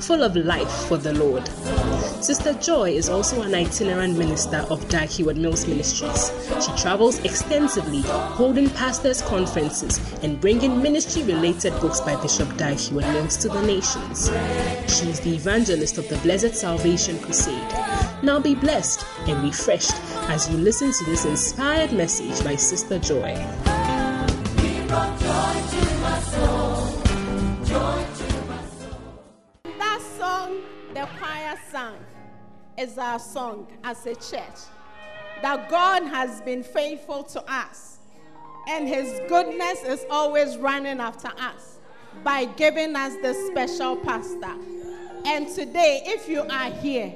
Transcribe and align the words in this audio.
full 0.00 0.22
of 0.22 0.36
life 0.36 0.70
for 0.88 0.96
the 0.96 1.12
Lord. 1.12 1.46
Sister 2.22 2.54
Joy 2.54 2.90
is 2.90 3.08
also 3.08 3.42
an 3.42 3.54
itinerant 3.54 4.18
minister 4.18 4.58
of 4.70 4.86
Dag 4.88 5.08
Heward 5.08 5.36
Mills 5.36 5.66
Ministries. 5.66 6.32
She 6.64 6.72
travels 6.80 7.18
extensively, 7.20 8.02
holding 8.02 8.70
pastors' 8.70 9.22
conferences 9.22 10.00
and 10.22 10.40
bringing 10.40 10.82
ministry 10.82 11.22
related 11.22 11.72
books 11.80 12.00
by 12.00 12.20
Bishop 12.20 12.56
Dag 12.56 12.76
Heward 12.76 13.06
Mills 13.06 13.36
to 13.38 13.48
the 13.48 13.62
nations. 13.62 14.30
She 14.92 15.08
is 15.10 15.20
the 15.20 15.34
evangelist 15.34 15.98
of 15.98 16.08
the 16.08 16.16
Blessed 16.18 16.54
Salvation 16.54 17.18
Crusade. 17.20 17.72
Now 18.22 18.40
be 18.40 18.54
blessed 18.54 19.04
and 19.26 19.42
refreshed 19.42 19.94
as 20.28 20.50
you 20.50 20.56
listen 20.56 20.92
to 20.92 21.04
this 21.04 21.24
inspired 21.24 21.92
message 21.92 22.42
by 22.44 22.56
Sister 22.56 22.98
Joy. 22.98 23.34
That 24.88 26.22
song 26.22 28.07
the 30.98 31.06
choir 31.18 31.56
sang 31.70 31.94
is 32.76 32.98
our 32.98 33.20
song 33.20 33.68
as 33.84 34.04
a 34.04 34.16
church. 34.16 34.58
That 35.42 35.70
God 35.70 36.02
has 36.02 36.40
been 36.40 36.64
faithful 36.64 37.22
to 37.22 37.52
us, 37.52 37.98
and 38.68 38.88
His 38.88 39.20
goodness 39.28 39.84
is 39.84 40.04
always 40.10 40.56
running 40.56 40.98
after 40.98 41.28
us 41.38 41.78
by 42.24 42.46
giving 42.46 42.96
us 42.96 43.14
the 43.22 43.32
special 43.46 43.94
pastor. 43.94 44.56
And 45.24 45.48
today, 45.48 46.02
if 46.04 46.28
you 46.28 46.40
are 46.42 46.70
here, 46.72 47.14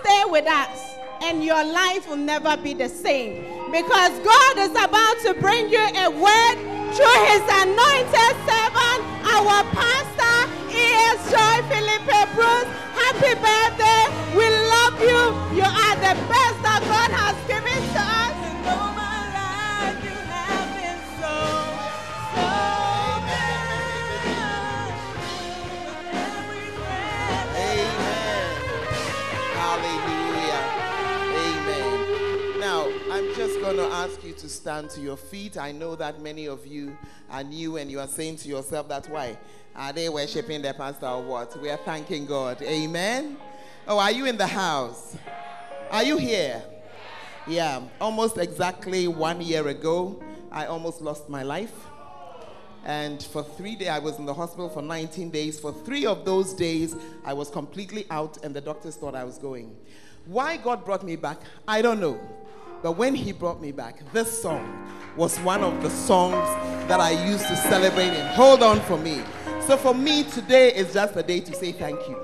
stay 0.00 0.22
with 0.26 0.46
us, 0.46 0.94
and 1.24 1.44
your 1.44 1.64
life 1.64 2.08
will 2.08 2.16
never 2.16 2.56
be 2.56 2.72
the 2.72 2.88
same 2.88 3.72
because 3.72 4.16
God 4.20 4.58
is 4.58 4.70
about 4.70 5.18
to 5.22 5.34
bring 5.40 5.68
you 5.68 5.80
a 5.80 6.08
word 6.08 6.75
through 6.96 7.20
His 7.28 7.44
anointed 7.62 8.34
servant, 8.48 9.00
our 9.28 9.60
pastor. 9.76 10.36
He 10.72 10.84
is 11.12 11.20
Joy 11.28 11.56
Philippe 11.68 12.32
Bruce. 12.34 12.70
Happy 12.96 13.34
birthday. 13.36 14.02
We 14.32 14.48
love 14.48 14.96
you. 15.00 15.20
You 15.60 15.66
are 15.68 15.96
the 16.00 16.16
best 16.32 16.58
that 16.64 16.80
God 16.88 17.10
has 17.12 17.36
given 17.46 17.80
to 17.92 18.00
us. 18.00 18.34
All 29.58 30.15
I'm 33.10 33.34
just 33.34 33.60
going 33.60 33.76
to 33.76 33.84
ask 33.84 34.22
you 34.22 34.32
to 34.34 34.48
stand 34.48 34.90
to 34.90 35.00
your 35.00 35.16
feet. 35.16 35.58
I 35.58 35.72
know 35.72 35.96
that 35.96 36.20
many 36.20 36.46
of 36.46 36.66
you 36.66 36.96
are 37.30 37.42
new 37.42 37.76
and 37.78 37.90
you 37.90 37.98
are 37.98 38.06
saying 38.06 38.36
to 38.38 38.48
yourself, 38.48 38.88
that's 38.88 39.08
why. 39.08 39.36
Are 39.74 39.92
they 39.92 40.08
worshiping 40.08 40.62
their 40.62 40.74
pastor 40.74 41.06
or 41.06 41.22
what? 41.22 41.60
We 41.60 41.68
are 41.68 41.78
thanking 41.78 42.26
God. 42.26 42.62
Amen. 42.62 43.38
Oh, 43.88 43.98
are 43.98 44.12
you 44.12 44.26
in 44.26 44.36
the 44.36 44.46
house? 44.46 45.16
Are 45.90 46.04
you 46.04 46.16
here? 46.16 46.62
Yeah, 47.46 47.82
almost 48.00 48.38
exactly 48.38 49.08
one 49.08 49.40
year 49.40 49.66
ago, 49.68 50.22
I 50.50 50.66
almost 50.66 51.00
lost 51.00 51.28
my 51.28 51.42
life. 51.42 51.74
And 52.84 53.20
for 53.20 53.42
three 53.42 53.74
days, 53.74 53.88
I 53.88 53.98
was 53.98 54.18
in 54.18 54.26
the 54.26 54.34
hospital 54.34 54.68
for 54.68 54.82
19 54.82 55.30
days. 55.30 55.58
For 55.58 55.72
three 55.72 56.06
of 56.06 56.24
those 56.24 56.52
days, 56.52 56.94
I 57.24 57.32
was 57.32 57.50
completely 57.50 58.06
out, 58.10 58.44
and 58.44 58.54
the 58.54 58.60
doctors 58.60 58.94
thought 58.94 59.16
I 59.16 59.24
was 59.24 59.38
going. 59.38 59.76
Why 60.24 60.56
God 60.56 60.84
brought 60.84 61.04
me 61.04 61.16
back, 61.16 61.38
I 61.66 61.82
don't 61.82 62.00
know. 62.00 62.20
But 62.82 62.92
when 62.92 63.14
He 63.14 63.32
brought 63.32 63.60
me 63.60 63.72
back, 63.72 64.00
this 64.12 64.42
song 64.42 64.88
was 65.16 65.38
one 65.40 65.62
of 65.62 65.82
the 65.82 65.90
songs 65.90 66.48
that 66.88 67.00
I 67.00 67.10
used 67.26 67.46
to 67.48 67.56
celebrate 67.56 68.12
in. 68.12 68.26
Hold 68.34 68.62
on 68.62 68.80
for 68.80 68.98
me. 68.98 69.22
So 69.66 69.76
for 69.76 69.94
me, 69.94 70.24
today 70.24 70.72
is 70.74 70.92
just 70.92 71.16
a 71.16 71.22
day 71.22 71.40
to 71.40 71.54
say 71.54 71.72
thank 71.72 71.98
you. 72.08 72.18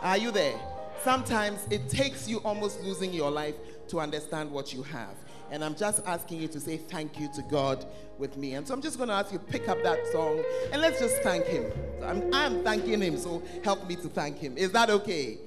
Are 0.00 0.16
you 0.16 0.30
there? 0.30 0.58
Sometimes 1.02 1.66
it 1.70 1.88
takes 1.88 2.28
you 2.28 2.38
almost 2.38 2.82
losing 2.82 3.12
your 3.12 3.30
life 3.30 3.54
to 3.88 4.00
understand 4.00 4.50
what 4.50 4.72
you 4.72 4.82
have. 4.84 5.14
And 5.50 5.64
I'm 5.64 5.74
just 5.74 6.00
asking 6.06 6.40
you 6.40 6.48
to 6.48 6.60
say 6.60 6.76
thank 6.76 7.18
you 7.18 7.28
to 7.34 7.42
God 7.42 7.84
with 8.18 8.36
me. 8.36 8.54
And 8.54 8.66
so 8.66 8.72
I'm 8.72 8.80
just 8.80 8.96
going 8.96 9.08
to 9.08 9.14
ask 9.14 9.32
you 9.32 9.38
to 9.38 9.44
pick 9.44 9.68
up 9.68 9.82
that 9.82 10.06
song 10.12 10.42
and 10.72 10.80
let's 10.80 11.00
just 11.00 11.16
thank 11.22 11.44
Him. 11.46 11.72
I'm, 12.02 12.32
I'm 12.32 12.62
thanking 12.62 13.00
Him, 13.00 13.18
so 13.18 13.42
help 13.64 13.86
me 13.88 13.96
to 13.96 14.08
thank 14.08 14.38
Him. 14.38 14.56
Is 14.56 14.70
that 14.72 14.90
okay? 14.90 15.38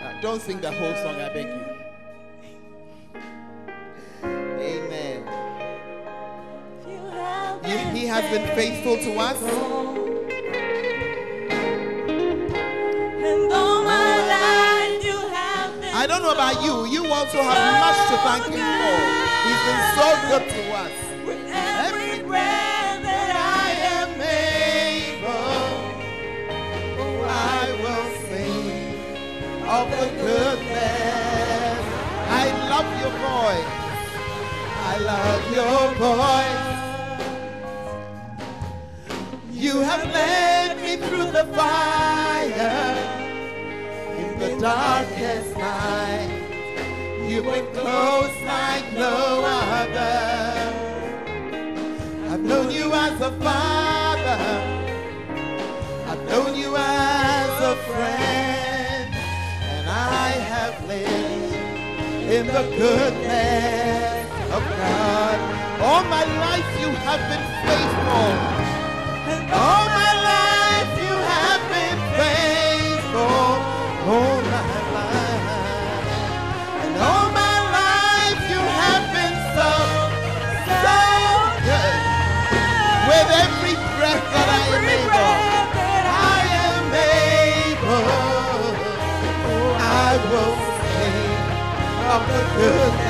Uh, 0.00 0.20
don't 0.20 0.40
sing 0.40 0.60
the 0.60 0.70
whole 0.70 0.94
song, 0.94 1.16
I 1.16 1.28
beg 1.32 1.46
you. 1.46 1.87
Amen. 4.60 5.22
He, 7.64 8.00
he 8.00 8.06
has 8.06 8.24
been 8.32 8.46
faithful 8.56 8.96
to 8.96 9.18
us. 9.18 9.36
And 13.28 13.52
all 13.52 13.82
my 13.84 14.14
oh, 14.18 14.26
life 14.34 15.04
you 15.04 15.18
have 15.28 15.80
been 15.80 15.94
I 15.94 16.06
don't 16.08 16.22
know 16.22 16.32
about 16.32 16.62
you, 16.64 16.86
you 16.86 17.06
also 17.12 17.42
have 17.42 17.58
much 17.84 17.98
to 18.10 18.16
thank 18.26 18.44
Him 18.46 18.62
for. 18.78 18.98
He's 19.46 19.62
been 19.68 19.84
so 19.98 20.08
good 20.28 20.44
to 20.54 20.62
us. 20.74 20.92
with 21.26 21.42
every 21.52 22.22
breath 22.26 23.02
that 23.02 23.34
I 23.36 23.70
am 24.00 24.10
able, 24.20 25.54
oh, 26.98 27.22
I 27.28 27.72
will 27.82 28.10
sing 28.26 28.98
of 29.66 29.86
the 29.90 30.08
goodness. 30.22 31.82
I 32.30 32.44
love 32.70 32.88
your 33.00 33.12
voice. 33.18 33.87
I 34.80 34.96
love 34.98 35.42
your 35.58 35.94
voice. 36.06 36.68
You 39.52 39.80
have 39.80 40.04
led 40.04 40.76
me 40.80 40.96
through 40.96 41.30
the 41.32 41.44
fire 41.54 42.96
in 44.16 44.38
the 44.38 44.56
darkest 44.60 45.56
night. 45.56 46.30
You've 47.28 47.44
been 47.44 47.66
close 47.74 48.36
like 48.46 48.92
no 48.94 49.42
other. 49.44 50.78
I've 52.30 52.40
known 52.40 52.70
you 52.70 52.92
as 52.92 53.20
a 53.20 53.32
father. 53.40 54.40
I've 56.06 56.24
known 56.30 56.54
you 56.56 56.74
as 56.76 57.62
a 57.72 57.76
friend. 57.88 59.14
And 59.74 59.88
I 59.88 60.28
have 60.52 60.86
lived 60.86 61.54
in 62.30 62.46
the 62.46 62.62
goodness 62.78 63.97
of 64.58 64.64
God. 64.76 65.38
All 65.86 66.02
my 66.16 66.24
life 66.46 66.70
you 66.82 66.90
have 67.06 67.22
been 67.30 67.46
faithful. 67.62 68.30
All 69.62 69.86
my 70.02 70.12
life 70.34 70.92
you 71.06 71.14
have 71.32 71.62
been 71.74 71.98
faithful. 72.18 73.46
All 74.12 74.38
my 74.54 74.62
life. 74.98 75.68
And 76.84 76.94
all 77.08 77.28
my 77.44 77.56
life 77.80 78.40
you 78.54 78.62
have 78.82 79.04
been 79.16 79.36
so, 79.56 79.70
so 80.84 80.98
good. 81.68 82.00
With 83.08 83.28
every 83.44 83.76
breath 83.94 84.24
that 84.34 84.48
I 84.58 84.62
am 84.76 84.84
able, 84.98 85.34
I 86.34 86.40
am 86.66 86.86
able. 87.14 88.74
I 89.78 90.10
will 90.30 90.54
sing 90.82 91.40
of 92.14 92.22
the 92.32 92.42
goodness 92.58 93.07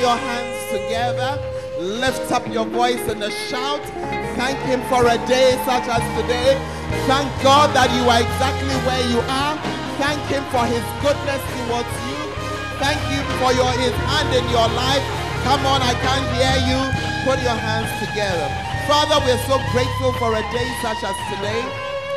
your 0.00 0.16
hands 0.16 0.58
together. 0.70 1.38
Lift 1.78 2.30
up 2.32 2.46
your 2.48 2.66
voice 2.66 3.02
and 3.08 3.22
a 3.22 3.30
shout. 3.50 3.82
Thank 4.34 4.58
Him 4.66 4.82
for 4.90 5.06
a 5.06 5.18
day 5.26 5.58
such 5.66 5.86
as 5.86 6.02
today. 6.18 6.58
Thank 7.06 7.28
God 7.42 7.70
that 7.74 7.90
you 7.94 8.02
are 8.06 8.22
exactly 8.22 8.74
where 8.86 9.04
you 9.10 9.20
are. 9.26 9.54
Thank 9.98 10.18
Him 10.30 10.42
for 10.54 10.64
His 10.66 10.82
goodness 11.02 11.42
towards 11.54 11.94
you. 12.06 12.18
Thank 12.82 12.98
you 13.10 13.20
for 13.42 13.50
your 13.54 13.70
His 13.78 13.94
hand 14.10 14.30
in 14.34 14.46
your 14.50 14.68
life. 14.74 15.02
Come 15.46 15.66
on, 15.66 15.82
I 15.82 15.94
can't 16.02 16.26
hear 16.34 16.56
you. 16.66 16.80
put 17.26 17.42
your 17.42 17.58
hands 17.58 17.90
together. 18.06 18.48
Father, 18.86 19.18
we're 19.26 19.42
so 19.46 19.58
grateful 19.70 20.12
for 20.14 20.34
a 20.34 20.42
day 20.50 20.68
such 20.80 21.02
as 21.04 21.16
today. 21.34 21.62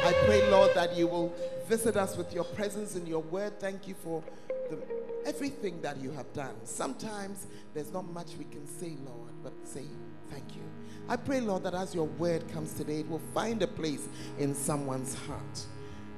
I 0.04 0.14
pray, 0.26 0.50
Lord, 0.50 0.72
that 0.74 0.96
you 0.96 1.08
will 1.08 1.34
visit 1.68 1.98
us 1.98 2.18
with 2.18 2.34
your 2.34 2.44
presence 2.44 2.96
and 2.96 3.08
your 3.08 3.22
word. 3.22 3.60
Thank 3.60 3.88
you 3.88 3.96
for 4.04 4.24
the, 4.72 4.78
everything 5.26 5.82
that 5.82 5.98
you 5.98 6.12
have 6.12 6.32
done. 6.34 6.56
Sometimes 6.64 7.48
there's 7.74 7.92
not 7.92 8.12
much 8.12 8.30
we 8.40 8.46
can 8.46 8.66
say, 8.66 8.94
Lord, 9.06 9.32
but 9.44 9.54
say 9.64 9.84
thank 10.30 10.56
you. 10.56 10.62
I 11.08 11.18
pray, 11.18 11.42
Lord, 11.42 11.64
that 11.64 11.74
as 11.74 11.94
your 11.94 12.06
word 12.06 12.48
comes 12.52 12.74
today, 12.74 13.02
it 13.02 13.10
will 13.10 13.22
find 13.34 13.62
a 13.62 13.68
place 13.68 14.08
in 14.40 14.56
someone's 14.56 15.14
heart. 15.14 15.66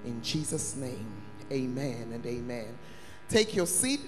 In 0.06 0.22
Jesus' 0.22 0.76
name, 0.76 1.12
amen 1.52 2.12
and 2.14 2.26
amen. 2.26 2.78
Take 3.30 3.56
your 3.56 3.68
seat. 3.68 4.02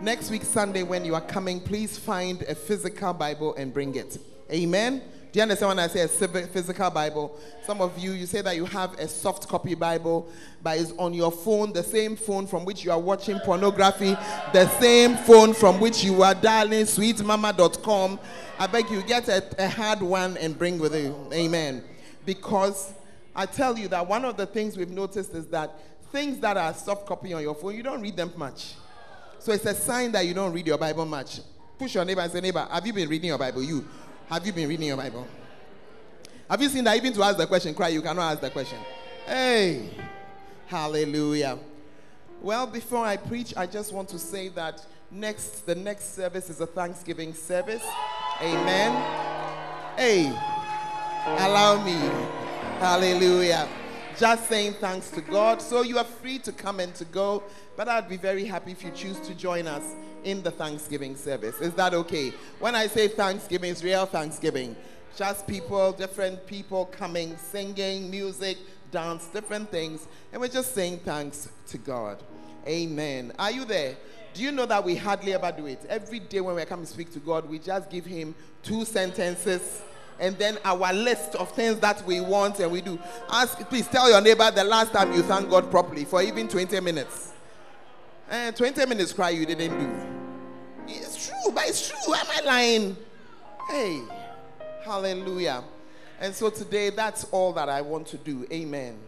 Next 0.00 0.30
week, 0.30 0.44
Sunday, 0.44 0.82
when 0.82 1.04
you 1.04 1.14
are 1.14 1.20
coming, 1.20 1.60
please 1.60 1.98
find 1.98 2.42
a 2.42 2.54
physical 2.54 3.12
Bible 3.12 3.54
and 3.56 3.74
bring 3.74 3.96
it. 3.96 4.18
Amen. 4.50 5.02
Do 5.32 5.38
you 5.38 5.42
understand 5.42 5.68
when 5.68 5.78
I 5.78 5.86
say 5.86 6.02
a 6.02 6.08
physical 6.08 6.90
Bible? 6.90 7.38
Some 7.64 7.80
of 7.80 7.96
you, 7.96 8.12
you 8.12 8.26
say 8.26 8.42
that 8.42 8.56
you 8.56 8.64
have 8.64 8.98
a 8.98 9.06
soft 9.06 9.46
copy 9.46 9.76
Bible, 9.76 10.28
but 10.60 10.78
it's 10.78 10.92
on 10.98 11.14
your 11.14 11.30
phone, 11.30 11.72
the 11.72 11.84
same 11.84 12.16
phone 12.16 12.48
from 12.48 12.64
which 12.64 12.84
you 12.84 12.90
are 12.90 12.98
watching 12.98 13.38
pornography, 13.40 14.16
the 14.52 14.68
same 14.80 15.16
phone 15.16 15.54
from 15.54 15.78
which 15.78 16.02
you 16.02 16.22
are 16.24 16.34
dialing 16.34 16.84
sweetmama.com. 16.84 18.18
I 18.58 18.66
beg 18.66 18.90
you, 18.90 19.02
get 19.02 19.28
a, 19.28 19.44
a 19.64 19.68
hard 19.68 20.02
one 20.02 20.36
and 20.36 20.58
bring 20.58 20.80
with 20.80 20.96
you. 20.96 21.14
Amen. 21.32 21.84
Because 22.26 22.92
I 23.34 23.46
tell 23.46 23.78
you 23.78 23.86
that 23.88 24.06
one 24.06 24.24
of 24.24 24.36
the 24.36 24.46
things 24.46 24.76
we've 24.76 24.90
noticed 24.90 25.32
is 25.34 25.46
that 25.46 25.78
things 26.10 26.40
that 26.40 26.56
are 26.56 26.74
soft 26.74 27.06
copy 27.06 27.32
on 27.34 27.42
your 27.42 27.54
phone, 27.54 27.76
you 27.76 27.84
don't 27.84 28.00
read 28.00 28.16
them 28.16 28.32
much. 28.36 28.74
So 29.38 29.52
it's 29.52 29.64
a 29.64 29.74
sign 29.74 30.10
that 30.12 30.26
you 30.26 30.34
don't 30.34 30.52
read 30.52 30.66
your 30.66 30.76
Bible 30.76 31.06
much. 31.06 31.40
Push 31.78 31.94
your 31.94 32.04
neighbor 32.04 32.20
and 32.20 32.32
say, 32.32 32.40
Neighbor, 32.40 32.66
have 32.68 32.84
you 32.84 32.92
been 32.92 33.08
reading 33.08 33.28
your 33.28 33.38
Bible? 33.38 33.62
You. 33.62 33.86
Have 34.30 34.46
you 34.46 34.52
been 34.52 34.68
reading 34.68 34.86
your 34.86 34.96
Bible? 34.96 35.26
Have 36.48 36.62
you 36.62 36.68
seen 36.68 36.84
that 36.84 36.96
even 36.96 37.12
to 37.14 37.22
ask 37.24 37.36
the 37.36 37.48
question, 37.48 37.74
cry, 37.74 37.88
you 37.88 38.00
cannot 38.00 38.30
ask 38.30 38.40
the 38.40 38.50
question? 38.50 38.78
Hey, 39.26 39.90
hallelujah. 40.68 41.58
Well, 42.40 42.68
before 42.68 43.04
I 43.04 43.16
preach, 43.16 43.52
I 43.56 43.66
just 43.66 43.92
want 43.92 44.08
to 44.10 44.20
say 44.20 44.46
that 44.50 44.86
next, 45.10 45.66
the 45.66 45.74
next 45.74 46.14
service 46.14 46.48
is 46.48 46.60
a 46.60 46.66
Thanksgiving 46.66 47.34
service. 47.34 47.82
Amen. 48.40 48.92
Hey, 49.96 50.26
allow 51.26 51.84
me. 51.84 51.98
Hallelujah. 52.78 53.68
Just 54.20 54.50
saying 54.50 54.74
thanks 54.74 55.08
to 55.12 55.22
God. 55.22 55.62
So 55.62 55.80
you 55.80 55.96
are 55.96 56.04
free 56.04 56.38
to 56.40 56.52
come 56.52 56.78
and 56.78 56.94
to 56.96 57.06
go, 57.06 57.42
but 57.74 57.88
I'd 57.88 58.06
be 58.06 58.18
very 58.18 58.44
happy 58.44 58.72
if 58.72 58.84
you 58.84 58.90
choose 58.90 59.18
to 59.20 59.34
join 59.34 59.66
us 59.66 59.82
in 60.24 60.42
the 60.42 60.50
Thanksgiving 60.50 61.16
service. 61.16 61.58
Is 61.62 61.72
that 61.76 61.94
okay? 61.94 62.34
When 62.58 62.74
I 62.74 62.86
say 62.86 63.08
Thanksgiving, 63.08 63.70
it's 63.70 63.82
real 63.82 64.04
Thanksgiving. 64.04 64.76
Just 65.16 65.46
people, 65.46 65.92
different 65.92 66.46
people 66.46 66.84
coming, 66.84 67.34
singing, 67.38 68.10
music, 68.10 68.58
dance, 68.90 69.24
different 69.28 69.70
things. 69.70 70.06
And 70.34 70.42
we're 70.42 70.48
just 70.48 70.74
saying 70.74 70.98
thanks 70.98 71.48
to 71.68 71.78
God. 71.78 72.22
Amen. 72.68 73.32
Are 73.38 73.50
you 73.50 73.64
there? 73.64 73.96
Do 74.34 74.42
you 74.42 74.52
know 74.52 74.66
that 74.66 74.84
we 74.84 74.96
hardly 74.96 75.32
ever 75.32 75.50
do 75.50 75.64
it? 75.64 75.86
Every 75.88 76.18
day 76.18 76.42
when 76.42 76.56
we 76.56 76.64
come 76.66 76.82
to 76.82 76.86
speak 76.86 77.10
to 77.14 77.20
God, 77.20 77.48
we 77.48 77.58
just 77.58 77.88
give 77.88 78.04
Him 78.04 78.34
two 78.62 78.84
sentences 78.84 79.80
and 80.20 80.36
then 80.36 80.58
our 80.64 80.92
list 80.92 81.34
of 81.34 81.50
things 81.52 81.80
that 81.80 82.04
we 82.06 82.20
want 82.20 82.60
and 82.60 82.70
we 82.70 82.82
do. 82.82 82.98
Ask, 83.30 83.58
please 83.70 83.88
tell 83.88 84.08
your 84.08 84.20
neighbor 84.20 84.50
the 84.50 84.62
last 84.62 84.92
time 84.92 85.12
you 85.12 85.22
thank 85.22 85.48
God 85.48 85.70
properly 85.70 86.04
for 86.04 86.22
even 86.22 86.46
20 86.46 86.78
minutes. 86.80 87.32
And 88.30 88.54
eh, 88.54 88.56
20 88.56 88.86
minutes 88.86 89.12
cry 89.14 89.30
you 89.30 89.46
didn't 89.46 89.78
do. 89.78 89.90
It's 90.86 91.26
true, 91.26 91.52
but 91.52 91.64
it's 91.66 91.88
true. 91.88 92.14
Am 92.14 92.26
I 92.36 92.40
lying? 92.44 92.96
Hey, 93.70 94.02
hallelujah. 94.84 95.64
And 96.20 96.34
so 96.34 96.50
today, 96.50 96.90
that's 96.90 97.24
all 97.32 97.54
that 97.54 97.70
I 97.70 97.80
want 97.80 98.06
to 98.08 98.18
do. 98.18 98.46
Amen. 98.52 98.98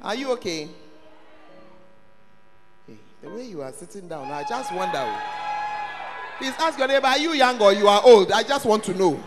Are 0.00 0.14
you 0.14 0.32
okay? 0.32 0.68
Hey, 2.86 2.96
the 3.20 3.28
way 3.28 3.44
you 3.44 3.60
are 3.60 3.72
sitting 3.72 4.08
down, 4.08 4.32
I 4.32 4.44
just 4.48 4.72
wonder. 4.72 5.14
Please 6.38 6.54
ask 6.58 6.78
your 6.78 6.88
neighbor, 6.88 7.06
are 7.06 7.18
you 7.18 7.32
young 7.32 7.60
or 7.60 7.72
you 7.72 7.86
are 7.86 8.02
old? 8.02 8.32
I 8.32 8.42
just 8.42 8.64
want 8.64 8.82
to 8.84 8.94
know. 8.94 9.22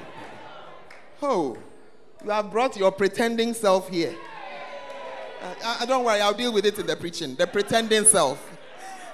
Oh, 1.22 1.58
you 2.24 2.30
have 2.30 2.52
brought 2.52 2.78
your 2.78 2.92
pretending 2.92 3.54
self 3.54 3.90
here. 3.90 4.16
Uh, 5.64 5.86
don't 5.86 6.04
worry, 6.04 6.22
I'll 6.22 6.34
deal 6.34 6.54
with 6.54 6.66
it 6.66 6.78
in 6.78 6.86
the 6.86 6.96
preaching. 6.96 7.36
The 7.36 7.48
pretending 7.48 8.06
self. 8.06 8.58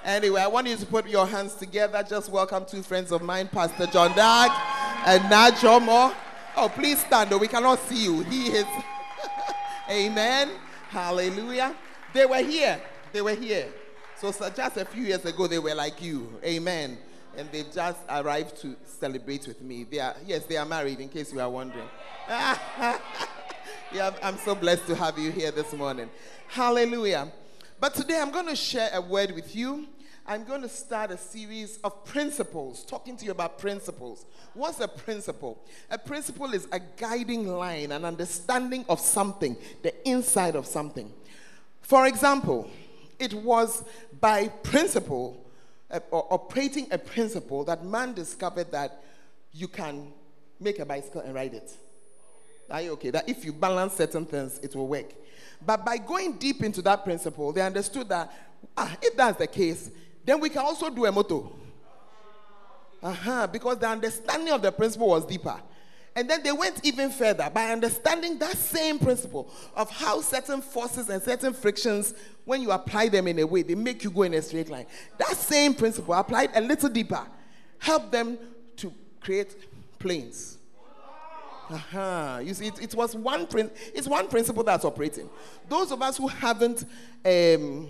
Anyway, 0.03 0.41
I 0.41 0.47
want 0.47 0.67
you 0.67 0.75
to 0.75 0.85
put 0.85 1.07
your 1.07 1.25
hands 1.25 1.55
together. 1.55 2.03
Just 2.03 2.29
welcome 2.29 2.65
two 2.65 2.83
friends 2.83 3.11
of 3.13 3.21
mine, 3.21 3.47
Pastor 3.47 3.85
John 3.87 4.13
Dag 4.15 4.51
and 5.05 5.21
Najomo. 5.23 6.13
Oh, 6.57 6.69
please 6.69 6.99
stand, 6.99 7.29
though. 7.29 7.37
We 7.37 7.47
cannot 7.47 7.79
see 7.87 8.03
you. 8.03 8.21
He 8.23 8.47
is. 8.47 8.65
Amen. 9.89 10.49
Hallelujah. 10.89 11.73
They 12.13 12.25
were 12.25 12.43
here. 12.43 12.81
They 13.13 13.21
were 13.21 13.33
here. 13.33 13.67
So, 14.19 14.31
so, 14.31 14.49
just 14.49 14.77
a 14.77 14.85
few 14.85 15.03
years 15.03 15.23
ago, 15.25 15.47
they 15.47 15.59
were 15.59 15.73
like 15.73 16.01
you. 16.01 16.39
Amen. 16.43 16.97
And 17.35 17.49
they've 17.51 17.71
just 17.71 17.99
arrived 18.09 18.57
to 18.61 18.75
celebrate 18.85 19.47
with 19.47 19.61
me. 19.61 19.85
They 19.85 19.99
are, 19.99 20.15
yes, 20.25 20.45
they 20.45 20.57
are 20.57 20.65
married, 20.65 20.99
in 20.99 21.09
case 21.09 21.33
you 21.33 21.39
are 21.39 21.49
wondering. 21.49 21.87
yeah, 22.29 24.11
I'm 24.21 24.37
so 24.37 24.55
blessed 24.55 24.85
to 24.87 24.95
have 24.95 25.17
you 25.17 25.31
here 25.31 25.51
this 25.51 25.73
morning. 25.73 26.09
Hallelujah. 26.47 27.31
But 27.79 27.95
today 27.95 28.19
I'm 28.21 28.31
going 28.31 28.47
to 28.47 28.55
share 28.55 28.89
a 28.93 29.01
word 29.01 29.31
with 29.31 29.55
you. 29.55 29.87
I'm 30.25 30.45
going 30.45 30.61
to 30.61 30.69
start 30.69 31.11
a 31.11 31.17
series 31.17 31.79
of 31.83 32.05
principles, 32.05 32.85
talking 32.85 33.17
to 33.17 33.25
you 33.25 33.31
about 33.31 33.59
principles. 33.59 34.25
What's 34.53 34.79
a 34.79 34.87
principle? 34.87 35.61
A 35.89 35.97
principle 35.97 36.53
is 36.53 36.65
a 36.71 36.79
guiding 36.79 37.45
line, 37.45 37.91
an 37.91 38.05
understanding 38.05 38.85
of 38.87 39.01
something, 39.01 39.57
the 39.81 40.07
inside 40.07 40.55
of 40.55 40.65
something. 40.65 41.11
For 41.81 42.07
example, 42.07 42.69
it 43.19 43.33
was 43.33 43.83
by 44.21 44.47
principle, 44.47 45.42
operating 46.11 46.87
a 46.91 46.97
principle, 46.97 47.63
that 47.65 47.85
man 47.85 48.13
discovered 48.13 48.71
that 48.71 49.03
you 49.51 49.67
can 49.67 50.11
make 50.59 50.79
a 50.79 50.85
bicycle 50.85 51.21
and 51.21 51.33
ride 51.33 51.53
it. 51.53 51.71
Are 52.69 52.81
you 52.81 52.91
okay? 52.93 53.11
That 53.11 53.29
if 53.29 53.45
you 53.45 53.53
balance 53.53 53.93
certain 53.93 54.25
things, 54.25 54.59
it 54.63 54.75
will 54.75 54.87
work. 54.87 55.13
But 55.65 55.85
by 55.85 55.97
going 55.97 56.33
deep 56.33 56.63
into 56.63 56.81
that 56.83 57.03
principle, 57.03 57.51
they 57.51 57.61
understood 57.61 58.09
that 58.09 58.31
ah, 58.75 58.95
if 59.01 59.15
that's 59.15 59.37
the 59.37 59.47
case, 59.47 59.91
then 60.25 60.39
we 60.39 60.49
can 60.49 60.59
also 60.59 60.89
do 60.89 61.05
a 61.05 61.11
moto. 61.11 61.51
Uh-huh, 63.01 63.47
because 63.47 63.77
the 63.77 63.87
understanding 63.87 64.53
of 64.53 64.61
the 64.61 64.71
principle 64.71 65.09
was 65.09 65.25
deeper. 65.25 65.59
And 66.15 66.29
then 66.29 66.43
they 66.43 66.51
went 66.51 66.79
even 66.83 67.09
further 67.09 67.49
by 67.51 67.71
understanding 67.71 68.37
that 68.39 68.55
same 68.55 68.99
principle 68.99 69.51
of 69.75 69.89
how 69.89 70.21
certain 70.21 70.61
forces 70.61 71.09
and 71.09 71.21
certain 71.21 71.53
frictions, 71.53 72.13
when 72.45 72.61
you 72.61 72.71
apply 72.71 73.09
them 73.09 73.27
in 73.27 73.39
a 73.39 73.47
way, 73.47 73.63
they 73.63 73.75
make 73.75 74.03
you 74.03 74.11
go 74.11 74.21
in 74.23 74.33
a 74.35 74.41
straight 74.41 74.69
line. 74.69 74.85
That 75.17 75.35
same 75.35 75.73
principle 75.73 76.13
applied 76.13 76.51
a 76.55 76.61
little 76.61 76.89
deeper 76.89 77.25
helped 77.79 78.11
them 78.11 78.37
to 78.77 78.93
create 79.19 79.55
planes. 79.99 80.57
Uh-huh. 81.69 82.39
You 82.43 82.53
see, 82.53 82.67
it, 82.67 82.81
it 82.81 82.95
was 82.95 83.15
one 83.15 83.47
prin- 83.47 83.71
it's 83.93 84.07
one 84.07 84.27
principle 84.27 84.63
that's 84.63 84.85
operating. 84.85 85.29
Those 85.67 85.91
of 85.91 86.01
us 86.01 86.17
who 86.17 86.27
haven't 86.27 86.83
um, 87.25 87.89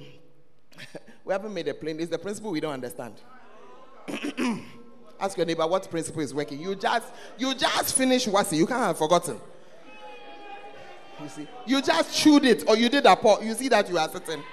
we 1.26 1.32
haven't 1.32 1.54
made 1.54 1.68
a 1.68 1.74
plane, 1.74 2.00
it's 2.00 2.10
the 2.10 2.18
principle 2.18 2.52
we 2.52 2.60
don't 2.60 2.74
understand. 2.74 3.16
Ask 5.24 5.38
your 5.38 5.46
neighbor 5.46 5.66
what 5.66 5.90
principle 5.90 6.22
is 6.22 6.34
working. 6.34 6.60
You 6.60 6.76
just 6.76 7.08
you 7.38 7.56
just 7.56 7.96
finished 7.96 8.28
what's 8.28 8.52
You 8.52 8.68
can't 8.68 8.82
have 8.82 8.98
forgotten. 8.98 9.40
You 11.22 11.30
see, 11.30 11.48
you 11.66 11.82
just 11.82 12.14
chewed 12.14 12.44
it 12.44 12.68
or 12.68 12.76
you 12.76 12.90
did 12.90 13.06
a 13.06 13.16
pot. 13.16 13.42
You 13.42 13.54
see 13.54 13.70
that 13.70 13.90
you 13.90 13.98
are 13.98 14.10
certain. 14.10 14.44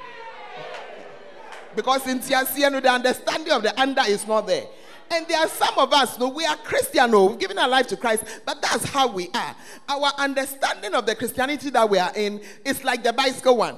Because 1.74 2.06
in 2.06 2.20
TSC, 2.20 2.82
the 2.82 2.88
understanding 2.88 3.52
of 3.52 3.64
the 3.64 3.80
under 3.80 4.02
is 4.06 4.24
not 4.28 4.46
there. 4.46 4.66
And 5.10 5.26
there 5.26 5.40
are 5.40 5.48
some 5.48 5.76
of 5.76 5.92
us, 5.92 6.16
no, 6.20 6.28
we 6.28 6.46
are 6.46 6.56
Christian, 6.58 7.10
no, 7.10 7.26
we've 7.26 7.38
given 7.38 7.58
our 7.58 7.68
life 7.68 7.88
to 7.88 7.96
Christ, 7.96 8.22
but 8.46 8.62
that's 8.62 8.84
how 8.84 9.08
we 9.08 9.28
are. 9.34 9.56
Our 9.88 10.12
understanding 10.18 10.94
of 10.94 11.04
the 11.04 11.16
Christianity 11.16 11.70
that 11.70 11.90
we 11.90 11.98
are 11.98 12.12
in 12.14 12.40
is 12.64 12.84
like 12.84 13.02
the 13.02 13.12
bicycle 13.12 13.56
one. 13.56 13.76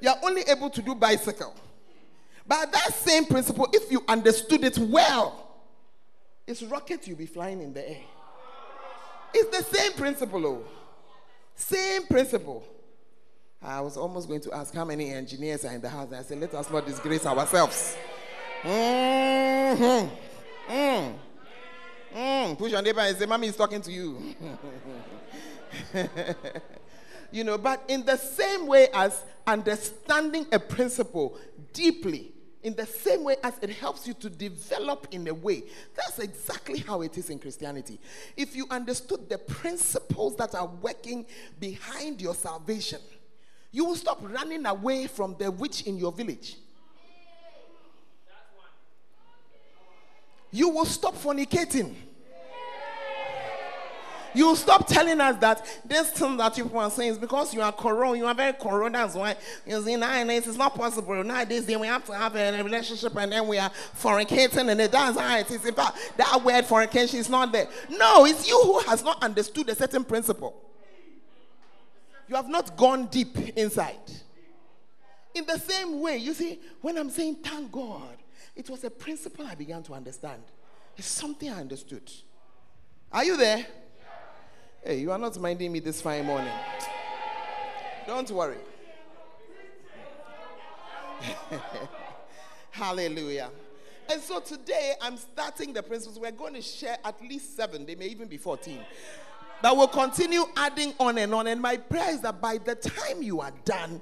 You're 0.00 0.18
only 0.24 0.42
able 0.48 0.68
to 0.70 0.82
do 0.82 0.96
bicycle. 0.96 1.54
But 2.44 2.72
that 2.72 2.92
same 2.92 3.26
principle, 3.26 3.68
if 3.72 3.92
you 3.92 4.02
understood 4.08 4.64
it 4.64 4.78
well, 4.78 5.45
it's 6.46 6.62
rocket 6.62 7.06
you'll 7.06 7.18
be 7.18 7.26
flying 7.26 7.60
in 7.60 7.72
the 7.72 7.88
air. 7.88 8.02
It's 9.34 9.56
the 9.56 9.76
same 9.76 9.92
principle, 9.92 10.46
oh. 10.46 10.64
Same 11.54 12.06
principle. 12.06 12.64
I 13.62 13.80
was 13.80 13.96
almost 13.96 14.28
going 14.28 14.40
to 14.42 14.52
ask 14.52 14.72
how 14.74 14.84
many 14.84 15.12
engineers 15.12 15.64
are 15.64 15.72
in 15.74 15.80
the 15.80 15.88
house. 15.88 16.12
I 16.12 16.22
said, 16.22 16.40
let 16.40 16.54
us 16.54 16.70
not 16.70 16.86
disgrace 16.86 17.26
ourselves. 17.26 17.96
Mm-hmm. 18.62 20.08
Mm. 20.72 21.14
Mm. 22.14 22.58
Push 22.58 22.72
your 22.72 22.82
neighbor 22.82 23.00
and 23.00 23.16
say, 23.16 23.26
Mommy 23.26 23.48
is 23.48 23.56
talking 23.56 23.80
to 23.82 23.92
you. 23.92 24.34
you 27.30 27.44
know, 27.44 27.58
but 27.58 27.82
in 27.88 28.04
the 28.04 28.16
same 28.16 28.66
way 28.66 28.88
as 28.94 29.22
understanding 29.46 30.46
a 30.52 30.58
principle 30.58 31.38
deeply 31.72 32.32
in 32.66 32.74
the 32.74 32.84
same 32.84 33.22
way 33.22 33.36
as 33.44 33.54
it 33.62 33.70
helps 33.70 34.08
you 34.08 34.14
to 34.14 34.28
develop 34.28 35.06
in 35.12 35.28
a 35.28 35.32
way. 35.32 35.62
That's 35.94 36.18
exactly 36.18 36.80
how 36.80 37.02
it 37.02 37.16
is 37.16 37.30
in 37.30 37.38
Christianity. 37.38 38.00
If 38.36 38.56
you 38.56 38.66
understood 38.72 39.28
the 39.28 39.38
principles 39.38 40.34
that 40.34 40.52
are 40.56 40.66
working 40.66 41.26
behind 41.60 42.20
your 42.20 42.34
salvation, 42.34 42.98
you 43.70 43.84
will 43.84 43.94
stop 43.94 44.18
running 44.20 44.66
away 44.66 45.06
from 45.06 45.36
the 45.38 45.48
witch 45.48 45.82
in 45.82 45.96
your 45.96 46.10
village. 46.10 46.56
You 50.50 50.68
will 50.70 50.86
stop 50.86 51.14
fornicating. 51.14 51.94
You 54.36 54.54
stop 54.54 54.86
telling 54.86 55.18
us 55.18 55.38
that 55.38 55.64
this 55.82 56.10
thing 56.10 56.36
that 56.36 56.58
you 56.58 56.64
people 56.64 56.78
are 56.78 56.90
saying 56.90 57.12
is 57.12 57.18
because 57.18 57.54
you 57.54 57.62
are 57.62 57.72
corona, 57.72 58.18
you 58.18 58.26
are 58.26 58.34
very 58.34 58.52
corona. 58.52 58.98
That's 58.98 59.14
why 59.14 59.34
you 59.66 59.82
see 59.82 59.96
nowadays 59.96 60.46
it's 60.46 60.58
not 60.58 60.74
possible. 60.74 61.24
Nowadays 61.24 61.64
then 61.64 61.80
we 61.80 61.86
have 61.86 62.04
to 62.04 62.12
have 62.12 62.36
a 62.36 62.62
relationship 62.62 63.16
and 63.16 63.32
then 63.32 63.48
we 63.48 63.56
are 63.56 63.70
fornicating 63.98 64.70
and 64.70 64.78
that's 64.78 65.18
how 65.18 65.38
it 65.38 65.50
is. 65.50 65.64
In 65.64 65.72
fact, 65.72 66.12
that 66.18 66.44
word 66.44 66.66
fornication 66.66 67.18
is 67.18 67.30
not 67.30 67.50
there. 67.50 67.66
No, 67.88 68.26
it's 68.26 68.46
you 68.46 68.60
who 68.62 68.80
has 68.80 69.02
not 69.02 69.24
understood 69.24 69.70
a 69.70 69.74
certain 69.74 70.04
principle. 70.04 70.54
You 72.28 72.36
have 72.36 72.50
not 72.50 72.76
gone 72.76 73.06
deep 73.06 73.38
inside. 73.56 73.96
In 75.34 75.46
the 75.46 75.58
same 75.58 76.02
way, 76.02 76.18
you 76.18 76.34
see, 76.34 76.60
when 76.82 76.98
I'm 76.98 77.08
saying 77.08 77.36
thank 77.36 77.72
God, 77.72 78.18
it 78.54 78.68
was 78.68 78.84
a 78.84 78.90
principle 78.90 79.46
I 79.46 79.54
began 79.54 79.82
to 79.84 79.94
understand. 79.94 80.42
It's 80.94 81.08
something 81.08 81.48
I 81.50 81.58
understood. 81.58 82.10
Are 83.10 83.24
you 83.24 83.38
there? 83.38 83.64
Hey, 84.86 85.00
you 85.00 85.10
are 85.10 85.18
not 85.18 85.36
minding 85.40 85.72
me 85.72 85.80
this 85.80 86.00
fine 86.00 86.24
morning. 86.24 86.52
Don't 88.06 88.30
worry. 88.30 88.58
Hallelujah. 92.70 93.50
And 94.08 94.22
so 94.22 94.38
today 94.38 94.92
I'm 95.02 95.16
starting 95.16 95.72
the 95.72 95.82
principles. 95.82 96.20
We're 96.20 96.30
going 96.30 96.54
to 96.54 96.62
share 96.62 96.98
at 97.04 97.20
least 97.20 97.56
seven, 97.56 97.84
they 97.84 97.96
may 97.96 98.06
even 98.06 98.28
be 98.28 98.36
14. 98.36 98.78
But 99.60 99.76
we'll 99.76 99.88
continue 99.88 100.44
adding 100.56 100.94
on 101.00 101.18
and 101.18 101.34
on. 101.34 101.48
And 101.48 101.60
my 101.60 101.78
prayer 101.78 102.10
is 102.10 102.20
that 102.20 102.40
by 102.40 102.58
the 102.58 102.76
time 102.76 103.24
you 103.24 103.40
are 103.40 103.52
done, 103.64 104.00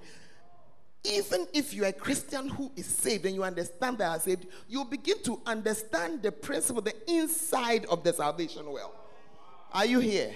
even 1.02 1.46
if 1.54 1.72
you 1.72 1.84
are 1.84 1.88
a 1.88 1.92
Christian 1.94 2.46
who 2.46 2.70
is 2.76 2.84
saved 2.84 3.24
and 3.24 3.34
you 3.34 3.42
understand 3.42 3.96
that 3.96 4.10
are 4.10 4.20
saved, 4.20 4.48
you 4.68 4.84
begin 4.84 5.22
to 5.22 5.40
understand 5.46 6.22
the 6.22 6.30
principle, 6.30 6.82
the 6.82 6.94
inside 7.10 7.86
of 7.86 8.04
the 8.04 8.12
salvation 8.12 8.70
well. 8.70 8.92
Are 9.72 9.86
you 9.86 10.00
here? 10.00 10.34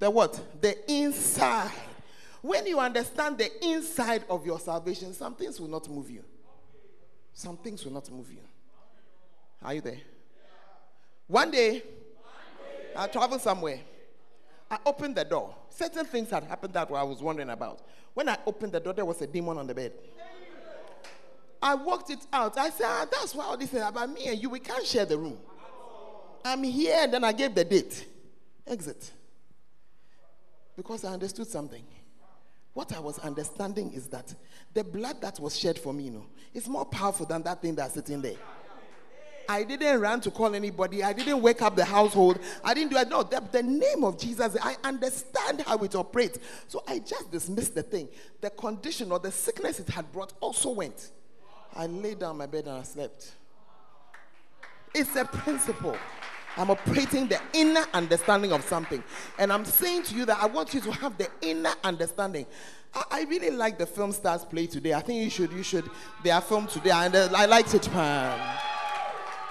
The 0.00 0.10
what? 0.10 0.60
The 0.60 0.90
inside. 0.90 1.70
When 2.40 2.66
you 2.66 2.80
understand 2.80 3.36
the 3.36 3.50
inside 3.64 4.24
of 4.30 4.46
your 4.46 4.58
salvation, 4.58 5.12
some 5.12 5.34
things 5.34 5.60
will 5.60 5.68
not 5.68 5.88
move 5.88 6.10
you. 6.10 6.24
Some 7.34 7.58
things 7.58 7.84
will 7.84 7.92
not 7.92 8.10
move 8.10 8.32
you. 8.32 8.40
Are 9.62 9.74
you 9.74 9.82
there? 9.82 9.98
One 11.26 11.50
day, 11.50 11.82
I 12.96 13.06
traveled 13.08 13.42
somewhere. 13.42 13.80
I 14.70 14.78
opened 14.86 15.16
the 15.16 15.24
door. 15.24 15.54
Certain 15.68 16.06
things 16.06 16.30
had 16.30 16.44
happened 16.44 16.72
that 16.72 16.90
I 16.90 17.02
was 17.02 17.22
wondering 17.22 17.50
about. 17.50 17.80
When 18.14 18.28
I 18.28 18.38
opened 18.46 18.72
the 18.72 18.80
door, 18.80 18.94
there 18.94 19.04
was 19.04 19.20
a 19.20 19.26
demon 19.26 19.58
on 19.58 19.66
the 19.66 19.74
bed. 19.74 19.92
I 21.62 21.74
walked 21.74 22.08
it 22.08 22.26
out. 22.32 22.56
I 22.56 22.70
said, 22.70 22.86
ah, 22.86 23.06
That's 23.10 23.34
why 23.34 23.44
all 23.44 23.56
this 23.56 23.74
is 23.74 23.82
about 23.82 24.08
me 24.10 24.28
and 24.28 24.42
you. 24.42 24.48
We 24.48 24.60
can't 24.60 24.84
share 24.86 25.04
the 25.04 25.18
room. 25.18 25.36
I'm 26.42 26.62
here, 26.62 26.96
and 27.00 27.12
then 27.12 27.22
I 27.22 27.32
gave 27.32 27.54
the 27.54 27.64
date. 27.64 28.06
Exit 28.66 29.12
because 30.76 31.04
I 31.04 31.12
understood 31.12 31.46
something. 31.46 31.84
What 32.72 32.94
I 32.94 33.00
was 33.00 33.18
understanding 33.18 33.92
is 33.92 34.06
that 34.08 34.34
the 34.74 34.84
blood 34.84 35.20
that 35.22 35.40
was 35.40 35.58
shed 35.58 35.78
for 35.78 35.92
me, 35.92 36.04
you 36.04 36.10
know, 36.12 36.26
is 36.54 36.68
more 36.68 36.84
powerful 36.84 37.26
than 37.26 37.42
that 37.42 37.60
thing 37.60 37.74
that's 37.74 37.94
sitting 37.94 38.22
there. 38.22 38.36
I 39.48 39.64
didn't 39.64 40.00
run 40.00 40.20
to 40.20 40.30
call 40.30 40.54
anybody. 40.54 41.02
I 41.02 41.12
didn't 41.12 41.42
wake 41.42 41.60
up 41.60 41.74
the 41.74 41.84
household. 41.84 42.38
I 42.62 42.72
didn't 42.72 42.92
do 42.92 42.98
it. 42.98 43.08
No, 43.08 43.24
the, 43.24 43.42
the 43.50 43.64
name 43.64 44.04
of 44.04 44.16
Jesus, 44.16 44.56
I 44.62 44.76
understand 44.84 45.62
how 45.62 45.76
it 45.78 45.96
operates. 45.96 46.38
So 46.68 46.84
I 46.86 47.00
just 47.00 47.32
dismissed 47.32 47.74
the 47.74 47.82
thing. 47.82 48.08
The 48.40 48.50
condition 48.50 49.10
or 49.10 49.18
the 49.18 49.32
sickness 49.32 49.80
it 49.80 49.88
had 49.88 50.10
brought 50.12 50.34
also 50.40 50.70
went. 50.70 51.10
I 51.74 51.86
lay 51.86 52.14
down 52.14 52.38
my 52.38 52.46
bed 52.46 52.66
and 52.66 52.76
I 52.76 52.82
slept. 52.84 53.32
It's 54.94 55.16
a 55.16 55.24
principle. 55.24 55.96
I'm 56.56 56.70
operating 56.70 57.28
the 57.28 57.40
inner 57.52 57.84
understanding 57.94 58.52
of 58.52 58.62
something. 58.64 59.02
And 59.38 59.52
I'm 59.52 59.64
saying 59.64 60.04
to 60.04 60.14
you 60.14 60.24
that 60.26 60.42
I 60.42 60.46
want 60.46 60.74
you 60.74 60.80
to 60.80 60.92
have 60.92 61.16
the 61.16 61.28
inner 61.40 61.72
understanding. 61.84 62.46
I, 62.94 63.04
I 63.10 63.22
really 63.24 63.50
like 63.50 63.78
the 63.78 63.86
film 63.86 64.12
stars 64.12 64.44
play 64.44 64.66
today. 64.66 64.94
I 64.94 65.00
think 65.00 65.22
you 65.22 65.30
should, 65.30 65.52
you 65.52 65.62
should, 65.62 65.88
they 66.22 66.30
are 66.30 66.40
filmed 66.40 66.70
today. 66.70 66.90
And 66.90 67.14
uh, 67.14 67.28
I 67.34 67.46
liked 67.46 67.74
it, 67.74 67.92
man. 67.92 68.58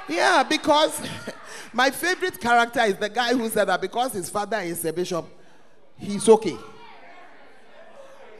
Yeah, 0.07 0.43
because 0.43 1.01
my 1.73 1.89
favorite 1.89 2.39
character 2.39 2.81
is 2.81 2.97
the 2.97 3.09
guy 3.09 3.33
who 3.33 3.47
said 3.49 3.65
that 3.65 3.79
because 3.79 4.13
his 4.13 4.29
father 4.29 4.59
is 4.59 4.83
a 4.83 4.91
bishop, 4.91 5.25
he's 5.97 6.27
okay. 6.27 6.57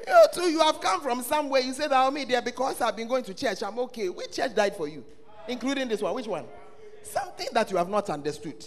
You 0.08 0.26
too, 0.34 0.50
you 0.50 0.60
have 0.60 0.82
come 0.82 1.02
from 1.02 1.22
somewhere. 1.22 1.62
You 1.62 1.72
said, 1.72 1.92
oh, 1.94 2.10
me 2.10 2.26
there 2.26 2.42
because 2.42 2.82
I've 2.82 2.96
been 2.96 3.08
going 3.08 3.24
to 3.26 3.34
church. 3.34 3.62
I'm 3.62 3.78
okay. 3.80 4.10
Which 4.10 4.32
church 4.32 4.56
died 4.56 4.76
for 4.76 4.88
you? 4.88 5.06
Including 5.48 5.88
this 5.88 6.02
one. 6.02 6.16
Which 6.16 6.28
one? 6.28 6.46
Something 7.04 7.48
that 7.54 7.72
you 7.72 7.78
have 7.78 7.90
not 7.90 8.10
understood. 8.10 8.64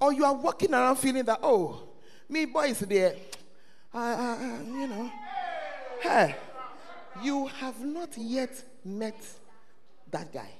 Or 0.00 0.12
you 0.12 0.24
are 0.24 0.34
walking 0.34 0.74
around 0.74 0.96
feeling 0.96 1.24
that, 1.24 1.40
oh, 1.42 1.82
me 2.28 2.44
boy 2.44 2.66
is 2.66 2.80
there. 2.80 3.14
Uh, 3.94 4.36
you 4.66 4.86
know. 4.86 5.10
Hey, 6.00 6.36
you 7.22 7.46
have 7.46 7.80
not 7.80 8.10
yet 8.18 8.50
met 8.84 9.16
that 10.10 10.32
guy. 10.32 10.50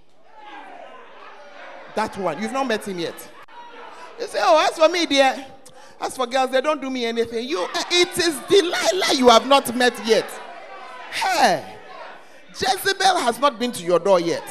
That 1.95 2.17
one. 2.17 2.41
You've 2.41 2.53
not 2.53 2.67
met 2.67 2.87
him 2.87 2.99
yet. 2.99 3.15
You 4.19 4.27
say, 4.27 4.39
oh, 4.41 4.67
as 4.71 4.79
for 4.79 4.89
me, 4.89 5.07
dear. 5.07 5.47
As 6.01 6.17
for 6.17 6.27
girls, 6.27 6.51
they 6.51 6.61
don't 6.61 6.81
do 6.81 6.91
me 6.91 7.07
anything. 7.07 7.49
You, 7.49 7.67
it 7.91 8.19
is 8.19 8.39
Delilah 8.49 9.15
you 9.15 9.29
have 9.29 9.47
not 9.47 9.75
met 9.75 9.95
yet. 10.07 10.29
Hey, 11.11 11.77
Jezebel 12.51 13.19
has 13.19 13.39
not 13.39 13.59
been 13.59 13.73
to 13.73 13.83
your 13.83 13.99
door 13.99 14.21
yet. 14.21 14.45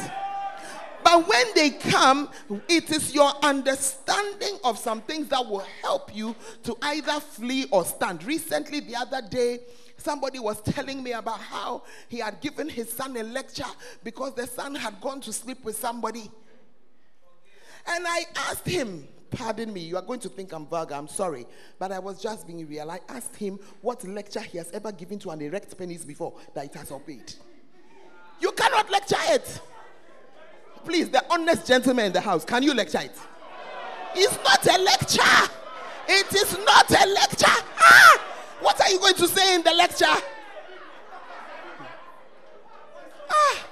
But 1.05 1.27
when 1.27 1.45
they 1.53 1.69
come, 1.69 2.31
it 2.67 2.89
is 2.89 3.13
your 3.13 3.31
understanding 3.43 4.57
of 4.63 4.79
some 4.79 5.01
things 5.01 5.27
that 5.27 5.45
will 5.45 5.63
help 5.83 6.15
you 6.15 6.35
to 6.63 6.75
either 6.81 7.19
flee 7.19 7.67
or 7.69 7.85
stand. 7.85 8.23
Recently, 8.23 8.79
the 8.79 8.95
other 8.95 9.21
day, 9.21 9.59
somebody 9.97 10.39
was 10.39 10.59
telling 10.61 11.03
me 11.03 11.11
about 11.11 11.39
how 11.39 11.83
he 12.07 12.17
had 12.17 12.41
given 12.41 12.67
his 12.67 12.91
son 12.91 13.15
a 13.17 13.21
lecture 13.21 13.69
because 14.03 14.33
the 14.33 14.47
son 14.47 14.73
had 14.73 14.99
gone 14.99 15.21
to 15.21 15.31
sleep 15.31 15.63
with 15.63 15.77
somebody. 15.77 16.31
And 17.85 18.03
I 18.07 18.23
asked 18.49 18.67
him, 18.67 19.07
Pardon 19.29 19.71
me, 19.71 19.81
you 19.81 19.97
are 19.97 20.01
going 20.01 20.21
to 20.21 20.29
think 20.29 20.53
I'm 20.53 20.65
vulgar, 20.65 20.95
I'm 20.95 21.07
sorry. 21.07 21.45
But 21.77 21.91
I 21.91 21.99
was 21.99 22.19
just 22.19 22.47
being 22.47 22.67
real. 22.67 22.89
I 22.89 22.99
asked 23.09 23.35
him 23.35 23.59
what 23.81 24.03
lecture 24.05 24.39
he 24.39 24.57
has 24.57 24.71
ever 24.71 24.91
given 24.91 25.19
to 25.19 25.29
an 25.29 25.41
erect 25.41 25.77
penis 25.77 26.03
before 26.03 26.33
that 26.55 26.65
it 26.65 26.73
has 26.73 26.91
obeyed. 26.91 27.31
You 28.39 28.51
cannot 28.53 28.89
lecture 28.89 29.17
it. 29.29 29.61
Please, 30.85 31.09
the 31.09 31.25
honest 31.31 31.65
gentleman 31.65 32.05
in 32.05 32.13
the 32.13 32.21
house, 32.21 32.45
can 32.45 32.61
you 32.61 32.73
lecture 32.73 32.99
it? 32.99 33.17
It's 34.15 34.37
not 34.43 34.65
a 34.67 34.81
lecture. 34.81 35.51
It 36.07 36.33
is 36.33 36.57
not 36.59 36.89
a 36.91 37.07
lecture. 37.07 37.63
Ah! 37.79 38.21
What 38.61 38.79
are 38.79 38.89
you 38.89 38.99
going 38.99 39.15
to 39.15 39.27
say 39.27 39.55
in 39.55 39.63
the 39.63 39.73
lecture? 39.73 40.05
Ah! 43.29 43.67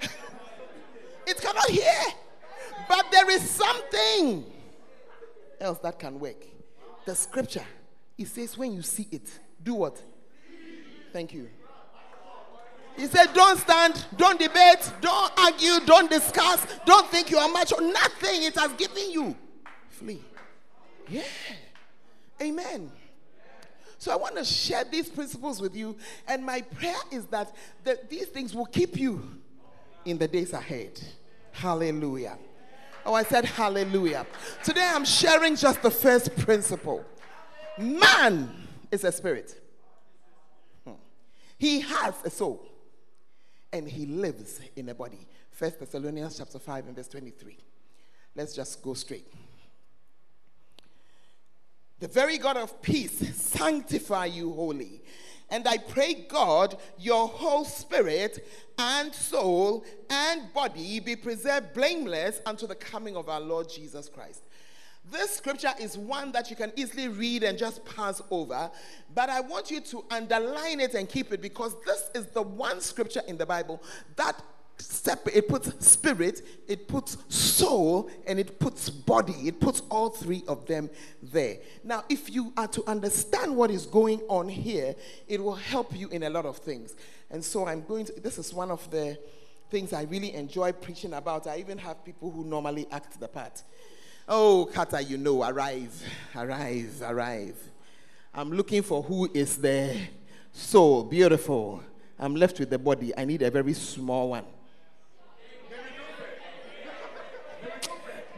it 1.26 1.40
cannot 1.40 1.68
hear. 1.68 1.92
But 2.88 3.10
there 3.10 3.28
is 3.30 3.50
something 3.50 4.44
else 5.60 5.78
that 5.80 5.98
can 5.98 6.20
work. 6.20 6.46
The 7.04 7.14
scripture, 7.14 7.64
it 8.16 8.28
says, 8.28 8.56
when 8.56 8.72
you 8.72 8.82
see 8.82 9.08
it, 9.10 9.28
do 9.62 9.74
what? 9.74 10.00
Thank 11.12 11.34
you. 11.34 11.48
He 12.98 13.06
said, 13.06 13.32
Don't 13.32 13.56
stand, 13.58 14.04
don't 14.16 14.40
debate, 14.40 14.92
don't 15.00 15.32
argue, 15.38 15.78
don't 15.86 16.10
discuss, 16.10 16.66
don't 16.84 17.06
think 17.06 17.30
you 17.30 17.38
are 17.38 17.48
macho. 17.48 17.76
Nothing 17.78 18.42
it 18.42 18.58
has 18.58 18.72
given 18.72 19.12
you. 19.12 19.36
Flee. 19.88 20.20
Yeah. 21.08 21.22
Amen. 22.42 22.90
So 23.98 24.12
I 24.12 24.16
want 24.16 24.36
to 24.36 24.44
share 24.44 24.82
these 24.82 25.08
principles 25.08 25.60
with 25.60 25.76
you. 25.76 25.96
And 26.26 26.44
my 26.44 26.60
prayer 26.60 26.96
is 27.12 27.26
that 27.26 27.54
the, 27.84 28.00
these 28.08 28.26
things 28.26 28.52
will 28.52 28.66
keep 28.66 28.96
you 28.96 29.22
in 30.04 30.18
the 30.18 30.26
days 30.26 30.52
ahead. 30.52 31.00
Hallelujah. 31.52 32.36
Oh, 33.06 33.14
I 33.14 33.22
said 33.22 33.44
hallelujah. 33.44 34.26
Today 34.64 34.90
I'm 34.92 35.04
sharing 35.04 35.54
just 35.54 35.82
the 35.82 35.90
first 35.90 36.36
principle. 36.36 37.04
Man 37.78 38.50
is 38.90 39.04
a 39.04 39.12
spirit. 39.12 39.60
Hmm. 40.84 40.94
He 41.58 41.78
has 41.80 42.14
a 42.24 42.30
soul 42.30 42.68
and 43.72 43.88
he 43.88 44.06
lives 44.06 44.60
in 44.76 44.88
a 44.88 44.94
body. 44.94 45.26
First 45.50 45.80
Thessalonians 45.80 46.38
chapter 46.38 46.58
5 46.58 46.86
and 46.86 46.96
verse 46.96 47.08
23. 47.08 47.58
Let's 48.34 48.54
just 48.54 48.82
go 48.82 48.94
straight. 48.94 49.26
The 52.00 52.08
very 52.08 52.38
God 52.38 52.56
of 52.56 52.80
peace 52.80 53.36
sanctify 53.36 54.26
you 54.26 54.52
wholly, 54.52 55.02
And 55.50 55.66
I 55.66 55.78
pray, 55.78 56.26
God, 56.28 56.78
your 56.98 57.26
whole 57.26 57.64
spirit 57.64 58.46
and 58.78 59.12
soul 59.14 59.84
and 60.08 60.52
body 60.52 61.00
be 61.00 61.16
preserved 61.16 61.72
blameless 61.72 62.40
unto 62.46 62.66
the 62.66 62.74
coming 62.74 63.16
of 63.16 63.28
our 63.28 63.40
Lord 63.40 63.68
Jesus 63.68 64.08
Christ. 64.08 64.44
This 65.10 65.36
scripture 65.36 65.72
is 65.80 65.96
one 65.96 66.32
that 66.32 66.50
you 66.50 66.56
can 66.56 66.72
easily 66.76 67.08
read 67.08 67.42
and 67.42 67.56
just 67.56 67.84
pass 67.84 68.20
over, 68.30 68.70
but 69.14 69.30
I 69.30 69.40
want 69.40 69.70
you 69.70 69.80
to 69.80 70.04
underline 70.10 70.80
it 70.80 70.94
and 70.94 71.08
keep 71.08 71.32
it 71.32 71.40
because 71.40 71.74
this 71.86 72.10
is 72.14 72.26
the 72.26 72.42
one 72.42 72.80
scripture 72.80 73.22
in 73.26 73.38
the 73.38 73.46
Bible 73.46 73.82
that 74.16 74.42
separate 74.80 75.34
it 75.34 75.48
puts 75.48 75.84
spirit 75.84 76.42
it 76.68 76.86
puts 76.86 77.16
soul 77.34 78.08
and 78.26 78.38
it 78.38 78.60
puts 78.60 78.90
body. 78.90 79.34
It 79.48 79.60
puts 79.60 79.82
all 79.90 80.10
three 80.10 80.44
of 80.46 80.66
them 80.66 80.88
there. 81.22 81.56
Now 81.82 82.04
if 82.08 82.30
you 82.30 82.52
are 82.56 82.68
to 82.68 82.88
understand 82.88 83.56
what 83.56 83.70
is 83.70 83.86
going 83.86 84.20
on 84.28 84.48
here 84.48 84.94
it 85.26 85.42
will 85.42 85.56
help 85.56 85.96
you 85.96 86.08
in 86.10 86.24
a 86.24 86.30
lot 86.30 86.46
of 86.46 86.58
things. 86.58 86.94
And 87.30 87.42
so 87.42 87.66
i'm 87.66 87.82
going 87.82 88.04
to 88.06 88.20
this 88.20 88.38
is 88.38 88.52
one 88.54 88.70
of 88.70 88.88
the 88.90 89.18
things 89.70 89.92
i 89.92 90.02
really 90.02 90.34
enjoy 90.34 90.72
preaching 90.72 91.14
about. 91.14 91.46
I 91.46 91.58
even 91.58 91.78
have 91.78 92.04
people 92.04 92.30
who 92.30 92.44
normally 92.44 92.86
act 92.90 93.18
the 93.18 93.28
part 93.28 93.62
oh 94.28 94.68
kata 94.72 95.02
you 95.02 95.16
know 95.16 95.42
arrive 95.42 96.02
arrive 96.36 97.02
arrive 97.02 97.56
i'm 98.34 98.50
looking 98.52 98.82
for 98.82 99.02
who 99.02 99.28
is 99.32 99.56
the 99.56 99.96
soul 100.52 101.02
beautiful 101.02 101.82
i'm 102.18 102.34
left 102.36 102.58
with 102.60 102.68
the 102.68 102.78
body 102.78 103.12
i 103.16 103.24
need 103.24 103.42
a 103.42 103.50
very 103.50 103.72
small 103.72 104.30
one 104.30 104.44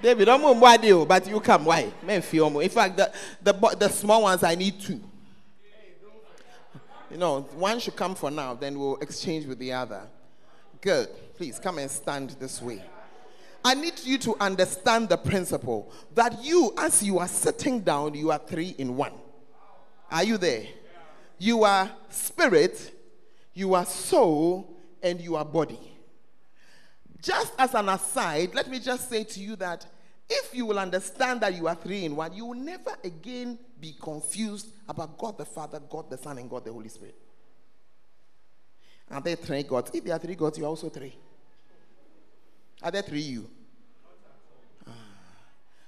David, 0.03 0.31
I'm 0.31 0.43
on 0.43 0.81
deal, 0.81 1.05
but 1.05 1.27
you 1.29 1.39
come. 1.41 1.67
Why? 1.67 1.93
In 2.09 2.23
fact, 2.23 2.97
the, 2.97 3.13
the, 3.43 3.77
the 3.79 3.89
small 3.89 4.23
ones, 4.23 4.43
I 4.43 4.55
need 4.55 4.81
two. 4.81 4.99
You 7.11 7.19
know, 7.19 7.43
one 7.55 7.79
should 7.81 7.97
come 7.97 8.15
for 8.15 8.31
now, 8.31 8.55
then 8.55 8.79
we'll 8.79 8.97
exchange 8.97 9.45
with 9.45 9.59
the 9.59 9.73
other. 9.73 10.03
Good. 10.81 11.09
Please 11.37 11.59
come 11.59 11.79
and 11.79 11.91
stand 11.91 12.31
this 12.41 12.63
way. 12.63 12.83
I 13.65 13.75
need 13.75 14.01
you 14.05 14.19
to 14.19 14.37
understand 14.41 15.09
the 15.09 15.17
principle 15.17 15.93
that 16.15 16.43
you, 16.43 16.73
as 16.79 17.03
you 17.03 17.19
are 17.19 17.29
sitting 17.29 17.81
down, 17.81 18.15
you 18.15 18.31
are 18.31 18.39
three 18.39 18.75
in 18.79 18.97
one. 18.97 19.13
Are 20.11 20.25
you 20.25 20.39
there? 20.39 20.65
You 21.39 21.65
are 21.65 21.91
spirit, 22.09 22.93
you 23.55 23.75
are 23.75 23.85
soul, 23.85 24.77
and 25.03 25.21
you 25.21 25.37
are 25.37 25.45
body. 25.45 25.79
Just 27.23 27.53
as 27.59 27.75
an 27.75 27.89
aside, 27.89 28.55
let 28.55 28.69
me 28.71 28.79
just 28.79 29.09
say 29.11 29.25
to 29.25 29.41
you 29.41 29.57
that 29.57 29.87
if 30.29 30.55
you 30.55 30.65
will 30.65 30.79
understand 30.79 31.41
that 31.41 31.55
you 31.55 31.67
are 31.67 31.75
three 31.75 32.05
in 32.05 32.17
one, 32.17 32.33
you 32.33 32.47
will 32.47 32.59
never 32.59 32.93
again 33.05 33.59
be 33.79 33.95
confused 34.01 34.69
about 34.89 35.19
God 35.19 35.37
the 35.37 35.45
Father, 35.45 35.81
God 35.81 36.09
the 36.09 36.17
Son, 36.17 36.39
and 36.39 36.49
God 36.49 36.65
the 36.65 36.73
Holy 36.73 36.89
Spirit. 36.89 37.17
Are 39.11 39.21
there 39.21 39.37
three 39.37 39.65
gods? 39.65 39.91
If 39.93 40.05
there 40.05 40.15
are 40.15 40.19
three 40.19 40.37
gods, 40.37 40.57
you 40.57 40.65
are 40.65 40.69
also 40.69 40.89
three. 40.89 41.15
Are 42.83 42.91
there 42.91 43.03
three 43.03 43.21
you? 43.21 43.51
Ah. 44.87 44.93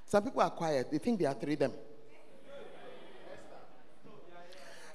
Some 0.07 0.25
people 0.25 0.43
are 0.43 0.51
quiet, 0.51 0.91
they 0.91 0.99
think 0.99 1.19
they 1.19 1.27
are 1.27 1.35
three 1.35 1.55
them. 1.55 1.73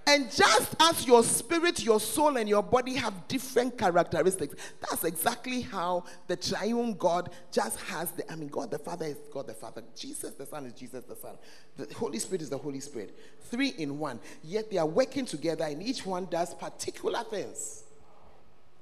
And 0.08 0.32
just 0.32 0.74
as 0.80 1.06
your 1.06 1.22
spirit, 1.22 1.84
your 1.84 2.00
soul, 2.00 2.38
and 2.38 2.48
your 2.48 2.63
body 2.63 2.96
have 2.96 3.27
different 3.27 3.77
characteristics, 3.77 4.56
that's 4.80 5.04
exactly 5.04 5.60
how 5.60 6.06
the 6.27 6.38
triune 6.38 6.94
God 6.94 7.30
just 7.51 7.77
has 7.82 8.12
the. 8.12 8.32
I 8.32 8.38
mean, 8.38 8.48
God 8.48 8.72
the 8.72 8.80
Father 8.80 9.06
is 9.06 9.18
God 9.34 9.48
the 9.48 9.54
Father. 9.54 9.84
Jesus 9.98 10.34
the 10.36 10.46
Son 10.46 10.66
is 10.66 10.72
Jesus 10.72 11.04
the 11.04 11.16
Son. 11.18 11.36
The 11.75 11.94
Holy 11.94 12.20
Spirit 12.20 12.42
is 12.42 12.50
the 12.50 12.58
Holy 12.58 12.80
Spirit. 12.80 13.20
Three 13.51 13.74
in 13.77 14.00
one. 14.00 14.22
Yet 14.46 14.72
they 14.72 14.77
are 14.77 14.86
working 14.86 15.25
together, 15.25 15.66
and 15.66 15.84
each 15.84 16.06
one 16.06 16.27
does 16.27 16.54
particular 16.54 17.25
things. 17.25 17.84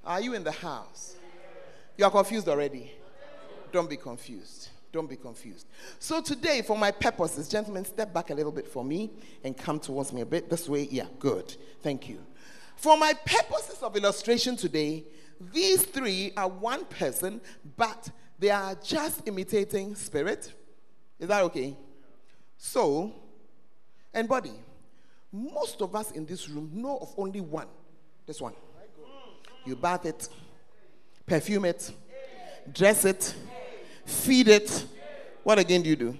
Are 0.05 0.22
you 0.22 0.36
in 0.36 0.43
the 0.43 0.51
house? 0.51 1.15
You 1.98 2.05
are 2.05 2.12
confused 2.12 2.48
already? 2.48 2.91
Don't 3.75 3.89
be 3.89 3.98
confused. 3.98 4.70
Don't 4.94 5.10
be 5.10 5.17
confused. 5.17 5.68
So, 6.00 6.22
today, 6.22 6.61
for 6.61 6.77
my 6.77 6.92
purposes, 6.92 7.50
gentlemen, 7.50 7.83
step 7.83 8.14
back 8.14 8.29
a 8.29 8.33
little 8.33 8.53
bit 8.53 8.70
for 8.70 8.85
me 8.85 9.11
and 9.44 9.57
come 9.57 9.81
towards 9.81 10.14
me 10.14 10.22
a 10.22 10.25
bit 10.25 10.50
this 10.50 10.70
way. 10.70 10.88
Yeah, 10.90 11.07
good. 11.20 11.53
Thank 11.81 12.07
you. 12.07 12.20
For 12.77 12.98
my 12.98 13.11
purposes 13.11 13.83
of 13.83 13.98
illustration 13.98 14.55
today, 14.55 15.03
these 15.51 15.83
three 15.83 16.31
are 16.38 16.48
one 16.48 16.85
person, 16.85 17.42
but 17.75 18.09
they 18.40 18.50
are 18.50 18.75
just 18.75 19.27
imitating 19.27 19.94
spirit. 19.96 20.53
Is 21.20 21.27
that 21.27 21.44
okay? 21.44 21.75
Soul 22.57 23.14
and 24.14 24.25
body. 24.29 24.53
Most 25.33 25.81
of 25.81 25.94
us 25.98 26.11
in 26.11 26.25
this 26.25 26.48
room 26.48 26.72
know 26.74 26.98
of 27.00 27.14
only 27.18 27.42
one. 27.42 27.68
This 28.25 28.40
one. 28.40 28.53
You 29.66 29.75
bath 29.75 30.05
it, 30.05 30.29
perfume 31.27 31.66
it, 31.66 31.92
dress 32.72 33.03
it 33.03 33.35
feed 34.05 34.48
it. 34.48 34.85
What 35.44 35.59
again 35.59 35.81
do 35.81 35.89
you 35.89 35.96
do? 35.96 36.18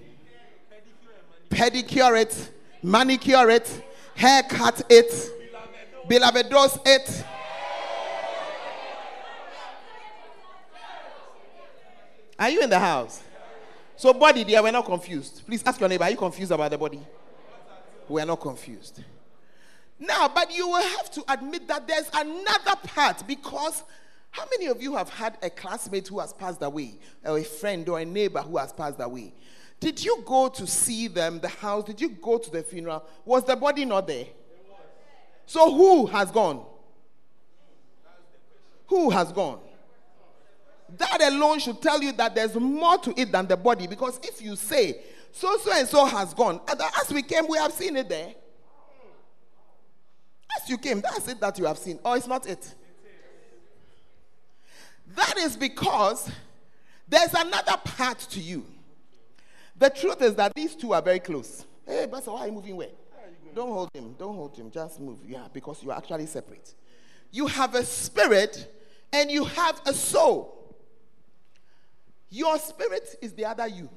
Pedicure 1.50 2.20
it, 2.20 2.50
manicure 2.82 3.50
it, 3.50 3.84
haircut 4.14 4.82
it, 4.90 5.30
beloved 6.08 6.50
dose 6.50 6.78
it. 6.84 7.24
Are 12.38 12.50
you 12.50 12.62
in 12.62 12.68
the 12.68 12.78
house? 12.78 13.22
So, 13.96 14.12
body, 14.12 14.44
there, 14.44 14.62
we're 14.62 14.70
not 14.70 14.84
confused. 14.84 15.42
Please 15.46 15.62
ask 15.64 15.80
your 15.80 15.88
neighbor, 15.88 16.04
are 16.04 16.10
you 16.10 16.18
confused 16.18 16.52
about 16.52 16.70
the 16.70 16.76
body? 16.76 17.00
We're 18.08 18.26
not 18.26 18.40
confused. 18.40 19.02
Now, 19.98 20.28
but 20.28 20.54
you 20.54 20.68
will 20.68 20.82
have 20.82 21.10
to 21.12 21.24
admit 21.28 21.66
that 21.68 21.88
there's 21.88 22.10
another 22.14 22.76
part 22.84 23.26
because 23.26 23.82
how 24.36 24.44
many 24.50 24.66
of 24.66 24.82
you 24.82 24.94
have 24.94 25.08
had 25.08 25.38
a 25.42 25.48
classmate 25.48 26.08
who 26.08 26.18
has 26.18 26.34
passed 26.34 26.60
away, 26.60 26.98
or 27.24 27.38
a 27.38 27.42
friend 27.42 27.88
or 27.88 27.98
a 27.98 28.04
neighbor 28.04 28.40
who 28.42 28.58
has 28.58 28.70
passed 28.70 29.00
away? 29.00 29.32
Did 29.80 30.04
you 30.04 30.22
go 30.26 30.48
to 30.48 30.66
see 30.66 31.08
them, 31.08 31.40
the 31.40 31.48
house? 31.48 31.84
Did 31.84 32.00
you 32.02 32.10
go 32.10 32.36
to 32.36 32.50
the 32.50 32.62
funeral? 32.62 33.02
Was 33.24 33.44
the 33.44 33.56
body 33.56 33.86
not 33.86 34.06
there? 34.06 34.26
So 35.46 35.74
who 35.74 36.06
has 36.06 36.30
gone? 36.30 36.66
Who 38.88 39.08
has 39.08 39.32
gone? 39.32 39.60
That 40.98 41.22
alone 41.22 41.58
should 41.58 41.80
tell 41.80 42.02
you 42.02 42.12
that 42.12 42.34
there's 42.34 42.54
more 42.56 42.98
to 42.98 43.18
it 43.18 43.32
than 43.32 43.46
the 43.46 43.56
body. 43.56 43.86
Because 43.86 44.20
if 44.22 44.42
you 44.42 44.54
say, 44.54 45.00
so, 45.32 45.56
so, 45.58 45.72
and 45.72 45.88
so 45.88 46.04
has 46.04 46.34
gone, 46.34 46.60
as 47.02 47.10
we 47.10 47.22
came, 47.22 47.48
we 47.48 47.56
have 47.56 47.72
seen 47.72 47.96
it 47.96 48.08
there. 48.08 48.34
As 50.60 50.68
you 50.68 50.76
came, 50.76 51.00
that's 51.00 51.26
it 51.26 51.40
that 51.40 51.58
you 51.58 51.64
have 51.64 51.78
seen. 51.78 51.98
Or 52.04 52.16
it's 52.16 52.26
not 52.26 52.46
it. 52.46 52.74
That 55.16 55.38
is 55.38 55.56
because 55.56 56.30
there's 57.08 57.32
another 57.32 57.76
part 57.84 58.18
to 58.18 58.40
you. 58.40 58.66
The 59.78 59.90
truth 59.90 60.22
is 60.22 60.34
that 60.36 60.54
these 60.54 60.74
two 60.76 60.92
are 60.92 61.02
very 61.02 61.20
close. 61.20 61.64
Hey, 61.86 62.06
Pastor, 62.10 62.32
why 62.32 62.40
are 62.40 62.46
you 62.46 62.52
moving 62.52 62.76
where? 62.76 62.88
Don't 63.54 63.72
hold 63.72 63.90
him. 63.94 64.14
Don't 64.18 64.36
hold 64.36 64.54
him. 64.54 64.70
Just 64.70 65.00
move. 65.00 65.18
Yeah, 65.26 65.46
because 65.50 65.82
you 65.82 65.90
are 65.90 65.96
actually 65.96 66.26
separate. 66.26 66.74
You 67.32 67.46
have 67.46 67.74
a 67.74 67.84
spirit 67.84 68.70
and 69.12 69.30
you 69.30 69.44
have 69.44 69.80
a 69.86 69.94
soul. 69.94 70.74
Your 72.28 72.58
spirit 72.58 73.16
is 73.22 73.32
the 73.32 73.46
other 73.46 73.66
you. 73.66 73.88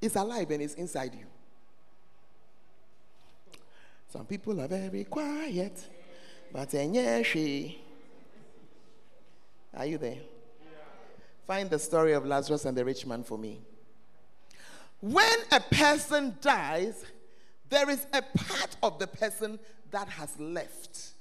It's 0.00 0.14
alive 0.14 0.50
and 0.50 0.62
it's 0.62 0.74
inside 0.74 1.14
you. 1.14 1.26
Some 4.12 4.26
people 4.26 4.60
are 4.60 4.68
very 4.68 5.04
quiet, 5.04 5.84
but 6.52 6.70
she 6.70 7.80
are 9.76 9.86
you 9.86 9.98
there? 9.98 10.18
Find 11.46 11.68
the 11.68 11.78
story 11.78 12.12
of 12.12 12.24
Lazarus 12.24 12.64
and 12.64 12.76
the 12.76 12.84
rich 12.84 13.06
man 13.06 13.24
for 13.24 13.36
me. 13.36 13.60
When 15.00 15.38
a 15.50 15.60
person 15.60 16.36
dies, 16.40 17.04
there 17.68 17.88
is 17.88 18.06
a 18.12 18.22
part 18.22 18.76
of 18.82 18.98
the 18.98 19.06
person 19.06 19.58
that 19.90 20.08
has 20.08 20.38
left. 20.38 21.12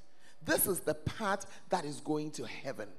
This 0.45 0.67
is 0.67 0.79
the 0.81 0.93
part 0.93 1.45
that 1.69 1.85
is 1.85 1.99
going 2.01 2.31
to 2.31 2.45
heaven. 2.45 2.89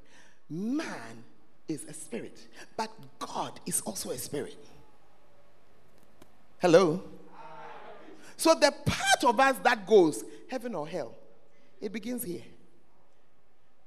Man 0.49 1.25
is 1.69 1.85
a 1.85 1.93
spirit, 1.93 2.39
but 2.77 2.91
God 3.19 3.61
is 3.67 3.81
also 3.83 4.11
a 4.11 4.19
spirit. 4.19 4.57
Hello? 6.59 7.03
So 8.37 8.55
the 8.55 8.73
part 8.85 9.25
of 9.25 9.39
us 9.39 9.57
that 9.65 9.87
goes, 9.87 10.25
heaven 10.51 10.75
or 10.75 10.89
hell, 10.89 11.15
it 11.81 11.93
begins 11.93 12.23
here. 12.23 12.43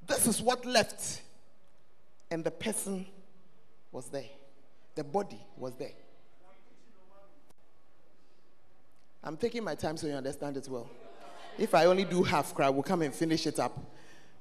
This 0.05 0.27
is 0.27 0.41
what 0.41 0.65
left 0.65 1.21
and 2.33 2.43
the 2.43 2.49
person 2.49 3.05
was 3.91 4.07
there. 4.07 4.25
The 4.95 5.03
body 5.03 5.39
was 5.55 5.75
there. 5.75 5.91
I'm 9.23 9.37
taking 9.37 9.63
my 9.63 9.75
time 9.75 9.97
so 9.97 10.07
you 10.07 10.13
understand 10.13 10.57
it 10.57 10.67
well. 10.67 10.89
If 11.59 11.75
I 11.75 11.85
only 11.85 12.05
do 12.05 12.23
half 12.23 12.55
cry, 12.55 12.69
we'll 12.69 12.81
come 12.81 13.03
and 13.03 13.13
finish 13.13 13.45
it 13.45 13.59
up 13.59 13.77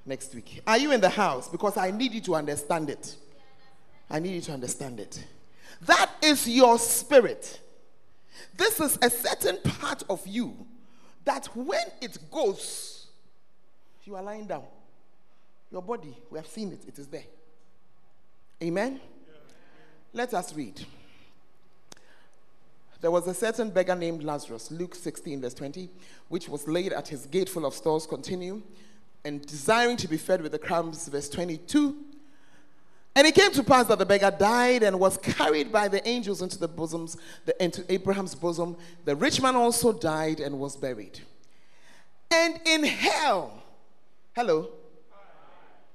next 0.06 0.34
week. 0.34 0.62
Are 0.66 0.78
you 0.78 0.92
in 0.92 1.02
the 1.02 1.10
house? 1.10 1.50
Because 1.50 1.76
I 1.76 1.90
need 1.90 2.14
you 2.14 2.22
to 2.22 2.34
understand 2.34 2.88
it. 2.88 3.14
I 4.08 4.18
need 4.20 4.36
you 4.36 4.40
to 4.40 4.52
understand 4.52 4.98
it. 4.98 5.22
That 5.82 6.10
is 6.22 6.48
your 6.48 6.78
spirit. 6.78 7.60
This 8.56 8.80
is 8.80 8.98
a 9.02 9.10
certain 9.10 9.58
part 9.58 10.02
of 10.08 10.26
you 10.26 10.66
that 11.26 11.46
when 11.54 11.84
it 12.00 12.16
goes, 12.30 13.08
You 14.04 14.16
are 14.16 14.22
lying 14.22 14.46
down. 14.46 14.64
Your 15.70 15.82
body, 15.82 16.16
we 16.30 16.38
have 16.38 16.46
seen 16.46 16.72
it, 16.72 16.88
it 16.88 16.98
is 16.98 17.06
there. 17.08 17.24
Amen? 18.62 19.00
Let 20.12 20.32
us 20.34 20.54
read. 20.54 20.86
There 23.00 23.10
was 23.10 23.26
a 23.26 23.34
certain 23.34 23.70
beggar 23.70 23.96
named 23.96 24.22
Lazarus, 24.22 24.70
Luke 24.70 24.94
16, 24.94 25.40
verse 25.40 25.54
20, 25.54 25.90
which 26.28 26.48
was 26.48 26.68
laid 26.68 26.92
at 26.92 27.08
his 27.08 27.26
gate 27.26 27.48
full 27.48 27.66
of 27.66 27.74
stores, 27.74 28.06
continue, 28.06 28.62
and 29.24 29.44
desiring 29.44 29.96
to 29.96 30.06
be 30.06 30.16
fed 30.16 30.40
with 30.42 30.52
the 30.52 30.60
crumbs, 30.60 31.08
verse 31.08 31.28
22. 31.28 31.96
And 33.16 33.26
it 33.26 33.34
came 33.34 33.50
to 33.50 33.64
pass 33.64 33.86
that 33.88 33.98
the 33.98 34.06
beggar 34.06 34.30
died 34.30 34.84
and 34.84 35.00
was 35.00 35.18
carried 35.18 35.72
by 35.72 35.88
the 35.88 36.06
angels 36.06 36.40
into 36.40 36.56
the 36.56 36.68
bosoms, 36.68 37.16
the, 37.44 37.60
into 37.62 37.84
Abraham's 37.92 38.36
bosom. 38.36 38.76
The 39.04 39.16
rich 39.16 39.42
man 39.42 39.56
also 39.56 39.92
died 39.92 40.38
and 40.38 40.60
was 40.60 40.76
buried. 40.76 41.18
And 42.30 42.60
in 42.64 42.84
hell, 42.84 43.60
hello, 44.36 44.68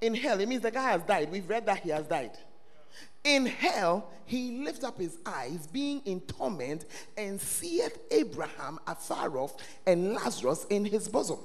in 0.01 0.13
hell, 0.13 0.39
it 0.39 0.47
means 0.47 0.62
the 0.62 0.71
guy 0.71 0.91
has 0.91 1.01
died. 1.03 1.32
We've 1.32 1.49
read 1.49 1.65
that 1.65 1.80
he 1.80 1.89
has 1.89 2.06
died. 2.06 2.38
In 3.27 3.45
hell, 3.45 4.09
he 4.25 4.63
lifts 4.63 4.85
up 4.85 4.97
his 4.97 5.17
eyes, 5.25 5.67
being 5.67 6.01
in 6.05 6.21
torment, 6.21 6.85
and 7.17 7.41
seeth 7.41 7.99
Abraham 8.09 8.79
afar 8.87 9.37
off 9.37 9.57
and 9.85 10.13
Lazarus 10.13 10.65
in 10.69 10.85
his 10.85 11.09
bosom. 11.09 11.39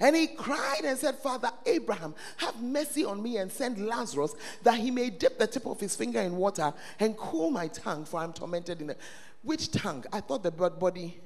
And 0.00 0.16
he 0.16 0.26
cried 0.26 0.80
and 0.86 0.98
said, 0.98 1.16
Father 1.16 1.50
Abraham, 1.66 2.14
have 2.38 2.62
mercy 2.62 3.04
on 3.04 3.22
me 3.22 3.36
and 3.36 3.52
send 3.52 3.86
Lazarus 3.86 4.34
that 4.62 4.78
he 4.78 4.90
may 4.90 5.10
dip 5.10 5.38
the 5.38 5.46
tip 5.46 5.66
of 5.66 5.78
his 5.78 5.94
finger 5.94 6.20
in 6.20 6.34
water 6.34 6.72
and 6.98 7.14
cool 7.14 7.50
my 7.50 7.68
tongue, 7.68 8.06
for 8.06 8.20
I'm 8.20 8.32
tormented 8.32 8.80
in 8.80 8.86
the. 8.86 8.96
Which 9.42 9.70
tongue? 9.70 10.06
I 10.14 10.22
thought 10.22 10.42
the 10.42 10.50
body 10.50 11.20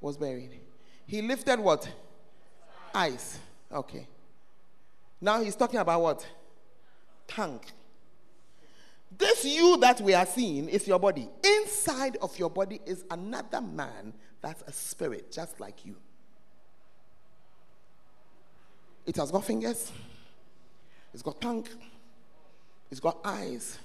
was 0.00 0.16
buried. 0.16 0.58
He 1.06 1.20
lifted 1.20 1.60
what? 1.60 1.86
Eyes. 2.94 3.38
Okay. 3.70 4.06
Now 5.20 5.42
he's 5.42 5.54
talking 5.54 5.80
about 5.80 6.00
what? 6.00 6.26
Tongue. 7.28 7.60
This 9.20 9.44
you 9.44 9.76
that 9.82 10.00
we 10.00 10.14
are 10.14 10.24
seeing 10.24 10.70
is 10.70 10.88
your 10.88 10.98
body. 10.98 11.28
Inside 11.44 12.16
of 12.22 12.36
your 12.38 12.48
body 12.48 12.80
is 12.86 13.04
another 13.10 13.60
man 13.60 14.14
that's 14.40 14.62
a 14.62 14.72
spirit, 14.72 15.30
just 15.30 15.60
like 15.60 15.84
you. 15.84 15.94
It 19.04 19.16
has 19.16 19.30
got 19.30 19.44
fingers, 19.44 19.92
it's 21.12 21.22
got 21.22 21.38
tongue, 21.38 21.66
it's 22.90 23.00
got 23.00 23.18
eyes. 23.22 23.78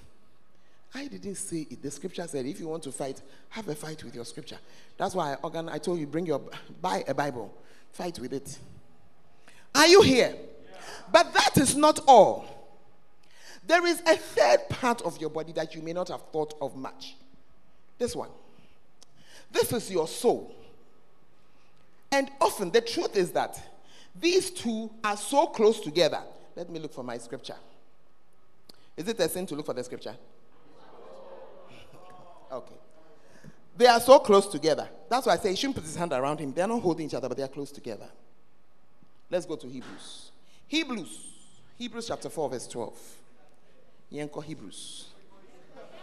I 0.94 1.08
didn't 1.08 1.36
say 1.36 1.68
it. 1.70 1.82
The 1.82 1.92
scripture 1.92 2.26
said 2.28 2.46
if 2.46 2.62
you 2.62 2.70
want 2.70 2.84
to 2.84 2.92
fight, 2.94 3.22
have 3.50 3.68
a 3.68 3.76
fight 3.76 4.02
with 4.06 4.16
your 4.16 4.24
scripture. 4.24 4.58
That's 4.98 5.14
why 5.16 5.34
I, 5.34 5.36
organ, 5.44 5.68
I 5.68 5.80
told 5.80 6.00
you 6.00 6.08
bring 6.08 6.26
your 6.26 6.42
buy 6.82 7.04
a 7.06 7.14
Bible, 7.14 7.54
fight 7.92 8.18
with 8.20 8.32
it. 8.32 8.58
Are 9.74 9.88
you 9.88 10.02
here? 10.02 10.34
Yeah. 10.34 10.78
But 11.12 11.34
that 11.34 11.58
is 11.58 11.76
not 11.76 12.00
all. 12.08 12.55
There 13.68 13.86
is 13.86 14.02
a 14.02 14.16
third 14.16 14.70
part 14.70 15.02
of 15.02 15.20
your 15.20 15.30
body 15.30 15.52
that 15.54 15.74
you 15.74 15.82
may 15.82 15.94
not 15.94 16.10
have 16.10 16.22
thought 16.32 16.54
of 16.62 16.76
much. 16.76 17.16
This 17.98 18.16
one. 18.16 18.30
This 19.52 19.72
is 19.74 19.92
your 19.92 20.08
soul. 20.08 20.56
And 22.12 22.30
often 22.40 22.72
the 22.72 22.82
truth 22.82 23.16
is 23.16 23.32
that 23.32 23.62
these 24.20 24.52
two 24.52 24.90
are 25.04 25.18
so 25.18 25.48
close 25.48 25.80
together. 25.80 26.22
Let 26.56 26.70
me 26.70 26.80
look 26.80 26.94
for 26.94 27.04
my 27.04 27.18
scripture. 27.18 27.56
Is 28.96 29.08
it 29.08 29.20
a 29.20 29.28
sin 29.28 29.46
to 29.48 29.56
look 29.56 29.66
for 29.66 29.74
the 29.74 29.84
scripture? 29.84 30.16
okay. 32.52 32.76
They 33.78 33.88
are 33.88 34.00
so 34.00 34.20
close 34.20 34.48
together. 34.48 34.88
That's 35.10 35.26
why 35.26 35.34
I 35.34 35.38
say 35.38 35.50
he 35.50 35.56
shouldn't 35.56 35.76
put 35.76 35.84
his 35.84 35.96
hand 35.96 36.14
around 36.14 36.40
him. 36.40 36.54
They're 36.54 36.68
not 36.68 36.82
holding 36.82 37.08
each 37.08 37.14
other, 37.14 37.28
but 37.28 37.36
they 37.36 37.44
are 37.44 37.50
close 37.50 37.72
together. 37.72 38.08
Let's 39.30 39.46
go 39.46 39.58
to 39.58 39.68
Hebrews. 39.68 40.32
Hebrews. 40.68 41.28
Hebrews 41.78 42.08
chapter 42.08 42.30
4, 42.30 42.50
verse 42.50 42.68
12. 42.68 42.94
Yenko 44.12 44.44
Hebrews. 44.44 45.08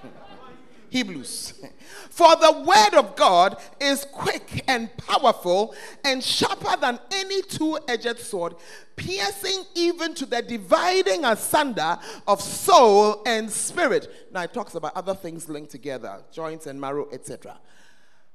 Hebrews. 0.91 1.55
For 2.11 2.37
the 2.37 2.53
word 2.67 2.99
of 2.99 3.17
God 3.17 3.57
is 3.81 4.07
quick 4.13 4.63
and 4.69 4.95
powerful 4.99 5.75
and 6.05 6.23
sharper 6.23 6.77
than 6.79 6.99
any 7.11 7.41
two 7.43 7.79
edged 7.89 8.19
sword, 8.19 8.57
piercing 8.95 9.65
even 9.75 10.15
to 10.15 10.27
the 10.27 10.43
dividing 10.43 11.25
asunder 11.25 11.99
of 12.29 12.43
soul 12.43 13.23
and 13.25 13.51
spirit. 13.51 14.29
Now 14.33 14.43
it 14.43 14.53
talks 14.53 14.75
about 14.75 14.95
other 14.95 15.15
things 15.15 15.49
linked 15.49 15.71
together, 15.71 16.23
joints 16.31 16.67
and 16.67 16.79
marrow, 16.79 17.09
etc. 17.11 17.59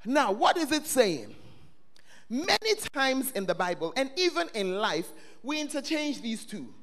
Now, 0.04 0.32
what 0.32 0.58
is 0.58 0.72
it 0.72 0.88
saying? 0.88 1.36
Many 2.30 2.76
times 2.92 3.32
in 3.32 3.46
the 3.46 3.56
Bible 3.56 3.94
and 3.96 4.10
even 4.16 4.50
in 4.54 4.80
life, 4.80 5.12
we 5.44 5.62
interchange 5.62 6.22
these 6.22 6.44
two. 6.44 6.74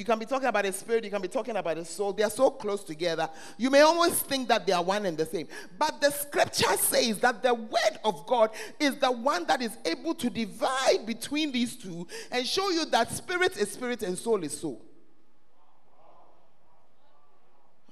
You 0.00 0.06
can 0.06 0.18
be 0.18 0.24
talking 0.24 0.48
about 0.48 0.64
a 0.64 0.72
spirit, 0.72 1.04
you 1.04 1.10
can 1.10 1.20
be 1.20 1.28
talking 1.28 1.54
about 1.54 1.76
a 1.76 1.84
soul. 1.84 2.14
They 2.14 2.22
are 2.22 2.30
so 2.30 2.48
close 2.48 2.82
together. 2.82 3.28
You 3.58 3.68
may 3.68 3.82
almost 3.82 4.24
think 4.24 4.48
that 4.48 4.66
they 4.66 4.72
are 4.72 4.82
one 4.82 5.04
and 5.04 5.14
the 5.14 5.26
same. 5.26 5.46
But 5.78 6.00
the 6.00 6.10
scripture 6.10 6.74
says 6.78 7.18
that 7.18 7.42
the 7.42 7.52
word 7.52 7.98
of 8.02 8.26
God 8.26 8.48
is 8.78 8.96
the 8.96 9.12
one 9.12 9.46
that 9.46 9.60
is 9.60 9.76
able 9.84 10.14
to 10.14 10.30
divide 10.30 11.04
between 11.04 11.52
these 11.52 11.76
two 11.76 12.06
and 12.32 12.46
show 12.46 12.70
you 12.70 12.86
that 12.86 13.12
spirit 13.12 13.58
is 13.58 13.72
spirit 13.72 14.02
and 14.02 14.16
soul 14.16 14.42
is 14.42 14.58
soul. 14.58 14.80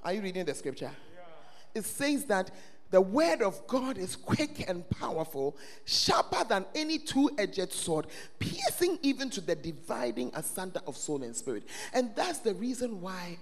Are 0.03 0.11
you 0.11 0.23
reading 0.23 0.45
the 0.45 0.55
scripture? 0.55 0.91
It 1.75 1.85
says 1.85 2.25
that 2.25 2.49
the 2.91 3.01
word 3.01 3.41
of 3.41 3.67
God 3.67 3.97
is 3.97 4.15
quick 4.15 4.67
and 4.67 4.87
powerful, 4.89 5.55
sharper 5.85 6.43
than 6.43 6.65
any 6.73 6.97
two 6.97 7.29
edged 7.37 7.71
sword, 7.71 8.07
piercing 8.39 8.97
even 9.03 9.29
to 9.31 9.41
the 9.41 9.55
dividing 9.55 10.31
asunder 10.33 10.81
of 10.87 10.97
soul 10.97 11.23
and 11.23 11.35
spirit. 11.35 11.63
And 11.93 12.15
that's 12.15 12.39
the 12.39 12.55
reason 12.55 12.99
why 13.01 13.37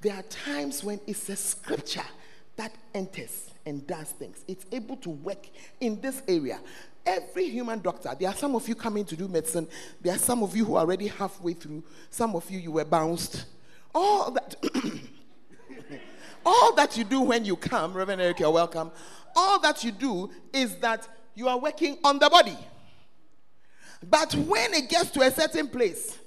there 0.00 0.14
are 0.14 0.22
times 0.22 0.84
when 0.84 1.00
it's 1.06 1.28
a 1.28 1.36
scripture 1.36 2.04
that 2.56 2.72
enters 2.94 3.50
and 3.66 3.86
does 3.86 4.08
things. 4.10 4.44
It's 4.46 4.66
able 4.70 4.96
to 4.98 5.10
work 5.10 5.48
in 5.80 6.00
this 6.00 6.22
area. 6.28 6.60
Every 7.04 7.48
human 7.48 7.80
doctor, 7.80 8.14
there 8.18 8.28
are 8.28 8.34
some 8.34 8.54
of 8.54 8.68
you 8.68 8.76
coming 8.76 9.04
to 9.06 9.16
do 9.16 9.26
medicine, 9.26 9.66
there 10.00 10.14
are 10.14 10.18
some 10.18 10.44
of 10.44 10.56
you 10.56 10.64
who 10.64 10.76
are 10.76 10.80
already 10.80 11.08
halfway 11.08 11.54
through, 11.54 11.82
some 12.10 12.36
of 12.36 12.48
you, 12.48 12.60
you 12.60 12.70
were 12.70 12.84
bounced. 12.84 13.46
All 13.92 14.30
that. 14.30 14.56
All 16.44 16.74
that 16.74 16.96
you 16.96 17.04
do 17.04 17.20
when 17.20 17.44
you 17.44 17.56
come, 17.56 17.92
Reverend 17.94 18.20
Eric, 18.20 18.40
you're 18.40 18.50
welcome. 18.50 18.90
All 19.34 19.60
that 19.60 19.84
you 19.84 19.92
do 19.92 20.30
is 20.52 20.76
that 20.76 21.08
you 21.34 21.48
are 21.48 21.58
working 21.58 21.98
on 22.04 22.18
the 22.18 22.28
body. 22.28 22.58
But 24.08 24.34
when 24.34 24.74
it 24.74 24.88
gets 24.88 25.10
to 25.12 25.20
a 25.20 25.30
certain 25.30 25.68
place 25.68 26.18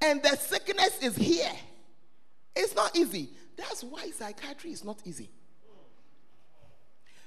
and 0.00 0.22
the 0.22 0.36
sickness 0.36 0.98
is 1.00 1.16
here, 1.16 1.52
it's 2.56 2.74
not 2.74 2.96
easy. 2.96 3.30
That's 3.56 3.84
why 3.84 4.10
psychiatry 4.10 4.72
is 4.72 4.84
not 4.84 5.00
easy. 5.04 5.30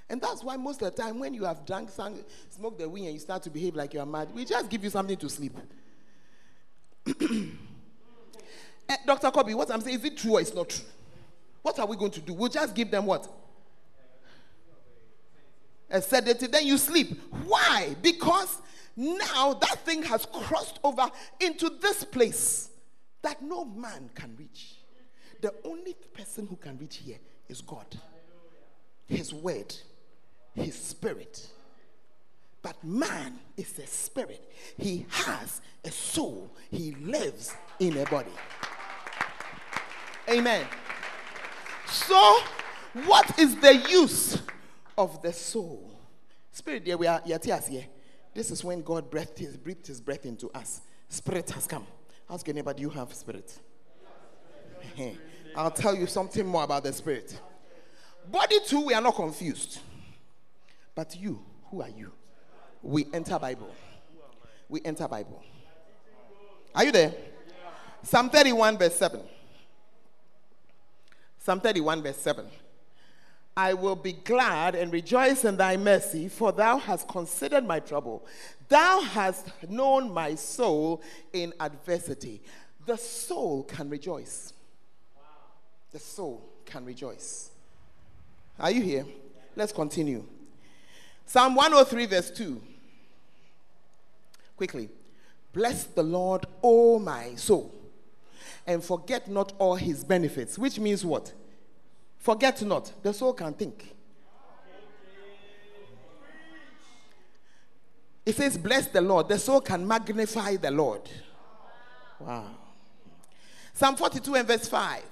And 0.09 0.21
that's 0.21 0.43
why 0.43 0.55
most 0.57 0.81
of 0.81 0.95
the 0.95 1.01
time, 1.01 1.17
when 1.19 1.33
you 1.33 1.45
have 1.45 1.65
drunk, 1.65 1.89
smoked 1.89 2.77
the 2.77 2.87
weed, 2.87 3.05
and 3.05 3.13
you 3.13 3.19
start 3.19 3.41
to 3.43 3.49
behave 3.49 3.75
like 3.75 3.93
you're 3.93 4.05
mad, 4.05 4.29
we 4.35 4.45
just 4.45 4.69
give 4.69 4.83
you 4.83 4.89
something 4.89 5.17
to 5.17 5.29
sleep. 5.29 5.57
Eh, 8.87 8.97
Dr. 9.03 9.31
Kobe, 9.31 9.51
what 9.55 9.71
I'm 9.71 9.81
saying, 9.81 9.97
is 9.97 10.05
it 10.05 10.15
true 10.15 10.33
or 10.33 10.41
it's 10.41 10.53
not 10.53 10.69
true? 10.69 10.85
What 11.65 11.79
are 11.79 11.87
we 11.87 11.95
going 11.95 12.11
to 12.11 12.21
do? 12.21 12.31
We'll 12.31 12.47
just 12.47 12.75
give 12.75 12.91
them 12.91 13.07
what? 13.07 13.27
A 15.89 15.99
sedative, 15.99 16.51
then 16.51 16.67
you 16.67 16.77
sleep. 16.77 17.19
Why? 17.47 17.95
Because 18.03 18.61
now 18.95 19.55
that 19.55 19.79
thing 19.83 20.03
has 20.03 20.27
crossed 20.27 20.77
over 20.83 21.09
into 21.39 21.71
this 21.81 22.03
place 22.03 22.69
that 23.23 23.41
no 23.41 23.65
man 23.65 24.11
can 24.13 24.35
reach. 24.37 24.75
The 25.41 25.55
only 25.63 25.95
person 26.13 26.45
who 26.45 26.55
can 26.55 26.77
reach 26.77 26.97
here 26.97 27.17
is 27.49 27.61
God, 27.61 27.87
His 29.07 29.33
Word, 29.33 29.75
His 30.53 30.75
Spirit. 30.75 31.47
But 32.61 32.83
man 32.83 33.39
is 33.57 33.79
a 33.79 33.87
spirit, 33.87 34.51
he 34.77 35.07
has 35.09 35.61
a 35.83 35.89
soul, 35.89 36.51
he 36.69 36.91
lives 37.01 37.55
in 37.79 37.97
a 37.97 38.05
body. 38.05 38.29
Amen. 40.29 40.65
So, 41.87 42.39
what 43.05 43.37
is 43.39 43.55
the 43.57 43.75
use 43.89 44.41
of 44.97 45.21
the 45.21 45.33
soul? 45.33 45.91
Spirit, 46.51 46.85
here 46.85 46.97
we 46.97 47.07
are, 47.07 47.21
here. 47.23 47.85
This 48.33 48.51
is 48.51 48.63
when 48.63 48.81
God 48.81 49.09
breathed 49.09 49.37
his, 49.37 49.57
breathed 49.57 49.87
his 49.87 50.01
breath 50.01 50.25
into 50.25 50.49
us. 50.51 50.81
Spirit 51.09 51.49
has 51.51 51.67
come. 51.67 51.85
Ask 52.29 52.47
anybody, 52.49 52.81
you 52.81 52.89
have 52.89 53.13
spirit? 53.13 53.59
I'll 55.55 55.71
tell 55.71 55.95
you 55.95 56.07
something 56.07 56.45
more 56.45 56.63
about 56.63 56.83
the 56.83 56.93
spirit. 56.93 57.39
Body 58.31 58.57
too, 58.65 58.85
we 58.85 58.93
are 58.93 59.01
not 59.01 59.15
confused. 59.15 59.79
But 60.95 61.15
you, 61.19 61.41
who 61.69 61.81
are 61.81 61.89
you? 61.89 62.11
We 62.81 63.07
enter 63.13 63.37
Bible. 63.37 63.73
We 64.67 64.81
enter 64.83 65.07
Bible. 65.07 65.43
Are 66.73 66.83
you 66.83 66.91
there? 66.91 67.13
Psalm 68.03 68.29
31, 68.29 68.77
verse 68.77 68.95
7. 68.95 69.21
Psalm 71.45 71.59
31, 71.59 72.01
verse 72.01 72.17
7. 72.17 72.43
I 73.55 73.75
will 73.75 73.95
be 73.95 74.13
glad 74.13 74.73
and 74.73 74.91
rejoice 74.91 75.45
in 75.45 75.57
thy 75.57 75.77
mercy, 75.77 76.27
for 76.27 76.51
thou 76.51 76.79
hast 76.79 77.07
considered 77.07 77.63
my 77.63 77.79
trouble. 77.79 78.25
Thou 78.67 79.01
hast 79.01 79.51
known 79.69 80.11
my 80.11 80.33
soul 80.33 81.03
in 81.33 81.53
adversity. 81.59 82.41
The 82.87 82.97
soul 82.97 83.61
can 83.61 83.91
rejoice. 83.91 84.53
The 85.91 85.99
soul 85.99 86.49
can 86.65 86.83
rejoice. 86.83 87.51
Are 88.59 88.71
you 88.71 88.81
here? 88.81 89.05
Let's 89.55 89.71
continue. 89.71 90.25
Psalm 91.27 91.53
103, 91.53 92.07
verse 92.07 92.31
2. 92.31 92.59
Quickly. 94.57 94.89
Bless 95.53 95.83
the 95.83 96.01
Lord, 96.01 96.47
O 96.63 96.97
my 96.97 97.35
soul, 97.35 97.71
and 98.67 98.83
forget 98.83 99.27
not 99.27 99.53
all 99.59 99.75
his 99.75 100.03
benefits, 100.03 100.57
which 100.57 100.79
means 100.79 101.05
what? 101.05 101.33
Forget 102.17 102.61
not. 102.63 102.91
The 103.03 103.13
soul 103.13 103.33
can 103.33 103.53
think. 103.53 103.95
It 108.25 108.35
says, 108.35 108.57
Bless 108.57 108.87
the 108.87 109.01
Lord. 109.01 109.29
The 109.29 109.37
soul 109.37 109.61
can 109.61 109.87
magnify 109.87 110.55
the 110.55 110.71
Lord. 110.71 111.01
Wow. 112.19 112.47
Psalm 113.73 113.95
42 113.95 114.35
and 114.35 114.47
verse 114.47 114.67
5. 114.67 115.03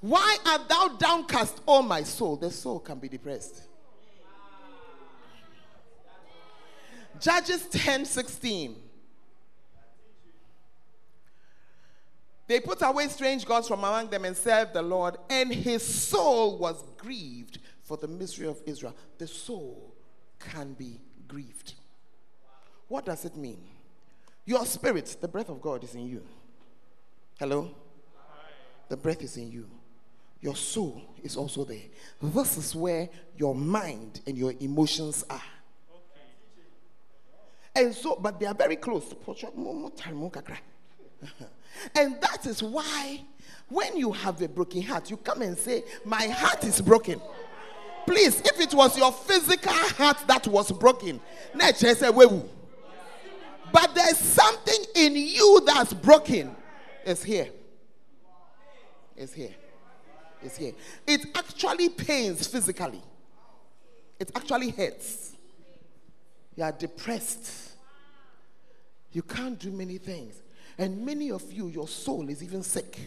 Why 0.00 0.36
art 0.46 0.68
thou 0.68 0.88
downcast, 0.98 1.60
O 1.66 1.82
my 1.82 2.02
soul? 2.02 2.36
The 2.36 2.50
soul 2.50 2.78
can 2.78 2.98
be 2.98 3.08
depressed. 3.08 3.62
Judges 7.20 7.66
10 7.68 8.04
16. 8.04 8.76
They 12.46 12.60
put 12.60 12.82
away 12.82 13.08
strange 13.08 13.46
gods 13.46 13.68
from 13.68 13.80
among 13.80 14.10
them 14.10 14.24
and 14.24 14.36
served 14.36 14.74
the 14.74 14.82
Lord, 14.82 15.16
and 15.30 15.52
his 15.52 15.82
soul 15.82 16.58
was 16.58 16.84
grieved 16.98 17.58
for 17.82 17.96
the 17.96 18.08
mystery 18.08 18.46
of 18.46 18.60
Israel. 18.66 18.94
The 19.18 19.26
soul 19.26 19.94
can 20.38 20.74
be 20.74 21.00
grieved. 21.26 21.74
What 22.88 23.06
does 23.06 23.24
it 23.24 23.36
mean? 23.36 23.62
Your 24.44 24.66
spirit, 24.66 25.16
the 25.20 25.28
breath 25.28 25.48
of 25.48 25.60
God 25.62 25.84
is 25.84 25.94
in 25.94 26.06
you. 26.06 26.22
Hello? 27.38 27.70
The 28.88 28.96
breath 28.96 29.22
is 29.22 29.38
in 29.38 29.50
you 29.50 29.68
your 30.44 30.54
soul 30.54 31.00
is 31.22 31.38
also 31.38 31.64
there. 31.64 31.86
This 32.20 32.58
is 32.58 32.76
where 32.76 33.08
your 33.38 33.54
mind 33.54 34.20
and 34.26 34.36
your 34.36 34.52
emotions 34.60 35.24
are. 35.30 35.40
And 37.74 37.94
so, 37.94 38.16
but 38.16 38.38
they 38.38 38.44
are 38.44 38.54
very 38.54 38.76
close. 38.76 39.14
and 41.96 42.20
that 42.20 42.46
is 42.46 42.62
why 42.62 43.20
when 43.68 43.96
you 43.96 44.12
have 44.12 44.40
a 44.42 44.48
broken 44.48 44.82
heart, 44.82 45.10
you 45.10 45.16
come 45.16 45.42
and 45.42 45.56
say, 45.56 45.84
My 46.04 46.26
heart 46.26 46.64
is 46.64 46.80
broken. 46.80 47.20
Please, 48.06 48.40
if 48.40 48.60
it 48.60 48.74
was 48.74 48.98
your 48.98 49.12
physical 49.12 49.72
heart 49.72 50.18
that 50.26 50.46
was 50.46 50.70
broken, 50.72 51.20
but 53.72 53.94
there's 53.94 54.18
something 54.18 54.84
in 54.94 55.16
you 55.16 55.62
that's 55.64 55.94
broken. 55.94 56.54
It's 57.04 57.22
here. 57.22 57.48
It's 59.16 59.32
here 59.32 59.54
is 60.44 60.56
here. 60.56 60.72
It 61.06 61.26
actually 61.34 61.88
pains 61.88 62.46
physically, 62.46 63.02
it 64.18 64.30
actually 64.34 64.70
hurts. 64.70 65.32
You 66.56 66.62
are 66.62 66.72
depressed. 66.72 67.72
You 69.10 69.22
can't 69.22 69.58
do 69.58 69.70
many 69.70 69.98
things. 69.98 70.34
And 70.78 71.04
many 71.04 71.30
of 71.30 71.52
you, 71.52 71.68
your 71.68 71.88
soul 71.88 72.28
is 72.28 72.42
even 72.42 72.62
sick. 72.62 72.98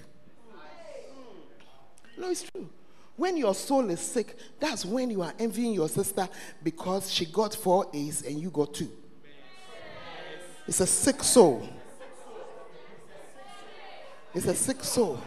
No, 2.17 2.29
it's 2.29 2.43
true. 2.43 2.69
When 3.15 3.35
your 3.35 3.55
soul 3.55 3.89
is 3.89 3.99
sick, 3.99 4.37
that's 4.59 4.85
when 4.85 5.09
you 5.09 5.21
are 5.21 5.33
envying 5.39 5.73
your 5.73 5.89
sister 5.89 6.29
because 6.63 7.11
she 7.11 7.25
got 7.25 7.55
four 7.55 7.87
A's 7.93 8.23
and 8.23 8.39
you 8.39 8.49
got 8.49 8.73
two. 8.73 8.91
It's 10.67 10.79
a 10.79 10.87
sick 10.87 11.23
soul. 11.23 11.67
It's 14.33 14.45
a 14.45 14.53
sick 14.53 14.83
soul. 14.83 15.19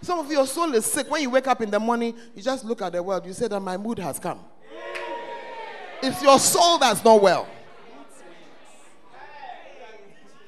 Some 0.00 0.18
of 0.18 0.30
your 0.30 0.46
soul 0.46 0.72
is 0.74 0.86
sick. 0.86 1.10
When 1.10 1.22
you 1.22 1.30
wake 1.30 1.46
up 1.46 1.60
in 1.60 1.70
the 1.70 1.80
morning, 1.80 2.16
you 2.34 2.42
just 2.42 2.64
look 2.64 2.80
at 2.82 2.92
the 2.92 3.02
world. 3.02 3.26
You 3.26 3.32
say 3.32 3.48
that 3.48 3.60
my 3.60 3.76
mood 3.76 3.98
has 3.98 4.18
come. 4.18 4.40
It's 6.02 6.22
your 6.22 6.38
soul 6.38 6.78
that's 6.78 7.04
not 7.04 7.20
well. 7.20 7.48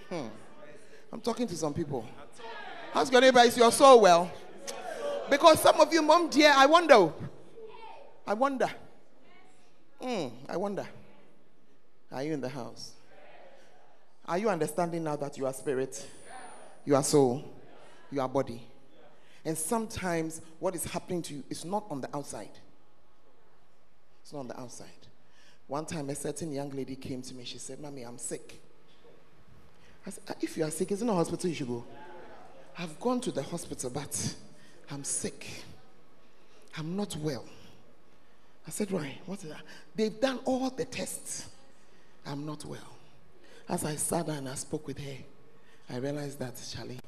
Hmm. 0.08 0.26
I'm 1.12 1.20
talking 1.20 1.46
to 1.46 1.56
some 1.56 1.72
people. 1.72 2.04
How's 2.92 3.10
your 3.10 3.20
neighbor? 3.20 3.40
Is 3.40 3.56
your 3.56 3.72
soul 3.72 4.00
well? 4.00 4.30
Because 5.30 5.60
some 5.60 5.80
of 5.80 5.92
you, 5.92 6.02
mom, 6.02 6.30
dear, 6.30 6.52
I 6.54 6.66
wonder. 6.66 7.12
I 8.26 8.34
wonder. 8.34 8.68
Hmm. 10.00 10.28
I 10.48 10.56
wonder. 10.56 10.86
Are 12.12 12.22
you 12.22 12.32
in 12.32 12.40
the 12.40 12.48
house? 12.48 12.92
Are 14.26 14.38
you 14.38 14.48
understanding 14.48 15.04
now 15.04 15.16
that 15.16 15.38
you 15.38 15.46
are 15.46 15.52
spirit, 15.52 16.04
you 16.84 16.96
are 16.96 17.02
soul, 17.02 17.44
you 18.10 18.20
are 18.20 18.28
body? 18.28 18.60
And 19.44 19.56
sometimes 19.56 20.40
what 20.58 20.74
is 20.74 20.84
happening 20.84 21.22
to 21.22 21.34
you 21.34 21.44
is 21.48 21.64
not 21.64 21.84
on 21.88 22.00
the 22.00 22.08
outside. 22.14 22.50
It's 24.22 24.32
not 24.32 24.40
on 24.40 24.48
the 24.48 24.58
outside. 24.58 24.88
One 25.68 25.86
time, 25.86 26.10
a 26.10 26.14
certain 26.16 26.52
young 26.52 26.70
lady 26.70 26.96
came 26.96 27.22
to 27.22 27.34
me. 27.34 27.44
She 27.44 27.58
said, 27.58 27.80
Mommy, 27.80 28.02
I'm 28.02 28.18
sick. 28.18 28.60
I 30.06 30.10
said, 30.10 30.22
ah, 30.28 30.34
If 30.40 30.56
you 30.56 30.64
are 30.64 30.70
sick, 30.70 30.92
isn't 30.92 31.08
a 31.08 31.14
hospital 31.14 31.48
you 31.48 31.56
should 31.56 31.68
go? 31.68 31.84
I've 32.78 32.98
gone 33.00 33.20
to 33.22 33.32
the 33.32 33.42
hospital, 33.42 33.90
but 33.90 34.34
I'm 34.90 35.02
sick. 35.02 35.46
I'm 36.78 36.94
not 36.94 37.16
well. 37.16 37.44
I 38.66 38.70
said, 38.70 38.90
Why? 38.90 39.18
What 39.26 39.42
is 39.42 39.50
that? 39.50 39.62
They've 39.94 40.20
done 40.20 40.38
all 40.44 40.70
the 40.70 40.84
tests. 40.84 41.48
I'm 42.24 42.44
not 42.44 42.64
well. 42.64 42.96
As 43.68 43.84
I 43.84 43.96
sat 43.96 44.26
down 44.26 44.36
and 44.38 44.48
I 44.48 44.54
spoke 44.54 44.86
with 44.86 44.98
her, 44.98 45.16
I 45.90 45.96
realized 45.98 46.38
that, 46.38 46.54
Charlie, 46.72 46.98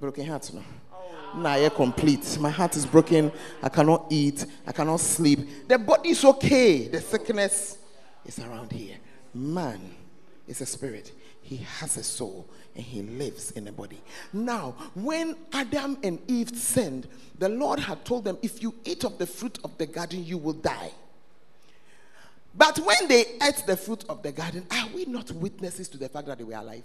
broken 0.00 0.26
heart 0.26 0.50
now. 0.52 0.62
Oh. 0.92 1.38
Now 1.38 1.68
complete. 1.68 2.38
My 2.40 2.50
heart 2.50 2.76
is 2.76 2.86
broken. 2.86 3.30
I 3.62 3.68
cannot 3.68 4.06
eat. 4.10 4.46
I 4.66 4.72
cannot 4.72 5.00
sleep. 5.00 5.68
The 5.68 5.78
body 5.78 6.10
is 6.10 6.24
okay. 6.24 6.88
The 6.88 7.00
sickness 7.00 7.78
is 8.24 8.38
around 8.38 8.72
here. 8.72 8.96
Man 9.34 9.80
is 10.46 10.60
a 10.60 10.66
spirit. 10.66 11.12
He 11.48 11.56
has 11.78 11.96
a 11.96 12.02
soul 12.02 12.46
and 12.76 12.84
he 12.84 13.00
lives 13.00 13.52
in 13.52 13.68
a 13.68 13.72
body. 13.72 14.02
Now, 14.34 14.74
when 14.94 15.34
Adam 15.50 15.96
and 16.02 16.18
Eve 16.28 16.50
sinned, 16.50 17.08
the 17.38 17.48
Lord 17.48 17.78
had 17.78 18.04
told 18.04 18.24
them, 18.24 18.36
if 18.42 18.62
you 18.62 18.74
eat 18.84 19.02
of 19.02 19.16
the 19.16 19.26
fruit 19.26 19.58
of 19.64 19.78
the 19.78 19.86
garden, 19.86 20.26
you 20.26 20.36
will 20.36 20.52
die. 20.52 20.90
But 22.54 22.78
when 22.80 23.08
they 23.08 23.24
ate 23.42 23.64
the 23.66 23.78
fruit 23.78 24.04
of 24.10 24.22
the 24.22 24.30
garden, 24.30 24.66
are 24.70 24.88
we 24.94 25.06
not 25.06 25.30
witnesses 25.30 25.88
to 25.88 25.96
the 25.96 26.10
fact 26.10 26.26
that 26.26 26.36
they 26.36 26.44
were 26.44 26.52
alive? 26.52 26.84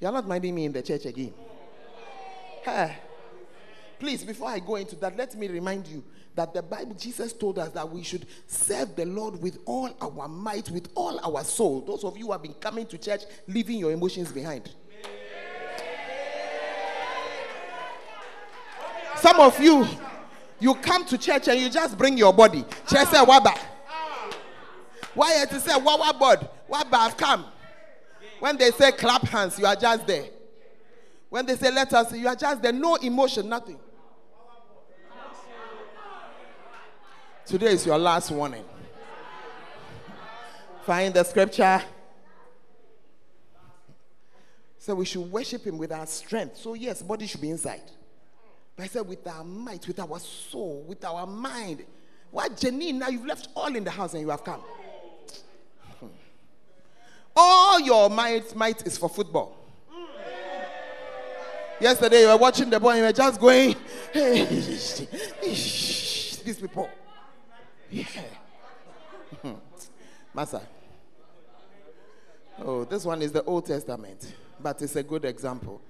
You're 0.00 0.12
not 0.12 0.26
minding 0.26 0.54
me 0.54 0.64
in 0.64 0.72
the 0.72 0.82
church 0.82 1.04
again. 1.04 1.34
Hey. 2.64 2.96
Please, 3.98 4.24
before 4.24 4.48
I 4.48 4.58
go 4.58 4.76
into 4.76 4.96
that, 4.96 5.18
let 5.18 5.34
me 5.34 5.48
remind 5.48 5.86
you 5.86 6.02
that 6.36 6.52
the 6.52 6.62
Bible, 6.62 6.94
Jesus 6.94 7.32
told 7.32 7.58
us 7.58 7.70
that 7.70 7.90
we 7.90 8.02
should 8.02 8.26
serve 8.46 8.94
the 8.94 9.06
Lord 9.06 9.42
with 9.42 9.58
all 9.64 9.90
our 10.00 10.28
might, 10.28 10.70
with 10.70 10.88
all 10.94 11.18
our 11.24 11.42
soul. 11.42 11.80
Those 11.80 12.04
of 12.04 12.16
you 12.16 12.26
who 12.26 12.32
have 12.32 12.42
been 12.42 12.54
coming 12.54 12.86
to 12.86 12.98
church, 12.98 13.22
leaving 13.48 13.78
your 13.78 13.90
emotions 13.90 14.30
behind. 14.30 14.70
Some 19.16 19.40
of 19.40 19.58
you, 19.58 19.86
you 20.60 20.74
come 20.74 21.06
to 21.06 21.16
church 21.16 21.48
and 21.48 21.58
you 21.58 21.70
just 21.70 21.96
bring 21.96 22.18
your 22.18 22.34
body. 22.34 22.64
Church 22.86 23.08
say, 23.08 23.24
Waba. 23.24 23.58
Why 25.14 25.40
you 25.40 25.46
to 25.46 25.60
say, 25.60 25.74
Wawa 25.74 26.14
bod? 26.18 26.48
Waba, 26.70 27.16
come. 27.16 27.46
When 28.40 28.58
they 28.58 28.70
say 28.72 28.92
clap 28.92 29.22
hands, 29.22 29.58
you 29.58 29.64
are 29.64 29.74
just 29.74 30.06
there. 30.06 30.26
When 31.30 31.46
they 31.46 31.56
say 31.56 31.70
let 31.72 31.92
us, 31.94 32.12
you 32.12 32.28
are 32.28 32.36
just 32.36 32.60
there, 32.60 32.72
no 32.72 32.96
emotion, 32.96 33.48
nothing. 33.48 33.78
Today 37.46 37.74
is 37.74 37.86
your 37.86 37.96
last 37.96 38.32
warning. 38.32 38.64
Find 40.84 41.14
the 41.14 41.22
scripture. 41.22 41.80
So 44.80 44.96
we 44.96 45.04
should 45.04 45.30
worship 45.30 45.64
him 45.64 45.78
with 45.78 45.92
our 45.92 46.06
strength. 46.06 46.56
So, 46.56 46.74
yes, 46.74 47.02
body 47.02 47.28
should 47.28 47.40
be 47.40 47.50
inside. 47.50 47.82
But 48.74 48.82
I 48.82 48.86
said, 48.88 49.06
with 49.06 49.24
our 49.28 49.44
might, 49.44 49.86
with 49.86 50.00
our 50.00 50.18
soul, 50.18 50.84
with 50.88 51.04
our 51.04 51.24
mind. 51.24 51.84
Why, 52.32 52.48
Janine, 52.48 52.94
now 52.94 53.08
you've 53.08 53.24
left 53.24 53.48
all 53.54 53.74
in 53.76 53.84
the 53.84 53.92
house 53.92 54.12
and 54.14 54.22
you 54.22 54.30
have 54.30 54.42
come. 54.42 54.60
Hmm. 56.00 56.06
All 57.36 57.78
your 57.78 58.10
might, 58.10 58.56
might 58.56 58.84
is 58.84 58.98
for 58.98 59.08
football. 59.08 59.56
Yesterday 61.80 62.22
you 62.22 62.26
were 62.26 62.38
watching 62.38 62.70
the 62.70 62.80
ball 62.80 62.90
and 62.90 62.98
you 62.98 63.04
were 63.04 63.12
just 63.12 63.40
going, 63.40 63.76
hey, 64.12 64.44
these 65.42 66.58
people. 66.60 66.90
Yeah. 67.90 68.06
Massa. 70.34 70.62
Oh, 72.58 72.84
this 72.84 73.04
one 73.04 73.22
is 73.22 73.32
the 73.32 73.42
Old 73.44 73.66
Testament, 73.66 74.34
but 74.60 74.80
it's 74.80 74.96
a 74.96 75.02
good 75.02 75.24
example. 75.24 75.80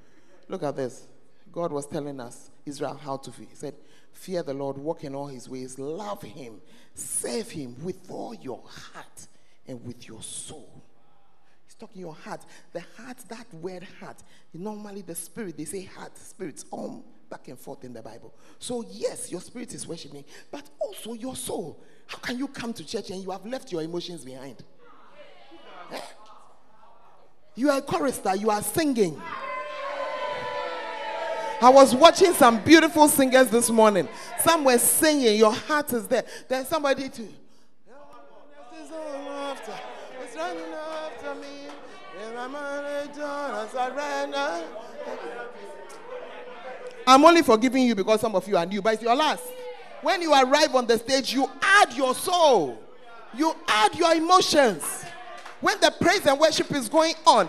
Look 0.49 0.63
at 0.63 0.77
this. 0.77 1.07
God 1.53 1.73
was 1.73 1.87
telling 1.87 2.21
us, 2.21 2.51
Israel, 2.65 2.99
how 3.03 3.17
to 3.19 3.31
fear. 3.31 3.47
He 3.49 3.57
said, 3.57 3.75
Fear 4.13 4.43
the 4.45 4.55
Lord, 4.55 4.79
walk 4.79 5.05
in 5.05 5.15
all 5.15 5.27
his 5.27 5.49
ways, 5.49 5.79
love 5.79 6.23
him, 6.23 6.61
serve 6.95 7.51
him 7.51 7.77
with 7.83 8.11
all 8.11 8.35
your 8.35 8.63
heart 8.67 9.29
and 9.67 9.85
with 9.87 10.09
your 10.09 10.23
soul. 10.23 10.83
He's 11.67 11.75
talking 11.75 12.01
your 12.01 12.15
heart. 12.15 12.41
The 12.73 12.83
heart, 12.97 13.19
that 13.29 13.47
word 13.55 13.87
heart, 14.01 14.23
normally 14.55 15.03
the 15.03 15.15
spirit, 15.15 15.57
they 15.57 15.67
say 15.67 15.85
heart, 15.85 16.17
spirits, 16.17 16.65
um, 16.73 17.05
back 17.29 17.49
and 17.49 17.59
forth 17.59 17.85
in 17.85 17.93
the 17.93 18.03
Bible. 18.03 18.35
So, 18.59 18.85
yes, 18.91 19.31
your 19.31 19.41
spirit 19.41 19.75
is 19.75 19.87
worshiping, 19.87 20.25
but 20.51 20.69
also 20.79 21.15
your 21.15 21.37
soul. 21.37 21.83
How 22.07 22.19
can 22.19 22.39
you 22.39 22.49
come 22.49 22.73
to 22.73 22.85
church 22.85 23.11
and 23.11 23.23
you 23.23 23.31
have 23.31 23.45
left 23.45 23.73
your 23.73 23.83
emotions 23.83 24.25
behind? 24.25 24.62
Eh? 25.93 26.01
You 27.55 27.71
are 27.71 27.79
a 27.79 27.83
chorister, 27.83 28.37
you 28.37 28.51
are 28.51 28.62
singing. 28.62 29.21
I 31.61 31.71
was 31.71 31.95
watching 31.95 32.35
some 32.35 32.62
beautiful 32.62 33.09
singers 33.09 33.49
this 33.49 33.71
morning. 33.71 34.09
Some 34.41 34.65
were 34.65 34.79
singing, 34.79 35.37
your 35.37 35.53
heart 35.53 35.93
is 35.93 36.07
there. 36.07 36.25
Then 36.49 36.67
somebody 36.67 37.09
to. 37.09 37.23
It's 40.23 40.37
running 40.37 40.73
after 40.73 41.35
me. 41.37 41.67
I'm 47.07 47.25
only 47.25 47.42
forgiving 47.42 47.85
you 47.85 47.95
because 47.95 48.21
some 48.21 48.35
of 48.35 48.47
you 48.49 48.57
are 48.57 48.66
new, 48.66 48.83
but 48.83 48.95
it's 48.95 49.03
your 49.03 49.14
last. 49.14 49.45
When 50.03 50.21
you 50.21 50.33
arrive 50.33 50.75
on 50.75 50.87
the 50.87 50.99
stage, 50.99 51.33
you 51.33 51.49
add 51.62 51.92
your 51.95 52.14
soul, 52.14 52.79
you 53.35 53.55
add 53.69 53.95
your 53.95 54.14
emotions. 54.14 55.05
When 55.61 55.81
the 55.81 55.92
praise 56.01 56.27
and 56.27 56.38
worship 56.38 56.71
is 56.73 56.88
going 56.88 57.14
on, 57.27 57.49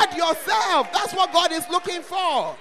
add 0.00 0.16
yourself. 0.16 0.92
That's 0.92 1.12
what 1.12 1.32
God 1.32 1.52
is 1.52 1.68
looking 1.70 2.02
for. 2.02 2.56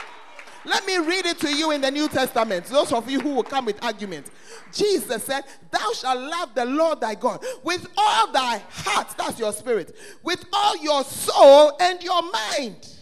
Let 0.66 0.86
me 0.86 0.98
read 0.98 1.26
it 1.26 1.40
to 1.40 1.56
you 1.56 1.72
in 1.72 1.82
the 1.82 1.92
New 1.92 2.10
Testament. 2.10 2.66
Those 2.66 2.92
of 2.92 3.10
you 3.10 3.22
who 3.22 3.36
will 3.36 3.44
come 3.44 3.66
with 3.66 3.82
arguments. 3.84 4.32
Jesus 4.74 5.24
said, 5.24 5.44
Thou 5.72 5.94
shalt 5.94 6.20
love 6.20 6.56
the 6.56 6.66
Lord 6.66 7.00
thy 7.00 7.16
God 7.16 7.44
with 7.64 7.88
all 7.96 8.32
thy 8.32 8.62
heart, 8.70 9.08
that's 9.18 9.40
your 9.40 9.54
spirit, 9.54 9.96
with 10.24 10.44
all 10.52 10.76
your 10.78 11.04
soul 11.04 11.78
and 11.80 12.04
your 12.04 12.22
mind. 12.32 12.96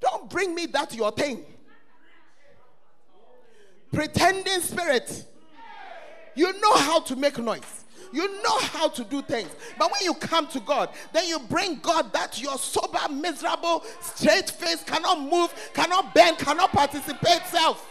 Don't 0.00 0.28
bring 0.28 0.54
me 0.54 0.66
that 0.66 0.94
your 0.94 1.12
thing. 1.12 1.44
Pretending 3.92 4.60
spirit. 4.60 5.26
You 6.34 6.52
know 6.60 6.74
how 6.76 7.00
to 7.00 7.16
make 7.16 7.38
noise. 7.38 7.84
You 8.12 8.42
know 8.42 8.58
how 8.58 8.88
to 8.88 9.04
do 9.04 9.22
things. 9.22 9.50
But 9.78 9.90
when 9.90 10.02
you 10.02 10.14
come 10.14 10.46
to 10.48 10.60
God, 10.60 10.90
then 11.12 11.26
you 11.26 11.38
bring 11.38 11.78
God 11.80 12.12
that 12.12 12.40
your 12.40 12.58
sober, 12.58 13.08
miserable, 13.10 13.84
straight 14.00 14.50
face 14.50 14.82
cannot 14.84 15.20
move, 15.20 15.52
cannot 15.72 16.14
bend, 16.14 16.38
cannot 16.38 16.72
participate 16.72 17.42
self. 17.46 17.88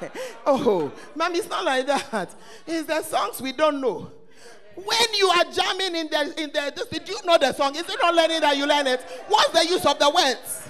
oh, 0.46 0.90
mom, 1.14 1.34
it's 1.34 1.48
not 1.48 1.64
like 1.64 1.86
that. 1.86 2.34
It's 2.66 2.86
the 2.88 3.02
songs 3.02 3.40
we 3.40 3.52
don't 3.52 3.80
know. 3.80 4.10
When 4.74 5.14
you 5.16 5.28
are 5.28 5.44
jamming 5.44 5.94
in 5.94 6.08
the 6.08 6.42
in 6.42 6.50
the 6.52 6.72
this, 6.74 6.88
did 6.88 7.08
you 7.08 7.16
know 7.24 7.38
the 7.38 7.52
song? 7.52 7.76
Is 7.76 7.88
it 7.88 7.96
not 8.02 8.12
learning 8.12 8.40
that 8.40 8.56
you 8.56 8.66
learn 8.66 8.88
it? 8.88 9.00
What's 9.28 9.52
the 9.52 9.64
use 9.68 9.86
of 9.86 9.98
the 10.00 10.10
words? 10.10 10.68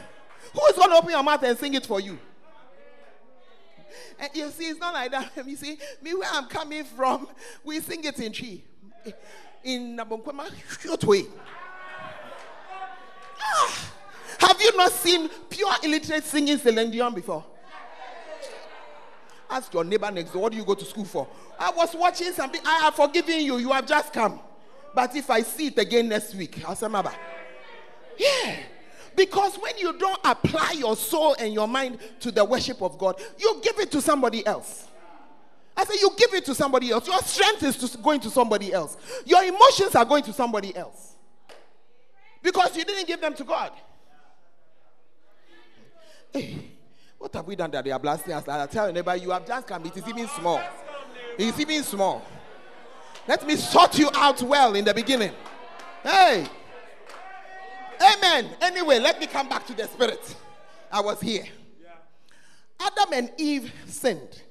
Who 0.55 0.67
is 0.67 0.77
going 0.77 0.91
to 0.91 0.97
open 0.97 1.11
your 1.11 1.23
mouth 1.23 1.43
and 1.43 1.59
sing 1.59 1.75
it 1.75 1.85
for 1.85 2.01
you? 2.01 2.19
And 4.19 4.31
you 4.35 4.49
see, 4.51 4.67
it's 4.67 4.81
not 4.81 4.95
like 4.95 5.11
that. 5.11 5.33
You 5.47 5.57
see, 5.57 5.79
me 6.01 6.15
where 6.15 6.29
I'm 6.33 6.47
coming 6.47 6.85
from, 6.85 7.29
we 7.65 7.81
sing 7.81 8.05
it 8.05 8.19
in 8.21 8.33
Twi. 8.33 8.63
In 9.65 9.97
Nabonkwema, 9.97 10.51
short 10.81 11.03
way. 11.05 11.25
Ah, 13.41 13.93
have 14.41 14.61
you 14.61 14.77
not 14.77 14.93
seen 14.93 15.29
pure 15.51 15.73
illiterate 15.83 16.25
singing 16.25 16.59
Celine 16.59 17.15
before? 17.15 17.45
Ask 19.51 19.73
your 19.73 19.85
neighbor 19.85 20.11
next 20.11 20.33
door, 20.33 20.43
what 20.43 20.53
do 20.53 20.59
you 20.59 20.65
go 20.65 20.75
to 20.75 20.85
school 20.85 21.05
for? 21.05 21.29
I 21.59 21.71
was 21.71 21.95
watching 21.95 22.33
something. 22.33 22.61
I 22.65 22.79
have 22.81 22.95
forgiven 22.95 23.41
you. 23.41 23.59
You 23.59 23.73
have 23.73 23.87
just 23.87 24.13
come. 24.13 24.41
But 24.95 25.15
if 25.15 25.29
I 25.31 25.43
see 25.43 25.69
it 25.69 25.79
again 25.79 26.09
next 26.09 26.35
week, 26.35 26.63
I'll 26.67 26.75
say, 26.75 26.87
Maba. 26.87 27.13
Yeah. 28.19 28.57
Because 29.17 29.57
when 29.57 29.77
you 29.79 29.97
don't 29.99 30.21
apply 30.25 30.73
your 30.73 30.97
soul 30.97 31.37
and 31.39 31.53
your 31.53 31.69
mind 31.69 31.99
to 32.21 32.31
the 32.31 32.45
worship 32.45 32.83
of 32.83 32.99
God, 32.99 33.21
you 33.39 33.61
give 33.63 33.79
it 33.79 33.91
to 33.93 34.01
somebody 34.01 34.45
else. 34.47 34.89
I 35.77 35.85
say 35.85 35.95
you 36.01 36.11
give 36.17 36.33
it 36.35 36.45
to 36.47 36.55
somebody 36.55 36.91
else. 36.91 37.07
Your 37.07 37.21
strength 37.21 37.63
is 37.63 37.97
going 37.97 38.21
to 38.21 38.31
somebody 38.31 38.73
else. 38.73 38.97
Your 39.25 39.43
emotions 39.43 39.95
are 39.95 40.05
going 40.05 40.23
to 40.25 40.33
somebody 40.33 40.75
else. 40.75 41.17
Because 42.43 42.77
you 42.77 42.85
didn't 42.85 43.07
give 43.07 43.21
them 43.21 43.35
to 43.35 43.45
God. 43.45 43.73
Hey, 46.33 46.71
what 47.19 47.33
have 47.35 47.47
we 47.47 47.57
done 47.57 47.71
that 47.71 47.85
they 47.85 47.91
are 47.91 47.99
blasting 47.99 48.33
us? 48.33 48.47
I 48.47 48.67
tell 48.67 48.89
you, 48.89 48.93
neighbor, 48.93 49.17
you 49.17 49.31
have 49.31 49.47
just 49.47 49.67
come. 49.67 49.85
It 49.87 49.97
is 49.97 50.07
even 50.09 50.29
small. 50.29 50.61
It 51.39 51.47
is 51.47 51.59
even 51.61 51.83
small. 51.83 52.23
Let 53.27 53.47
me 53.47 53.57
sort 53.57 53.99
you 53.99 54.11
out 54.15 54.43
well 54.43 54.75
in 54.75 54.85
the 54.85 54.93
beginning. 54.93 55.33
Hey. 56.03 56.47
Amen. 58.01 58.49
Anyway, 58.61 58.99
let 58.99 59.21
me 59.21 59.27
come 59.27 59.49
back 59.49 59.67
to 59.67 59.75
the 59.75 59.85
spirit. 59.87 60.37
I 60.91 61.01
was 61.01 61.21
here. 61.21 61.45
Adam 62.81 63.13
and 63.13 63.33
Eve 63.39 63.73
sinned. 63.87 64.43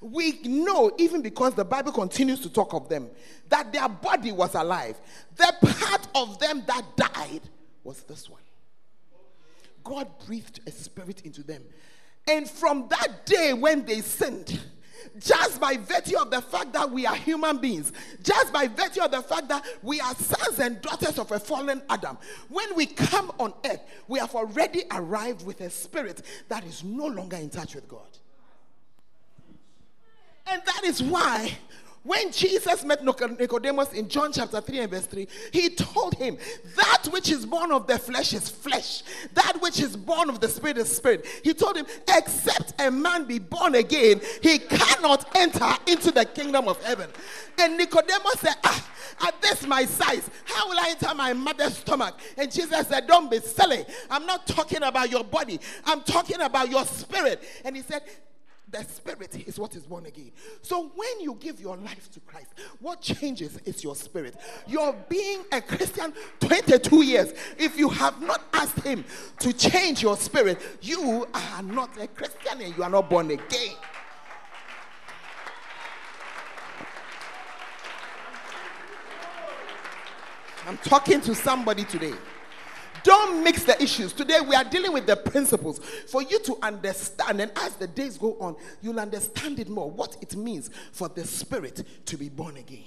We 0.00 0.40
know, 0.42 0.92
even 0.98 1.22
because 1.22 1.54
the 1.54 1.64
Bible 1.64 1.92
continues 1.92 2.40
to 2.40 2.50
talk 2.50 2.74
of 2.74 2.88
them, 2.88 3.10
that 3.48 3.72
their 3.72 3.88
body 3.88 4.32
was 4.32 4.54
alive. 4.54 5.00
The 5.36 5.54
part 5.60 6.08
of 6.14 6.38
them 6.38 6.62
that 6.66 6.84
died 6.96 7.42
was 7.82 8.02
this 8.02 8.28
one. 8.28 8.42
God 9.82 10.08
breathed 10.26 10.60
a 10.66 10.70
spirit 10.70 11.22
into 11.22 11.42
them. 11.42 11.62
And 12.26 12.48
from 12.48 12.88
that 12.88 13.26
day 13.26 13.52
when 13.52 13.84
they 13.84 14.00
sinned, 14.00 14.60
just 15.18 15.60
by 15.60 15.76
virtue 15.76 16.18
of 16.18 16.30
the 16.30 16.40
fact 16.40 16.72
that 16.72 16.90
we 16.90 17.06
are 17.06 17.14
human 17.14 17.58
beings, 17.58 17.92
just 18.22 18.52
by 18.52 18.66
virtue 18.66 19.02
of 19.02 19.10
the 19.10 19.22
fact 19.22 19.48
that 19.48 19.64
we 19.82 20.00
are 20.00 20.14
sons 20.14 20.58
and 20.58 20.80
daughters 20.80 21.18
of 21.18 21.30
a 21.32 21.38
fallen 21.38 21.82
Adam, 21.90 22.18
when 22.48 22.74
we 22.74 22.86
come 22.86 23.30
on 23.38 23.52
earth, 23.64 23.82
we 24.08 24.18
have 24.18 24.34
already 24.34 24.82
arrived 24.90 25.44
with 25.46 25.60
a 25.60 25.70
spirit 25.70 26.22
that 26.48 26.64
is 26.64 26.84
no 26.84 27.06
longer 27.06 27.36
in 27.36 27.50
touch 27.50 27.74
with 27.74 27.88
God. 27.88 28.06
And 30.46 30.62
that 30.66 30.84
is 30.84 31.02
why 31.02 31.56
when 32.04 32.30
Jesus 32.32 32.84
met 32.84 33.02
Nicodemus 33.02 33.94
in 33.94 34.08
John 34.10 34.30
chapter 34.30 34.60
3 34.60 34.78
and 34.80 34.90
verse 34.90 35.06
3, 35.06 35.26
he 35.52 35.70
told 35.70 36.14
him, 36.14 36.36
That 36.76 37.08
which 37.10 37.30
is 37.30 37.46
born 37.46 37.72
of 37.72 37.86
the 37.86 37.98
flesh 37.98 38.34
is 38.34 38.48
flesh, 38.48 39.02
that 39.32 39.56
which 39.62 39.80
is 39.80 39.96
born 39.96 40.28
of 40.28 40.38
the 40.38 40.48
spirit 40.48 40.76
is 40.76 40.94
spirit. 40.94 41.26
He 41.42 41.54
told 41.54 41.78
him, 41.78 41.86
Except 42.08 42.74
a 42.78 42.90
man 42.90 43.24
be 43.24 43.38
born 43.38 43.74
again, 43.74 44.20
he 44.42 44.58
cannot 44.58 45.34
enter 45.34 45.70
into 45.86 46.10
the 46.10 46.26
kingdom 46.26 46.68
of 46.68 46.82
heaven. 46.84 47.08
And 47.58 47.78
Nicodemus 47.78 48.38
said, 48.38 48.56
Ah, 48.64 48.90
at 49.26 49.40
this 49.40 49.66
my 49.66 49.86
size, 49.86 50.28
how 50.44 50.68
will 50.68 50.78
I 50.78 50.90
enter 50.90 51.14
my 51.14 51.32
mother's 51.32 51.78
stomach? 51.78 52.18
And 52.36 52.52
Jesus 52.52 52.86
said, 52.86 53.06
Don't 53.06 53.30
be 53.30 53.38
silly. 53.38 53.84
I'm 54.10 54.26
not 54.26 54.46
talking 54.46 54.82
about 54.82 55.10
your 55.10 55.24
body, 55.24 55.58
I'm 55.86 56.02
talking 56.02 56.42
about 56.42 56.68
your 56.68 56.84
spirit. 56.84 57.42
And 57.64 57.74
he 57.74 57.82
said, 57.82 58.02
the 58.74 58.84
spirit 58.84 59.36
is 59.46 59.56
what 59.56 59.76
is 59.76 59.84
born 59.84 60.04
again. 60.06 60.32
So 60.62 60.90
when 60.96 61.20
you 61.20 61.36
give 61.38 61.60
your 61.60 61.76
life 61.76 62.10
to 62.10 62.20
Christ, 62.20 62.54
what 62.80 63.00
changes 63.00 63.56
is 63.64 63.84
your 63.84 63.94
spirit. 63.94 64.36
You're 64.66 64.94
being 65.08 65.44
a 65.52 65.60
Christian 65.62 66.12
22 66.40 67.02
years. 67.02 67.32
If 67.56 67.78
you 67.78 67.88
have 67.88 68.20
not 68.20 68.42
asked 68.52 68.80
Him 68.80 69.04
to 69.38 69.52
change 69.52 70.02
your 70.02 70.16
spirit, 70.16 70.60
you 70.82 71.28
are 71.32 71.62
not 71.62 71.96
a 72.00 72.08
Christian 72.08 72.60
and 72.60 72.76
you 72.76 72.82
are 72.82 72.90
not 72.90 73.08
born 73.08 73.30
again. 73.30 73.76
I'm 80.66 80.78
talking 80.78 81.20
to 81.20 81.34
somebody 81.34 81.84
today. 81.84 82.14
Don't 83.04 83.44
mix 83.44 83.64
the 83.64 83.80
issues. 83.82 84.14
Today 84.14 84.40
we 84.40 84.56
are 84.56 84.64
dealing 84.64 84.92
with 84.92 85.06
the 85.06 85.14
principles 85.14 85.78
for 86.08 86.22
you 86.22 86.40
to 86.40 86.56
understand. 86.62 87.40
And 87.40 87.52
as 87.56 87.76
the 87.76 87.86
days 87.86 88.16
go 88.16 88.36
on, 88.40 88.56
you'll 88.80 88.98
understand 88.98 89.60
it 89.60 89.68
more 89.68 89.90
what 89.90 90.16
it 90.22 90.34
means 90.34 90.70
for 90.90 91.08
the 91.08 91.24
spirit 91.24 91.84
to 92.06 92.16
be 92.16 92.30
born 92.30 92.56
again. 92.56 92.82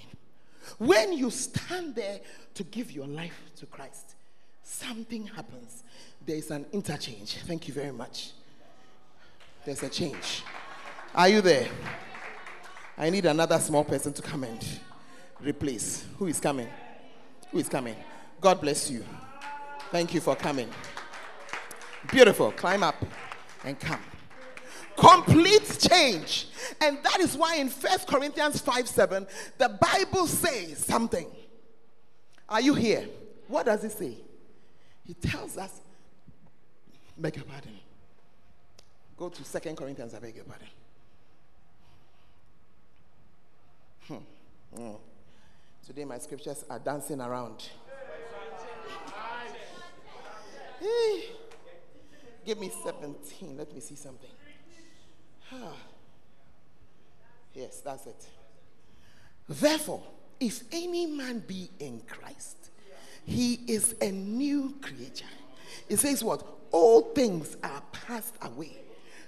When 0.80 1.14
you 1.14 1.30
stand 1.30 1.94
there 1.94 2.20
to 2.56 2.64
give 2.64 2.92
your 2.92 3.06
life 3.08 3.40
to 3.58 3.68
Christ, 3.68 4.16
something 4.64 5.28
happens. 5.28 5.84
There 6.26 6.36
is 6.36 6.50
an 6.50 6.66
interchange. 6.74 7.38
Thank 7.46 7.68
you 7.68 7.74
very 7.76 7.92
much. 7.92 8.32
There's 9.66 9.84
a 9.84 9.90
change. 9.90 10.44
Are 11.14 11.30
you 11.30 11.42
there? 11.42 11.68
I 12.98 13.12
need 13.12 13.28
another 13.28 13.60
small 13.60 13.84
person 13.84 14.14
to 14.14 14.22
come 14.24 14.44
and 14.44 14.66
replace. 15.42 16.06
Who 16.18 16.26
is 16.26 16.40
coming? 16.40 16.68
Who 17.52 17.60
is 17.60 17.70
coming? 17.70 17.96
God 18.42 18.60
bless 18.60 18.90
you. 18.90 19.06
Thank 19.92 20.14
you 20.14 20.22
for 20.22 20.36
coming. 20.36 20.70
Beautiful. 22.12 22.52
Climb 22.52 22.84
up 22.84 22.96
and 23.64 23.80
come. 23.80 24.02
Complete 24.98 25.78
change. 25.80 26.48
And 26.82 26.98
that 27.04 27.20
is 27.20 27.38
why 27.38 27.56
in 27.56 27.70
First 27.70 28.08
Corinthians 28.08 28.60
5 28.62 28.88
7, 28.88 29.28
the 29.58 29.78
Bible 29.80 30.28
says 30.28 30.80
something. 30.80 31.28
Are 32.50 32.62
you 32.62 32.74
here? 32.74 33.08
What 33.48 33.66
does 33.66 33.84
it 33.84 33.92
say? 33.92 34.18
He 35.06 35.14
tells 35.14 35.58
us 35.58 35.82
Beg 37.18 37.36
your 37.36 37.46
pardon. 37.46 37.72
Go 39.18 39.30
to 39.30 39.44
Second 39.44 39.76
Corinthians, 39.76 40.14
I 40.14 40.20
beg 40.20 40.36
your 40.36 40.46
pardon. 40.46 40.68
Hmm. 44.08 44.80
Oh. 44.80 45.00
Today 45.86 46.06
my 46.06 46.20
scriptures 46.20 46.64
are 46.70 46.78
dancing 46.78 47.20
around. 47.22 47.70
Hey. 50.80 51.24
Give 52.46 52.60
me 52.60 52.72
17. 52.84 53.58
Let 53.58 53.74
me 53.74 53.80
see 53.82 53.96
something. 53.96 54.30
Yes, 57.54 57.82
that's 57.84 58.06
it. 58.06 58.28
Therefore, 59.50 60.04
if 60.40 60.62
any 60.72 61.08
man 61.08 61.40
be 61.40 61.70
in 61.80 62.02
Christ, 62.08 62.70
he 63.26 63.60
is 63.68 63.96
a 64.02 64.12
new 64.12 64.76
creature. 64.82 65.26
It 65.90 65.98
says 65.98 66.24
what? 66.24 66.46
All 66.72 67.02
things 67.14 67.58
are 67.64 67.82
passed 67.92 68.36
away. 68.42 68.78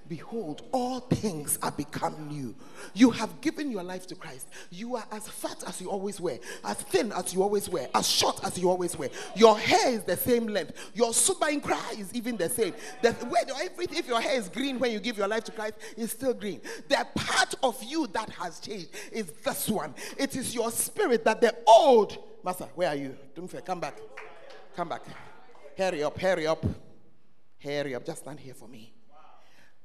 Behold, 0.09 0.63
all 0.71 0.99
things 0.99 1.57
are 1.61 1.71
become 1.71 2.27
new. 2.27 2.55
You 2.93 3.11
have 3.11 3.39
given 3.41 3.71
your 3.71 3.83
life 3.83 4.07
to 4.07 4.15
Christ. 4.15 4.47
You 4.71 4.95
are 4.95 5.05
as 5.11 5.27
fat 5.27 5.63
as 5.67 5.79
you 5.79 5.89
always 5.89 6.19
were, 6.19 6.39
as 6.65 6.77
thin 6.77 7.11
as 7.11 7.33
you 7.33 7.43
always 7.43 7.69
were, 7.69 7.87
as 7.95 8.07
short 8.07 8.43
as 8.43 8.57
you 8.57 8.69
always 8.69 8.97
were. 8.97 9.09
Your 9.35 9.57
hair 9.57 9.93
is 9.93 10.03
the 10.03 10.17
same 10.17 10.47
length. 10.47 10.73
Your 10.93 11.13
super 11.13 11.47
in 11.47 11.61
Christ 11.61 11.99
is 11.99 12.13
even 12.13 12.35
the 12.35 12.49
same. 12.49 12.73
The, 13.01 13.15
if 13.91 14.07
your 14.07 14.19
hair 14.19 14.37
is 14.37 14.49
green 14.49 14.79
when 14.79 14.91
you 14.91 14.99
give 14.99 15.17
your 15.17 15.27
life 15.27 15.45
to 15.45 15.51
Christ, 15.51 15.75
it's 15.95 16.13
still 16.13 16.33
green. 16.33 16.59
The 16.87 17.07
part 17.15 17.55
of 17.63 17.81
you 17.83 18.07
that 18.07 18.29
has 18.31 18.59
changed 18.59 18.89
is 19.11 19.27
this 19.43 19.69
one. 19.69 19.93
It 20.17 20.35
is 20.35 20.53
your 20.53 20.71
spirit 20.71 21.23
that 21.25 21.39
the 21.39 21.55
old 21.65 22.17
Master, 22.43 22.67
where 22.75 22.89
are 22.89 22.95
you? 22.95 23.17
Don't 23.35 23.47
fear. 23.47 23.61
Come 23.61 23.79
back. 23.79 23.97
Come 24.75 24.89
back. 24.89 25.01
Hurry 25.77 26.03
up, 26.03 26.17
hurry 26.17 26.47
up. 26.47 26.65
Hurry 27.61 27.95
up. 27.95 28.05
Just 28.05 28.21
stand 28.21 28.39
here 28.39 28.53
for 28.53 28.67
me. 28.67 28.93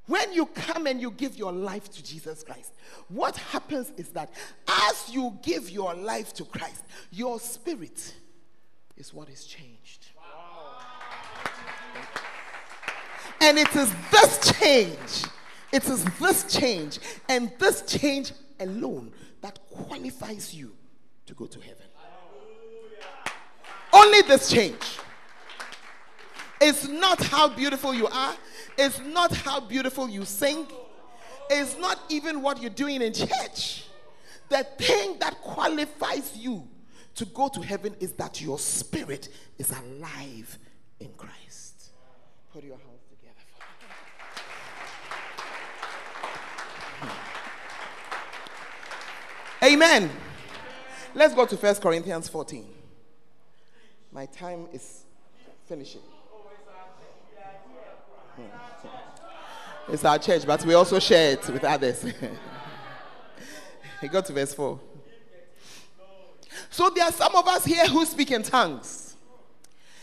When 0.07 0.33
you 0.33 0.47
come 0.47 0.87
and 0.87 1.01
you 1.01 1.11
give 1.11 1.37
your 1.37 1.53
life 1.53 1.91
to 1.93 2.05
Jesus 2.05 2.43
Christ, 2.43 2.75
what 3.09 3.37
happens 3.37 3.93
is 3.97 4.11
that 4.11 4.31
as 4.69 5.11
you 5.11 5.39
give 5.43 5.71
your 5.71 5.95
life 5.95 6.35
to 6.35 6.45
Christ, 6.45 6.85
your 7.11 7.41
spirit 7.41 8.15
is 8.97 9.15
what 9.15 9.31
is 9.31 9.45
changed. 9.45 10.09
And 13.41 13.59
it 13.59 13.75
is 13.75 13.93
this 14.11 14.59
change, 14.59 15.31
it 15.73 15.89
is 15.89 16.05
this 16.19 16.45
change, 16.55 16.99
and 17.29 17.51
this 17.59 17.83
change 17.83 18.33
alone 18.61 19.13
that 19.41 19.59
qualifies 19.71 20.55
you 20.55 20.75
to 21.27 21.35
go 21.35 21.47
to 21.47 21.61
heaven. 21.61 21.87
Only 23.93 24.23
this 24.23 24.51
change. 24.51 24.99
It's 26.61 26.89
not 26.89 27.23
how 27.23 27.49
beautiful 27.49 27.95
you 27.95 28.07
are. 28.07 28.35
It's 28.77 28.99
not 29.01 29.33
how 29.35 29.61
beautiful 29.61 30.09
you 30.09 30.25
sing. 30.25 30.67
It's 31.51 31.77
not 31.79 32.01
even 32.09 32.43
what 32.43 32.61
you're 32.61 32.71
doing 32.71 33.03
in 33.03 33.13
church. 33.13 33.85
The 34.49 34.65
thing 34.79 35.19
that 35.21 35.41
qualifies 35.41 36.37
you 36.37 36.67
to 37.15 37.25
go 37.27 37.49
to 37.49 37.61
heaven 37.61 37.95
is 38.01 38.13
that 38.13 38.41
your 38.41 38.59
spirit 38.59 39.29
is 39.59 39.71
alive 39.71 40.59
in 41.01 41.11
Christ. 41.17 41.91
Put 42.53 42.65
your 42.65 42.77
hands 42.77 43.03
together 43.09 43.35
for 43.53 43.61
me. 43.81 43.87
Hmm. 49.61 49.65
Amen. 49.65 50.11
Let's 51.15 51.35
go 51.35 51.47
to 51.47 51.57
First 51.57 51.81
Corinthians 51.81 52.29
14. 52.29 52.67
My 54.13 54.27
time 54.27 54.67
is 54.73 55.05
finishing. 55.67 56.03
Hmm. 58.37 59.93
It's 59.93 60.05
our 60.05 60.19
church, 60.19 60.47
but 60.47 60.65
we 60.65 60.75
also 60.75 60.99
share 60.99 61.33
it 61.33 61.47
with 61.49 61.65
others. 61.65 62.03
he 64.01 64.09
got 64.09 64.25
to 64.27 64.33
verse 64.33 64.55
4. 64.55 64.81
So 66.71 66.91
there 66.91 67.05
are 67.05 67.13
some 67.13 67.35
of 67.37 67.47
us 67.47 67.65
here 67.65 67.87
who 67.87 68.05
speak 68.07 68.31
in 68.31 68.43
tongues. 68.43 69.17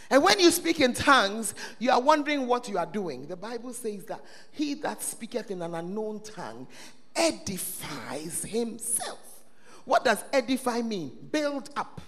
And 0.09 0.21
when 0.23 0.39
you 0.39 0.51
speak 0.51 0.81
in 0.81 0.93
tongues, 0.93 1.55
you 1.79 1.89
are 1.89 2.01
wondering 2.01 2.45
what 2.45 2.67
you 2.67 2.77
are 2.77 2.85
doing. 2.85 3.27
The 3.27 3.37
Bible 3.37 3.73
says 3.73 4.05
that 4.05 4.21
he 4.51 4.73
that 4.75 5.01
speaketh 5.01 5.49
in 5.51 5.61
an 5.61 5.73
unknown 5.73 6.19
tongue 6.19 6.67
edifies 7.15 8.43
himself. 8.43 9.19
What 9.85 10.03
does 10.03 10.23
edify 10.31 10.81
mean? 10.81 11.11
Build 11.31 11.69
up, 11.75 12.01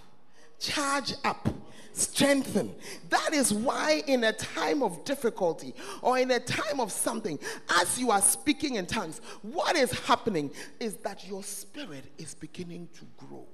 charge 0.60 1.14
up, 1.24 1.48
strengthen. 1.94 2.74
That 3.10 3.32
is 3.32 3.52
why, 3.52 4.02
in 4.06 4.24
a 4.24 4.32
time 4.32 4.82
of 4.82 5.04
difficulty 5.04 5.74
or 6.02 6.18
in 6.18 6.30
a 6.30 6.40
time 6.40 6.80
of 6.80 6.92
something, 6.92 7.38
as 7.80 7.98
you 7.98 8.10
are 8.10 8.22
speaking 8.22 8.76
in 8.76 8.86
tongues, 8.86 9.20
what 9.42 9.76
is 9.76 9.92
happening 10.00 10.50
is 10.80 10.96
that 10.96 11.26
your 11.26 11.42
spirit 11.42 12.04
is 12.18 12.34
beginning 12.34 12.88
to 12.94 13.26
grow. 13.26 13.46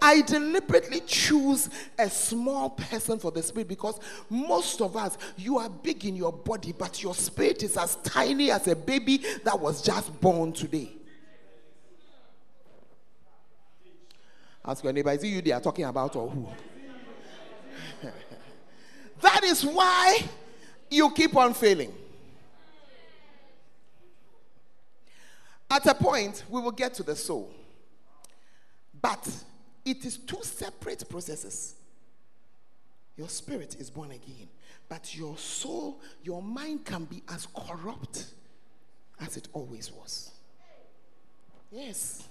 I 0.00 0.22
deliberately 0.22 1.00
choose 1.06 1.68
a 1.98 2.08
small 2.08 2.70
person 2.70 3.18
for 3.18 3.30
the 3.30 3.42
spirit 3.42 3.68
because 3.68 4.00
most 4.30 4.80
of 4.80 4.96
us, 4.96 5.18
you 5.36 5.58
are 5.58 5.68
big 5.68 6.04
in 6.04 6.16
your 6.16 6.32
body, 6.32 6.72
but 6.72 7.02
your 7.02 7.14
spirit 7.14 7.62
is 7.62 7.76
as 7.76 7.96
tiny 7.96 8.50
as 8.50 8.66
a 8.68 8.76
baby 8.76 9.22
that 9.44 9.58
was 9.58 9.82
just 9.82 10.20
born 10.20 10.52
today. 10.52 10.92
Ask 14.64 14.84
your 14.84 14.92
neighbor, 14.92 15.10
is 15.10 15.22
it 15.22 15.28
you 15.28 15.42
they 15.42 15.52
are 15.52 15.60
talking 15.60 15.84
about 15.84 16.14
or 16.14 16.30
who? 16.30 16.48
that 19.20 19.42
is 19.44 19.64
why 19.64 20.18
you 20.88 21.10
keep 21.10 21.36
on 21.36 21.54
failing. 21.54 21.92
At 25.70 25.86
a 25.86 25.94
point, 25.94 26.44
we 26.48 26.60
will 26.60 26.70
get 26.70 26.94
to 26.94 27.02
the 27.02 27.16
soul. 27.16 27.50
But 29.00 29.26
it 29.84 30.04
is 30.04 30.18
two 30.18 30.42
separate 30.42 31.08
processes. 31.08 31.74
Your 33.16 33.28
spirit 33.28 33.76
is 33.80 33.90
born 33.90 34.10
again, 34.10 34.48
but 34.88 35.16
your 35.16 35.36
soul, 35.36 36.00
your 36.22 36.42
mind 36.42 36.84
can 36.84 37.04
be 37.04 37.22
as 37.28 37.46
corrupt 37.46 38.26
as 39.20 39.36
it 39.36 39.48
always 39.52 39.90
was. 39.90 40.30
Yes. 41.70 42.28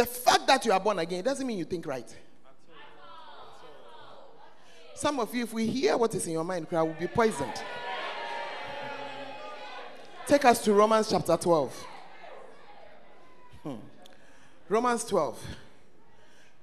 The 0.00 0.06
fact 0.06 0.46
that 0.46 0.64
you 0.64 0.72
are 0.72 0.80
born 0.80 0.98
again 0.98 1.22
doesn't 1.22 1.46
mean 1.46 1.58
you 1.58 1.66
think 1.66 1.86
right. 1.86 2.10
Some 4.94 5.20
of 5.20 5.34
you, 5.34 5.42
if 5.42 5.52
we 5.52 5.66
hear 5.66 5.98
what 5.98 6.14
is 6.14 6.26
in 6.26 6.32
your 6.32 6.42
mind, 6.42 6.66
we 6.70 6.78
will 6.78 6.96
be 6.98 7.06
poisoned. 7.06 7.62
Take 10.26 10.46
us 10.46 10.64
to 10.64 10.72
Romans 10.72 11.10
chapter 11.10 11.36
12. 11.36 11.86
Hmm. 13.62 13.74
Romans 14.70 15.04
12. 15.04 15.38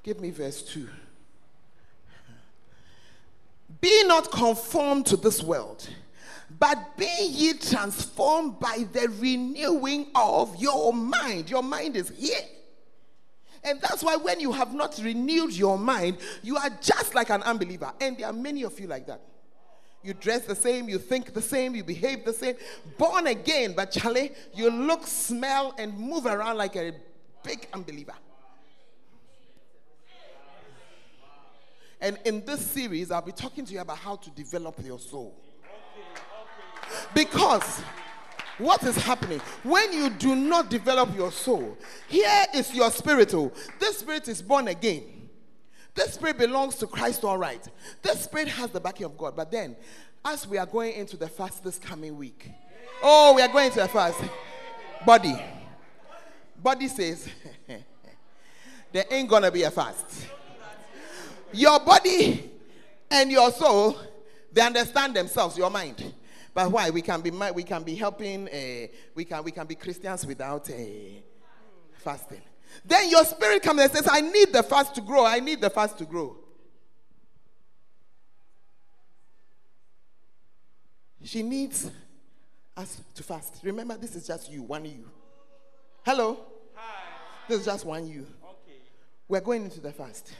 Give 0.02 0.20
me 0.20 0.32
verse 0.32 0.64
2. 0.64 0.90
Be 3.80 4.04
not 4.06 4.32
conformed 4.32 5.06
to 5.06 5.16
this 5.16 5.44
world, 5.44 5.88
but 6.58 6.98
be 6.98 7.06
ye 7.22 7.54
transformed 7.54 8.60
by 8.60 8.88
the 8.92 9.10
renewing 9.20 10.08
of 10.16 10.56
your 10.56 10.92
mind. 10.92 11.52
Your 11.52 11.62
mind 11.62 11.96
is 11.96 12.10
here. 12.18 12.42
And 13.64 13.82
that's 13.82 14.04
why 14.04 14.16
when 14.16 14.40
you 14.40 14.52
have 14.52 14.74
not 14.74 15.00
renewed 15.04 15.54
your 15.54 15.78
mind, 15.78 16.18
you 16.44 16.58
are 16.58 16.70
just 16.82 17.16
like 17.16 17.30
an 17.30 17.44
unbeliever. 17.44 17.92
And 18.00 18.18
there 18.18 18.28
are 18.28 18.34
many 18.34 18.64
of 18.64 18.80
you 18.80 18.88
like 18.88 19.08
that. 19.08 19.22
You 20.04 20.14
dress 20.14 20.46
the 20.46 20.56
same, 20.56 20.88
you 20.88 21.00
think 21.00 21.34
the 21.34 21.42
same, 21.42 21.76
you 21.76 21.84
behave 21.84 22.24
the 22.24 22.34
same. 22.34 22.56
Born 22.98 23.28
again, 23.28 23.74
but 23.76 23.92
Charlie, 23.92 24.32
you 24.54 24.70
look, 24.70 25.06
smell, 25.06 25.74
and 25.78 25.98
move 25.98 26.26
around 26.26 26.58
like 26.58 26.76
a 26.76 26.94
big 27.44 27.68
unbeliever. 27.74 28.14
And 32.00 32.20
in 32.26 32.46
this 32.46 32.62
series, 32.62 33.10
I'll 33.10 33.22
be 33.22 33.32
talking 33.32 33.66
to 33.66 33.74
you 33.74 33.80
about 33.80 33.98
how 33.98 34.18
to 34.18 34.30
develop 34.30 34.76
your 34.86 35.00
soul. 35.00 35.36
Because 37.14 37.82
what 38.58 38.84
is 38.84 38.96
happening 38.96 39.40
when 39.64 39.94
you 39.94 40.10
do 40.10 40.36
not 40.36 40.70
develop 40.70 41.16
your 41.16 41.32
soul? 41.32 41.78
Here 42.08 42.46
is 42.54 42.74
your 42.74 42.90
spiritual. 42.92 43.54
Oh. 43.56 43.62
This 43.80 44.00
spirit 44.00 44.28
is 44.28 44.42
born 44.42 44.68
again. 44.68 45.04
This 45.94 46.14
spirit 46.14 46.38
belongs 46.38 46.76
to 46.76 46.88
Christ, 46.88 47.24
all 47.24 47.38
right. 47.38 47.68
This 48.02 48.24
spirit 48.24 48.48
has 48.50 48.70
the 48.70 48.80
backing 48.80 49.06
of 49.06 49.18
God. 49.18 49.36
But 49.36 49.52
then, 49.52 49.76
as 50.24 50.48
we 50.48 50.58
are 50.58 50.66
going 50.66 50.94
into 50.94 51.18
the 51.18 51.28
fast 51.28 51.64
this 51.64 51.80
coming 51.80 52.18
week, 52.18 52.52
oh, 53.02 53.34
we 53.36 53.42
are 53.42 53.48
going 53.48 53.72
to 53.72 53.80
the 53.80 53.88
fast. 53.88 54.20
Body. 55.06 55.36
Body 56.62 56.88
says, 56.88 57.28
there 58.92 59.06
ain't 59.10 59.30
gonna 59.30 59.52
be 59.52 59.64
a 59.64 59.72
fast. 59.72 60.28
Your 61.54 61.80
body 61.80 62.52
and 63.10 63.32
your 63.32 63.52
soul, 63.52 63.98
they 64.52 64.62
understand 64.62 65.16
themselves, 65.16 65.58
your 65.58 65.70
mind. 65.70 66.14
But 66.58 66.72
why? 66.72 66.90
We 66.90 67.04
can 67.04 67.22
be 67.22 67.30
we 67.30 67.62
can 67.62 67.84
be 67.84 67.94
helping. 67.94 68.48
Uh, 68.48 68.88
we 69.14 69.26
can 69.26 69.44
we 69.44 69.52
can 69.52 69.68
be 69.68 69.76
Christians 69.76 70.26
without 70.26 70.68
uh, 70.68 70.74
fasting. 72.00 72.42
Then 72.84 73.12
your 73.12 73.24
spirit 73.26 73.62
comes 73.62 73.80
and 73.80 73.92
says, 73.92 74.08
"I 74.12 74.22
need 74.22 74.52
the 74.52 74.64
fast 74.64 74.96
to 74.96 75.02
grow. 75.02 75.24
I 75.24 75.40
need 75.40 75.62
the 75.62 75.70
fast 75.70 76.00
to 76.00 76.06
grow." 76.06 76.36
She 81.24 81.44
needs 81.44 81.92
us 82.76 83.02
to 83.14 83.22
fast. 83.22 83.60
Remember, 83.62 83.96
this 83.96 84.16
is 84.16 84.26
just 84.26 84.52
you, 84.52 84.64
one 84.64 84.86
you. 84.86 85.08
Hello? 86.04 86.40
Hi. 86.74 87.04
This 87.48 87.60
is 87.60 87.66
just 87.68 87.86
one 87.86 88.08
you. 88.08 88.26
Okay. 88.44 88.80
We're 89.28 89.42
going 89.42 89.66
into 89.66 89.80
the 89.80 89.92
fast. 89.92 90.34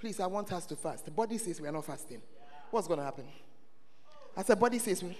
Please, 0.00 0.18
I 0.18 0.28
want 0.28 0.50
us 0.50 0.64
to 0.64 0.76
fast. 0.76 1.04
The 1.04 1.10
body 1.10 1.36
says 1.36 1.60
we 1.60 1.68
are 1.68 1.72
not 1.72 1.84
fasting. 1.84 2.22
What's 2.70 2.86
going 2.86 3.00
to 3.00 3.04
happen? 3.04 3.26
I 4.34 4.42
said, 4.42 4.58
body 4.58 4.78
says 4.78 5.02
we. 5.02 5.14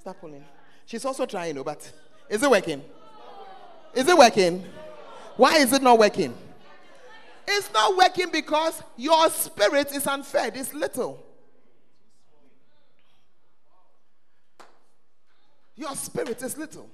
Stop 0.00 0.20
pulling. 0.20 0.44
She's 0.86 1.04
also 1.04 1.26
trying, 1.26 1.58
oh, 1.58 1.64
but 1.64 1.90
is 2.28 2.42
it 2.42 2.50
working? 2.50 2.82
Is 3.94 4.08
it 4.08 4.16
working? 4.16 4.64
Why 5.36 5.56
is 5.56 5.72
it 5.72 5.82
not 5.82 5.98
working? 5.98 6.34
It's 7.46 7.72
not 7.72 7.96
working 7.96 8.30
because 8.30 8.82
your 8.96 9.28
spirit 9.30 9.92
is 9.92 10.06
unfed, 10.06 10.56
it's 10.56 10.74
little. 10.74 11.24
Your 15.76 15.94
spirit 15.94 16.42
is 16.42 16.58
little. 16.58 16.90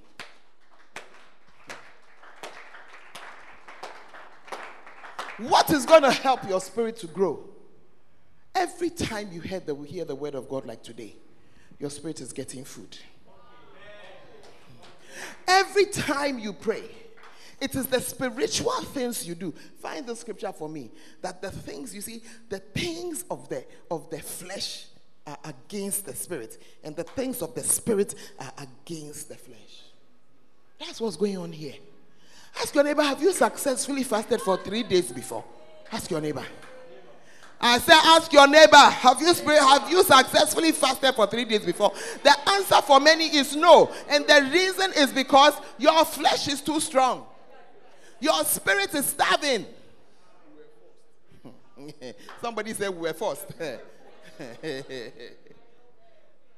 What 5.37 5.69
is 5.71 5.85
going 5.85 6.03
to 6.03 6.11
help 6.11 6.47
your 6.47 6.61
spirit 6.61 6.97
to 6.97 7.07
grow? 7.07 7.43
Every 8.53 8.89
time 8.89 9.29
you 9.33 9.41
hear 9.41 9.59
the, 9.59 9.75
hear 9.75 10.05
the 10.05 10.15
word 10.15 10.35
of 10.35 10.47
God 10.47 10.65
like 10.65 10.81
today, 10.81 11.15
your 11.79 11.89
spirit 11.89 12.21
is 12.21 12.33
getting 12.33 12.63
food. 12.63 12.97
Every 15.47 15.85
time 15.85 16.39
you 16.39 16.53
pray, 16.53 16.83
it 17.61 17.75
is 17.75 17.85
the 17.87 18.01
spiritual 18.01 18.81
things 18.83 19.27
you 19.27 19.35
do. 19.35 19.53
Find 19.79 20.05
the 20.05 20.15
scripture 20.15 20.51
for 20.51 20.67
me 20.67 20.91
that 21.21 21.41
the 21.41 21.51
things 21.51 21.95
you 21.95 22.01
see, 22.01 22.21
the 22.49 22.59
things 22.59 23.23
of 23.29 23.47
the 23.49 23.65
of 23.89 24.09
the 24.09 24.19
flesh 24.19 24.87
are 25.25 25.37
against 25.43 26.05
the 26.05 26.15
spirit, 26.15 26.61
and 26.83 26.95
the 26.95 27.03
things 27.03 27.41
of 27.41 27.55
the 27.55 27.63
spirit 27.63 28.13
are 28.39 28.53
against 28.57 29.29
the 29.29 29.35
flesh. 29.35 29.83
That's 30.79 30.99
what's 30.99 31.15
going 31.15 31.37
on 31.37 31.51
here. 31.51 31.75
Ask 32.59 32.75
your 32.75 32.83
neighbor, 32.83 33.03
have 33.03 33.21
you 33.21 33.31
successfully 33.33 34.03
fasted 34.03 34.41
for 34.41 34.57
three 34.57 34.83
days 34.83 35.11
before? 35.11 35.43
Ask 35.91 36.11
your 36.11 36.21
neighbor. 36.21 36.45
I 37.59 37.79
said, 37.79 37.99
ask 38.03 38.31
your 38.31 38.47
neighbor, 38.47 38.75
have 38.75 39.19
you 39.21 39.33
have 39.33 39.89
you 39.89 40.03
successfully 40.03 40.71
fasted 40.71 41.15
for 41.15 41.25
three 41.25 41.45
days 41.45 41.65
before? 41.65 41.93
The 42.21 42.33
answer 42.49 42.81
for 42.81 42.99
many 42.99 43.25
is 43.25 43.55
no. 43.55 43.91
And 44.09 44.25
the 44.27 44.49
reason 44.51 44.91
is 44.95 45.11
because 45.11 45.53
your 45.77 46.03
flesh 46.05 46.47
is 46.47 46.61
too 46.61 46.79
strong. 46.79 47.25
Your 48.19 48.43
spirit 48.43 48.93
is 48.93 49.05
starving. 49.05 49.65
Somebody 52.41 52.73
said 52.73 52.89
we 52.89 53.01
were 53.01 53.13
forced. 53.13 53.47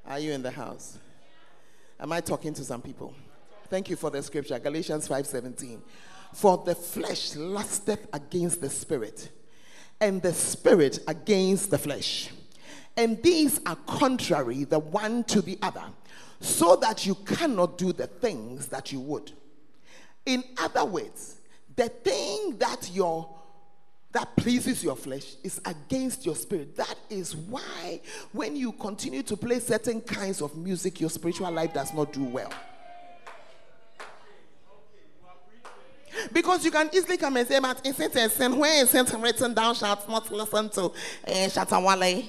Are 0.06 0.20
you 0.20 0.32
in 0.32 0.42
the 0.42 0.52
house? 0.52 0.98
Am 2.00 2.12
I 2.12 2.22
talking 2.22 2.54
to 2.54 2.64
some 2.64 2.82
people? 2.82 3.14
Thank 3.70 3.90
you 3.90 3.96
for 3.96 4.10
the 4.10 4.24
scripture, 4.24 4.58
Galatians 4.60 5.08
5:17. 5.08 5.82
For 6.34 6.58
the 6.58 6.76
flesh 6.76 7.36
lusteth 7.36 8.08
against 8.14 8.62
the 8.62 8.70
spirit, 8.70 9.30
and 10.00 10.22
the 10.22 10.34
spirit 10.34 11.00
against 11.08 11.72
the 11.72 11.78
flesh. 11.78 12.30
And 12.96 13.22
these 13.22 13.60
are 13.66 13.78
contrary 13.86 14.64
the 14.64 14.80
one 14.80 15.24
to 15.26 15.42
the 15.42 15.58
other, 15.62 15.84
so 16.40 16.76
that 16.78 17.06
you 17.06 17.16
cannot 17.16 17.78
do 17.78 17.94
the 17.94 18.08
things 18.08 18.68
that 18.68 18.92
you 18.92 19.00
would. 19.00 19.32
In 20.26 20.44
other 20.60 20.86
words, 20.86 21.38
the 21.76 21.90
thing 21.90 22.58
that 22.58 22.90
your 22.92 23.34
that 24.14 24.36
pleases 24.36 24.84
your 24.84 24.96
flesh 24.96 25.36
is 25.44 25.62
against 25.66 26.26
your 26.26 26.36
spirit. 26.36 26.76
That 26.76 26.96
is 27.10 27.36
why 27.36 28.02
when 28.32 28.56
you 28.56 28.72
continue 28.72 29.22
to 29.24 29.38
play 29.38 29.60
certain 29.60 30.02
kinds 30.02 30.42
of 30.42 30.56
music, 30.56 31.00
your 31.02 31.10
spiritual 31.10 31.52
life 31.52 31.74
does 31.74 31.94
not 31.94 32.14
do 32.14 32.24
well. 32.24 32.52
Because 36.34 36.66
you 36.66 36.72
can 36.72 36.90
easily 36.94 37.18
come 37.18 37.38
and 37.38 37.48
say, 37.48 37.60
but 37.60 37.86
isn't 37.86 38.16
it 38.16 38.32
sin? 38.32 38.58
Where 38.58 38.84
is 38.84 38.94
it 38.94 39.14
written 39.14 39.54
down? 39.54 39.76
Shalt 39.76 40.08
not 40.10 40.32
listen 40.32 40.70
to 40.70 40.84
uh, 40.86 40.92
Shatta 41.28 41.84
Wale. 41.84 42.24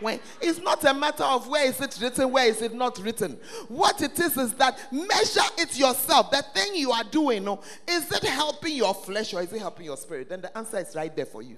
When 0.00 0.20
it's 0.40 0.58
not 0.58 0.84
a 0.84 0.92
matter 0.92 1.22
of 1.24 1.48
where 1.48 1.66
is 1.66 1.80
it 1.80 1.96
written, 2.00 2.30
where 2.30 2.46
is 2.46 2.60
it 2.60 2.74
not 2.74 2.98
written. 2.98 3.38
What 3.68 4.02
it 4.02 4.18
is 4.18 4.36
is 4.36 4.52
that 4.54 4.78
measure 4.92 5.40
it 5.58 5.78
yourself. 5.78 6.30
The 6.30 6.44
thing 6.54 6.74
you 6.74 6.90
are 6.90 7.04
doing, 7.04 7.44
no, 7.44 7.60
is 7.88 8.10
it 8.10 8.24
helping 8.24 8.76
your 8.76 8.92
flesh 8.92 9.32
or 9.32 9.42
is 9.42 9.52
it 9.52 9.60
helping 9.60 9.86
your 9.86 9.96
spirit? 9.96 10.28
Then 10.28 10.40
the 10.40 10.56
answer 10.56 10.78
is 10.78 10.94
right 10.94 11.14
there 11.14 11.26
for 11.26 11.42
you. 11.42 11.56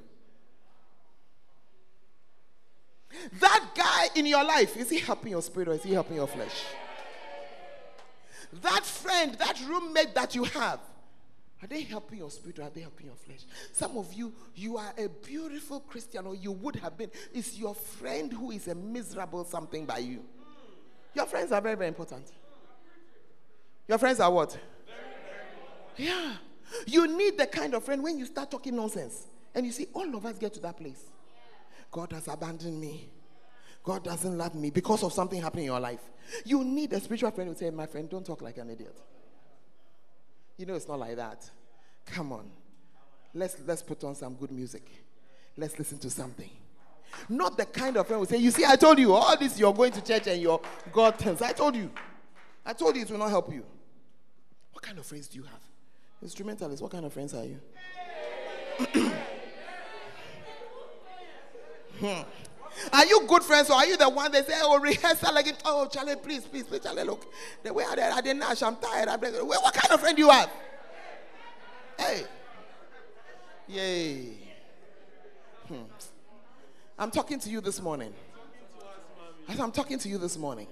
That 3.40 3.64
guy 3.74 4.08
in 4.14 4.26
your 4.26 4.44
life, 4.44 4.76
is 4.76 4.90
he 4.90 4.98
helping 4.98 5.30
your 5.30 5.42
spirit 5.42 5.68
or 5.68 5.72
is 5.72 5.82
he 5.82 5.92
helping 5.92 6.16
your 6.16 6.26
flesh? 6.26 6.64
That 8.62 8.84
friend, 8.84 9.34
that 9.34 9.60
roommate 9.66 10.14
that 10.14 10.34
you 10.34 10.44
have, 10.44 10.80
are 11.62 11.66
they 11.66 11.82
helping 11.82 12.18
your 12.18 12.30
spirit 12.30 12.58
or 12.58 12.62
are 12.62 12.70
they 12.70 12.82
helping 12.82 13.06
your 13.06 13.16
flesh? 13.16 13.40
Some 13.72 13.96
of 13.96 14.12
you, 14.12 14.32
you 14.54 14.76
are 14.76 14.92
a 14.98 15.08
beautiful 15.08 15.80
Christian 15.80 16.26
or 16.26 16.34
you 16.34 16.52
would 16.52 16.76
have 16.76 16.98
been. 16.98 17.10
It's 17.32 17.56
your 17.56 17.74
friend 17.74 18.32
who 18.32 18.50
is 18.50 18.68
a 18.68 18.74
miserable 18.74 19.44
something 19.44 19.86
by 19.86 19.98
you. 19.98 20.22
Your 21.14 21.24
friends 21.24 21.52
are 21.52 21.60
very, 21.62 21.74
very 21.74 21.88
important. 21.88 22.30
Your 23.88 23.96
friends 23.96 24.20
are 24.20 24.30
what? 24.30 24.58
Yeah. 25.96 26.34
You 26.86 27.06
need 27.16 27.38
the 27.38 27.46
kind 27.46 27.72
of 27.74 27.84
friend 27.84 28.02
when 28.02 28.18
you 28.18 28.26
start 28.26 28.50
talking 28.50 28.76
nonsense. 28.76 29.26
And 29.54 29.64
you 29.64 29.72
see, 29.72 29.86
all 29.94 30.14
of 30.14 30.26
us 30.26 30.36
get 30.36 30.52
to 30.54 30.60
that 30.60 30.76
place. 30.76 31.02
God 31.90 32.12
has 32.12 32.28
abandoned 32.28 32.78
me. 32.78 33.08
God 33.82 34.04
doesn't 34.04 34.36
love 34.36 34.54
me 34.54 34.68
because 34.70 35.02
of 35.02 35.12
something 35.12 35.40
happening 35.40 35.64
in 35.64 35.70
your 35.70 35.80
life. 35.80 36.00
You 36.44 36.64
need 36.64 36.92
a 36.92 37.00
spiritual 37.00 37.30
friend 37.30 37.48
who 37.48 37.56
say, 37.56 37.70
My 37.70 37.86
friend, 37.86 38.10
don't 38.10 38.26
talk 38.26 38.42
like 38.42 38.58
an 38.58 38.68
idiot. 38.68 39.00
You 40.56 40.66
know 40.66 40.74
it's 40.74 40.88
not 40.88 40.98
like 40.98 41.16
that. 41.16 41.48
Come 42.06 42.32
on. 42.32 42.50
Let's 43.34 43.56
let's 43.66 43.82
put 43.82 44.02
on 44.04 44.14
some 44.14 44.34
good 44.34 44.50
music. 44.50 44.88
Let's 45.56 45.78
listen 45.78 45.98
to 45.98 46.10
something. 46.10 46.50
Not 47.28 47.56
the 47.56 47.64
kind 47.64 47.96
of 47.96 48.06
friend 48.06 48.20
who 48.20 48.26
say, 48.26 48.38
You 48.38 48.50
see, 48.50 48.64
I 48.64 48.76
told 48.76 48.98
you 48.98 49.14
all 49.14 49.36
this 49.36 49.58
you're 49.58 49.72
going 49.72 49.92
to 49.92 50.02
church 50.02 50.26
and 50.26 50.40
your 50.40 50.60
God 50.92 51.16
things. 51.16 51.42
I 51.42 51.52
told 51.52 51.76
you. 51.76 51.90
I 52.64 52.72
told 52.72 52.96
you 52.96 53.02
it 53.02 53.10
will 53.10 53.18
not 53.18 53.30
help 53.30 53.52
you. 53.52 53.64
What 54.72 54.82
kind 54.82 54.98
of 54.98 55.06
friends 55.06 55.28
do 55.28 55.38
you 55.38 55.44
have? 55.44 55.60
Instrumentalists, 56.22 56.82
what 56.82 56.90
kind 56.90 57.04
of 57.04 57.12
friends 57.12 57.34
are 57.34 57.44
you? 57.44 57.60
hmm. 62.00 62.22
Are 62.92 63.06
you 63.06 63.26
good 63.26 63.42
friends 63.42 63.70
or 63.70 63.74
are 63.74 63.86
you 63.86 63.96
the 63.96 64.08
one 64.08 64.30
that 64.32 64.46
say, 64.46 64.54
oh, 64.62 64.78
rehearsal 64.78 65.36
again? 65.36 65.54
Oh, 65.64 65.86
Charlie, 65.86 66.16
please, 66.16 66.44
please, 66.44 66.64
please, 66.64 66.80
Charlie, 66.80 67.04
look. 67.04 67.32
The 67.62 67.72
way 67.72 67.84
I, 67.88 67.94
did 67.94 68.04
I 68.04 68.20
didn't 68.20 68.40
Nash, 68.40 68.62
I'm 68.62 68.76
tired. 68.76 69.08
I'm, 69.08 69.20
like, 69.20 69.34
what 69.42 69.74
kind 69.74 69.92
of 69.92 70.00
friend 70.00 70.16
do 70.16 70.22
you 70.22 70.30
have? 70.30 70.50
Hey. 71.98 72.24
Yay. 73.68 74.32
Hmm. 75.68 75.82
I'm 76.98 77.10
talking 77.10 77.38
to 77.40 77.50
you 77.50 77.60
this 77.60 77.80
morning. 77.80 78.14
I'm 79.48 79.72
talking 79.72 79.98
to 79.98 80.08
you 80.08 80.18
this 80.18 80.38
morning. 80.38 80.66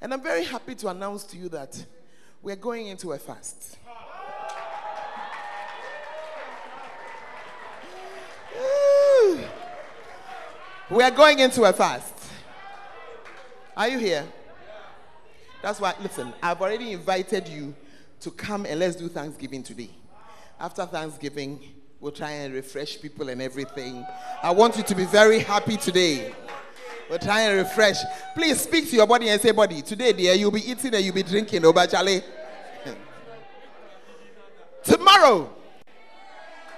And 0.00 0.12
I'm 0.12 0.22
very 0.22 0.44
happy 0.44 0.74
to 0.76 0.88
announce 0.88 1.24
to 1.24 1.36
you 1.36 1.48
that 1.50 1.84
we're 2.42 2.56
going 2.56 2.88
into 2.88 3.12
a 3.12 3.18
fast. 3.18 3.78
We 10.92 11.02
are 11.02 11.10
going 11.10 11.38
into 11.38 11.64
a 11.64 11.72
fast. 11.72 12.12
Are 13.74 13.88
you 13.88 13.98
here? 13.98 14.26
That's 15.62 15.80
why, 15.80 15.94
listen, 16.02 16.34
I've 16.42 16.60
already 16.60 16.92
invited 16.92 17.48
you 17.48 17.74
to 18.20 18.30
come 18.30 18.66
and 18.66 18.78
let's 18.78 18.96
do 18.96 19.08
Thanksgiving 19.08 19.62
today. 19.62 19.88
After 20.60 20.84
Thanksgiving, 20.84 21.60
we'll 21.98 22.12
try 22.12 22.32
and 22.32 22.52
refresh 22.52 23.00
people 23.00 23.30
and 23.30 23.40
everything. 23.40 24.04
I 24.42 24.50
want 24.50 24.76
you 24.76 24.82
to 24.82 24.94
be 24.94 25.06
very 25.06 25.38
happy 25.38 25.78
today. 25.78 26.34
We'll 27.08 27.18
try 27.18 27.40
and 27.40 27.56
refresh. 27.66 27.96
Please 28.34 28.60
speak 28.60 28.90
to 28.90 28.96
your 28.96 29.06
body 29.06 29.30
and 29.30 29.40
say, 29.40 29.52
Body, 29.52 29.80
today, 29.80 30.12
dear, 30.12 30.34
you'll 30.34 30.50
be 30.50 30.70
eating 30.70 30.94
and 30.94 31.02
you'll 31.02 31.14
be 31.14 31.22
drinking. 31.22 31.64
Oh, 31.64 31.70
Oba 31.70 31.86
Charlie. 31.86 32.20
Tomorrow, 34.84 35.54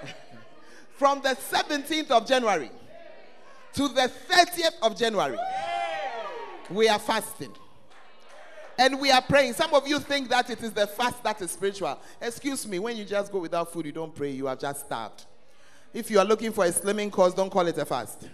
from 0.98 1.20
the 1.20 1.30
17th 1.30 2.12
of 2.12 2.28
January, 2.28 2.70
to 3.74 3.88
the 3.88 4.10
30th 4.28 4.80
of 4.82 4.96
January, 4.96 5.38
we 6.70 6.88
are 6.88 6.98
fasting. 6.98 7.52
And 8.78 9.00
we 9.00 9.10
are 9.10 9.22
praying. 9.22 9.52
Some 9.52 9.72
of 9.72 9.86
you 9.86 10.00
think 10.00 10.28
that 10.30 10.50
it 10.50 10.60
is 10.62 10.72
the 10.72 10.86
fast 10.86 11.22
that 11.22 11.40
is 11.40 11.52
spiritual. 11.52 11.96
Excuse 12.20 12.66
me, 12.66 12.80
when 12.80 12.96
you 12.96 13.04
just 13.04 13.30
go 13.30 13.38
without 13.38 13.72
food, 13.72 13.86
you 13.86 13.92
don't 13.92 14.14
pray, 14.14 14.30
you 14.30 14.48
are 14.48 14.56
just 14.56 14.86
starved. 14.86 15.26
If 15.92 16.10
you 16.10 16.18
are 16.18 16.24
looking 16.24 16.52
for 16.52 16.64
a 16.64 16.72
slimming 16.72 17.12
course, 17.12 17.34
don't 17.34 17.50
call 17.50 17.66
it 17.68 17.78
a 17.78 17.84
fast. 17.84 18.28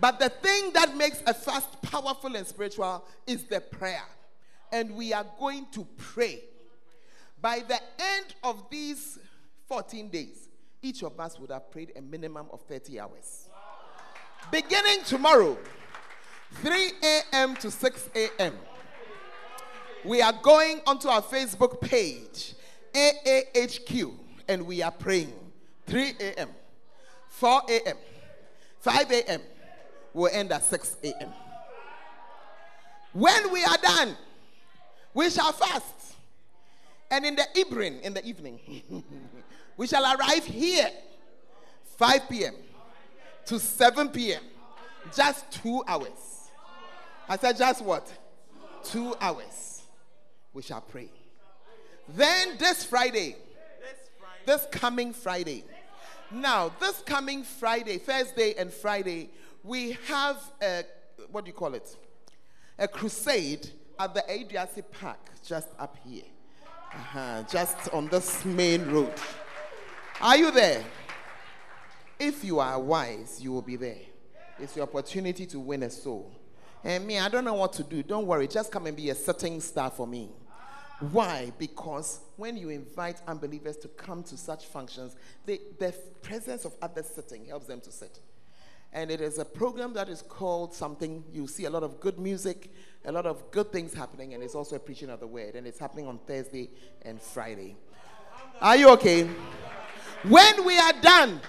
But 0.00 0.18
the 0.18 0.28
thing 0.28 0.72
that 0.72 0.96
makes 0.96 1.22
a 1.26 1.34
fast 1.34 1.80
powerful 1.82 2.34
and 2.34 2.46
spiritual 2.46 3.04
is 3.26 3.44
the 3.44 3.60
prayer. 3.60 4.04
And 4.72 4.94
we 4.96 5.12
are 5.12 5.26
going 5.38 5.66
to 5.72 5.86
pray. 5.96 6.40
By 7.40 7.60
the 7.60 7.80
end 7.98 8.34
of 8.42 8.68
these 8.70 9.18
14 9.68 10.08
days, 10.08 10.48
each 10.82 11.02
of 11.02 11.18
us 11.18 11.38
would 11.38 11.50
have 11.50 11.70
prayed 11.70 11.92
a 11.96 12.00
minimum 12.00 12.46
of 12.52 12.62
30 12.62 12.98
hours. 13.00 13.47
Beginning 14.50 15.04
tomorrow, 15.04 15.58
3 16.62 16.92
a.m. 17.02 17.54
to 17.56 17.70
6 17.70 18.10
a.m. 18.14 18.54
We 20.04 20.22
are 20.22 20.32
going 20.32 20.80
onto 20.86 21.08
our 21.08 21.22
Facebook 21.22 21.80
page, 21.80 22.54
AAHQ, 22.94 24.14
and 24.48 24.66
we 24.66 24.82
are 24.82 24.90
praying 24.90 25.34
3 25.86 26.14
a.m., 26.20 26.48
4 27.28 27.62
a.m., 27.68 27.96
5 28.80 29.10
a.m. 29.12 29.40
We'll 30.14 30.32
end 30.32 30.52
at 30.52 30.64
6 30.64 30.96
a.m. 31.04 31.32
When 33.12 33.52
we 33.52 33.64
are 33.64 33.78
done, 33.78 34.16
we 35.14 35.30
shall 35.30 35.52
fast. 35.52 36.14
And 37.10 37.24
in 37.24 37.36
the 37.36 37.46
evening, 37.56 38.00
in 38.02 38.14
the 38.14 38.24
evening, 38.24 38.60
we 39.76 39.86
shall 39.86 40.04
arrive 40.16 40.44
here 40.44 40.90
5 41.96 42.28
p.m. 42.28 42.54
to 43.48 43.58
7 43.58 44.10
p.m. 44.10 44.42
Just 45.14 45.50
two 45.50 45.82
hours. 45.86 46.50
I 47.26 47.38
said, 47.38 47.56
just 47.56 47.82
what? 47.82 48.06
Two 48.84 49.14
hours. 49.20 49.82
We 50.52 50.60
shall 50.60 50.82
pray. 50.82 51.10
Then 52.08 52.58
this 52.58 52.84
Friday, 52.84 53.36
this 54.44 54.66
coming 54.70 55.14
Friday. 55.14 55.64
Now, 56.30 56.70
this 56.78 57.02
coming 57.06 57.42
Friday, 57.42 57.96
Thursday 57.96 58.54
and 58.58 58.70
Friday, 58.70 59.30
we 59.64 59.96
have 60.08 60.36
a, 60.62 60.84
what 61.30 61.44
do 61.44 61.48
you 61.48 61.54
call 61.54 61.72
it? 61.72 61.96
A 62.78 62.86
crusade 62.86 63.70
at 63.98 64.12
the 64.12 64.22
Adriasi 64.28 64.84
Park, 65.00 65.20
just 65.42 65.68
up 65.78 65.96
here. 66.06 66.24
Uh-huh, 66.94 67.42
just 67.50 67.88
on 67.94 68.08
this 68.08 68.44
main 68.44 68.90
road. 68.90 69.14
Are 70.20 70.36
you 70.36 70.50
there? 70.50 70.84
If 72.18 72.44
you 72.44 72.58
are 72.58 72.80
wise, 72.80 73.40
you 73.40 73.52
will 73.52 73.62
be 73.62 73.76
there. 73.76 74.00
It's 74.58 74.74
your 74.74 74.84
opportunity 74.84 75.46
to 75.46 75.60
win 75.60 75.84
a 75.84 75.90
soul. 75.90 76.32
And 76.82 77.06
me, 77.06 77.18
I 77.18 77.28
don't 77.28 77.44
know 77.44 77.54
what 77.54 77.72
to 77.74 77.82
do. 77.82 78.02
Don't 78.02 78.26
worry. 78.26 78.48
Just 78.48 78.72
come 78.72 78.86
and 78.86 78.96
be 78.96 79.10
a 79.10 79.14
setting 79.14 79.60
star 79.60 79.90
for 79.90 80.06
me. 80.06 80.30
Why? 81.12 81.52
Because 81.58 82.20
when 82.36 82.56
you 82.56 82.70
invite 82.70 83.20
unbelievers 83.28 83.76
to 83.78 83.88
come 83.88 84.24
to 84.24 84.36
such 84.36 84.66
functions, 84.66 85.14
they, 85.46 85.60
the 85.78 85.94
presence 86.22 86.64
of 86.64 86.74
others 86.82 87.06
sitting 87.06 87.46
helps 87.46 87.66
them 87.66 87.80
to 87.82 87.92
sit. 87.92 88.18
And 88.92 89.10
it 89.10 89.20
is 89.20 89.38
a 89.38 89.44
program 89.44 89.92
that 89.92 90.08
is 90.08 90.22
called 90.22 90.74
something, 90.74 91.22
you 91.32 91.46
see 91.46 91.66
a 91.66 91.70
lot 91.70 91.82
of 91.82 92.00
good 92.00 92.18
music, 92.18 92.72
a 93.04 93.12
lot 93.12 93.26
of 93.26 93.50
good 93.50 93.70
things 93.70 93.92
happening, 93.92 94.34
and 94.34 94.42
it's 94.42 94.54
also 94.54 94.76
a 94.76 94.78
preaching 94.78 95.10
of 95.10 95.20
the 95.20 95.26
word. 95.26 95.54
And 95.54 95.66
it's 95.66 95.78
happening 95.78 96.06
on 96.08 96.18
Thursday 96.26 96.70
and 97.02 97.20
Friday. 97.20 97.76
Are 98.60 98.76
you 98.76 98.90
okay? 98.90 99.28
When 100.24 100.64
we 100.64 100.76
are 100.78 100.94
done 101.00 101.40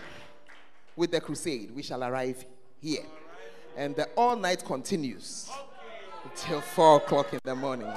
with 0.99 1.09
the 1.11 1.21
crusade, 1.21 1.71
we 1.73 1.81
shall 1.81 2.03
arrive 2.03 2.45
here. 2.81 3.05
And 3.77 3.95
the 3.95 4.09
all 4.17 4.35
night 4.35 4.65
continues 4.65 5.49
until 6.25 6.59
4 6.59 6.97
o'clock 6.97 7.31
in 7.31 7.39
the 7.41 7.55
morning. 7.55 7.87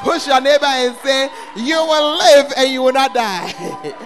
Push 0.00 0.26
your 0.26 0.40
neighbor 0.40 0.64
and 0.66 0.96
say, 0.96 1.28
You 1.56 1.76
will 1.76 2.18
live 2.18 2.52
and 2.56 2.72
you 2.72 2.82
will 2.82 2.92
not 2.92 3.14
die. 3.14 3.94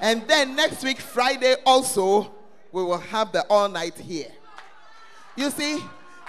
and 0.00 0.22
then 0.28 0.54
next 0.54 0.84
week, 0.84 1.00
Friday, 1.00 1.56
also, 1.66 2.32
we 2.70 2.84
will 2.84 2.98
have 2.98 3.32
the 3.32 3.44
all 3.50 3.68
night 3.68 3.98
here. 3.98 4.30
You 5.36 5.50
see, 5.50 5.82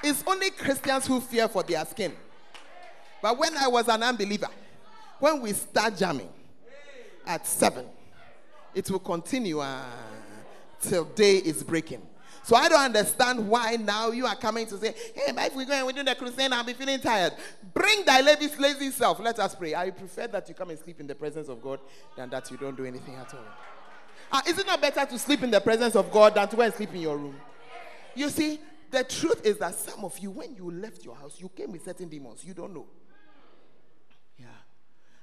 it's 0.04 0.24
only 0.26 0.50
Christians 0.50 1.06
who 1.06 1.22
fear 1.22 1.48
for 1.48 1.62
their 1.62 1.86
skin. 1.86 2.14
But 3.22 3.38
when 3.38 3.56
I 3.58 3.68
was 3.68 3.88
an 3.90 4.02
unbeliever, 4.02 4.50
when 5.20 5.42
we 5.42 5.54
start 5.54 5.96
jamming 5.98 6.30
at 7.26 7.46
7, 7.48 7.86
it 8.74 8.90
will 8.90 9.00
continue 9.00 9.60
uh, 9.60 9.84
till 10.82 11.06
day 11.06 11.38
is 11.38 11.64
breaking. 11.64 12.02
So 12.44 12.56
I 12.56 12.70
don't 12.70 12.80
understand 12.80 13.50
why 13.50 13.76
now 13.76 14.12
you 14.12 14.28
are 14.28 14.36
coming 14.36 14.68
to 14.68 14.78
say, 14.78 14.94
hey, 15.16 15.34
if 15.36 15.56
we're 15.56 15.66
going, 15.66 15.84
we're 15.84 15.94
doing 15.94 16.06
the 16.06 16.14
crusade, 16.14 16.52
I'll 16.52 16.64
be 16.64 16.74
feeling 16.74 17.00
tired. 17.00 17.34
Bring 17.74 18.06
thy 18.06 18.22
lazy, 18.22 18.56
lazy 18.60 18.92
self. 18.92 19.20
Let 19.20 19.40
us 19.40 19.56
pray. 19.56 19.74
I 19.74 19.90
prefer 19.90 20.28
that 20.28 20.48
you 20.48 20.54
come 20.54 20.70
and 20.70 20.78
sleep 20.78 21.00
in 21.00 21.08
the 21.08 21.16
presence 21.16 21.50
of 21.50 21.60
God 21.60 21.80
than 22.16 22.30
that 22.30 22.52
you 22.52 22.58
don't 22.58 22.78
do 22.78 22.86
anything 22.86 23.16
at 23.16 23.34
all. 23.34 23.40
Uh, 24.32 24.42
is 24.48 24.60
it 24.60 24.68
not 24.68 24.80
better 24.80 25.06
to 25.06 25.18
sleep 25.18 25.42
in 25.42 25.50
the 25.50 25.60
presence 25.60 25.96
of 25.96 26.12
God 26.12 26.36
than 26.36 26.48
to 26.48 26.56
go 26.56 26.62
and 26.62 26.74
sleep 26.74 26.94
in 26.94 27.02
your 27.02 27.18
room? 27.18 27.36
You 28.14 28.30
see, 28.30 28.60
the 28.92 29.04
truth 29.04 29.44
is 29.44 29.58
that 29.58 29.74
some 29.74 30.06
of 30.06 30.18
you, 30.20 30.30
when 30.30 30.56
you 30.56 30.70
left 30.70 31.04
your 31.04 31.16
house, 31.16 31.42
you 31.42 31.50
came 31.50 31.72
with 31.72 31.84
certain 31.84 32.10
demons. 32.10 32.46
You 32.46 32.54
don't 32.54 32.76
know. 32.76 32.86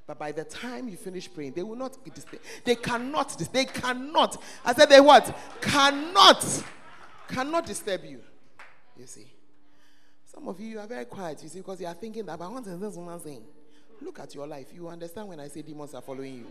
But 0.07 0.19
by 0.19 0.33
the 0.33 0.45
time 0.45 0.89
you 0.89 0.97
finish 0.97 1.33
praying, 1.33 1.53
they 1.53 1.63
will 1.63 1.77
not. 1.77 1.97
They 2.65 2.75
cannot. 2.75 3.39
They 3.53 3.65
cannot. 3.65 4.43
I 4.65 4.75
said 4.75 4.89
they 4.89 5.01
what? 5.01 5.37
Cannot 5.61 6.45
cannot 7.33 7.67
disturb 7.67 8.05
you. 8.05 8.21
You 8.97 9.07
see. 9.07 9.27
Some 10.25 10.49
of 10.49 10.61
you, 10.61 10.69
you 10.69 10.79
are 10.79 10.87
very 10.87 11.05
quiet, 11.05 11.43
you 11.43 11.49
see, 11.49 11.59
because 11.59 11.81
you 11.81 11.87
are 11.87 11.95
thinking 11.95 12.25
that, 12.27 12.39
but 12.39 12.51
what 12.51 12.67
is 12.67 12.79
this 12.79 12.95
woman 12.95 13.21
saying? 13.21 13.43
Look 14.01 14.19
at 14.19 14.35
your 14.35 14.47
life. 14.47 14.69
You 14.75 14.89
understand 14.89 15.29
when 15.29 15.41
I 15.41 15.49
say 15.49 15.63
demons 15.63 15.95
are 15.95 16.01
following 16.01 16.37
you. 16.37 16.47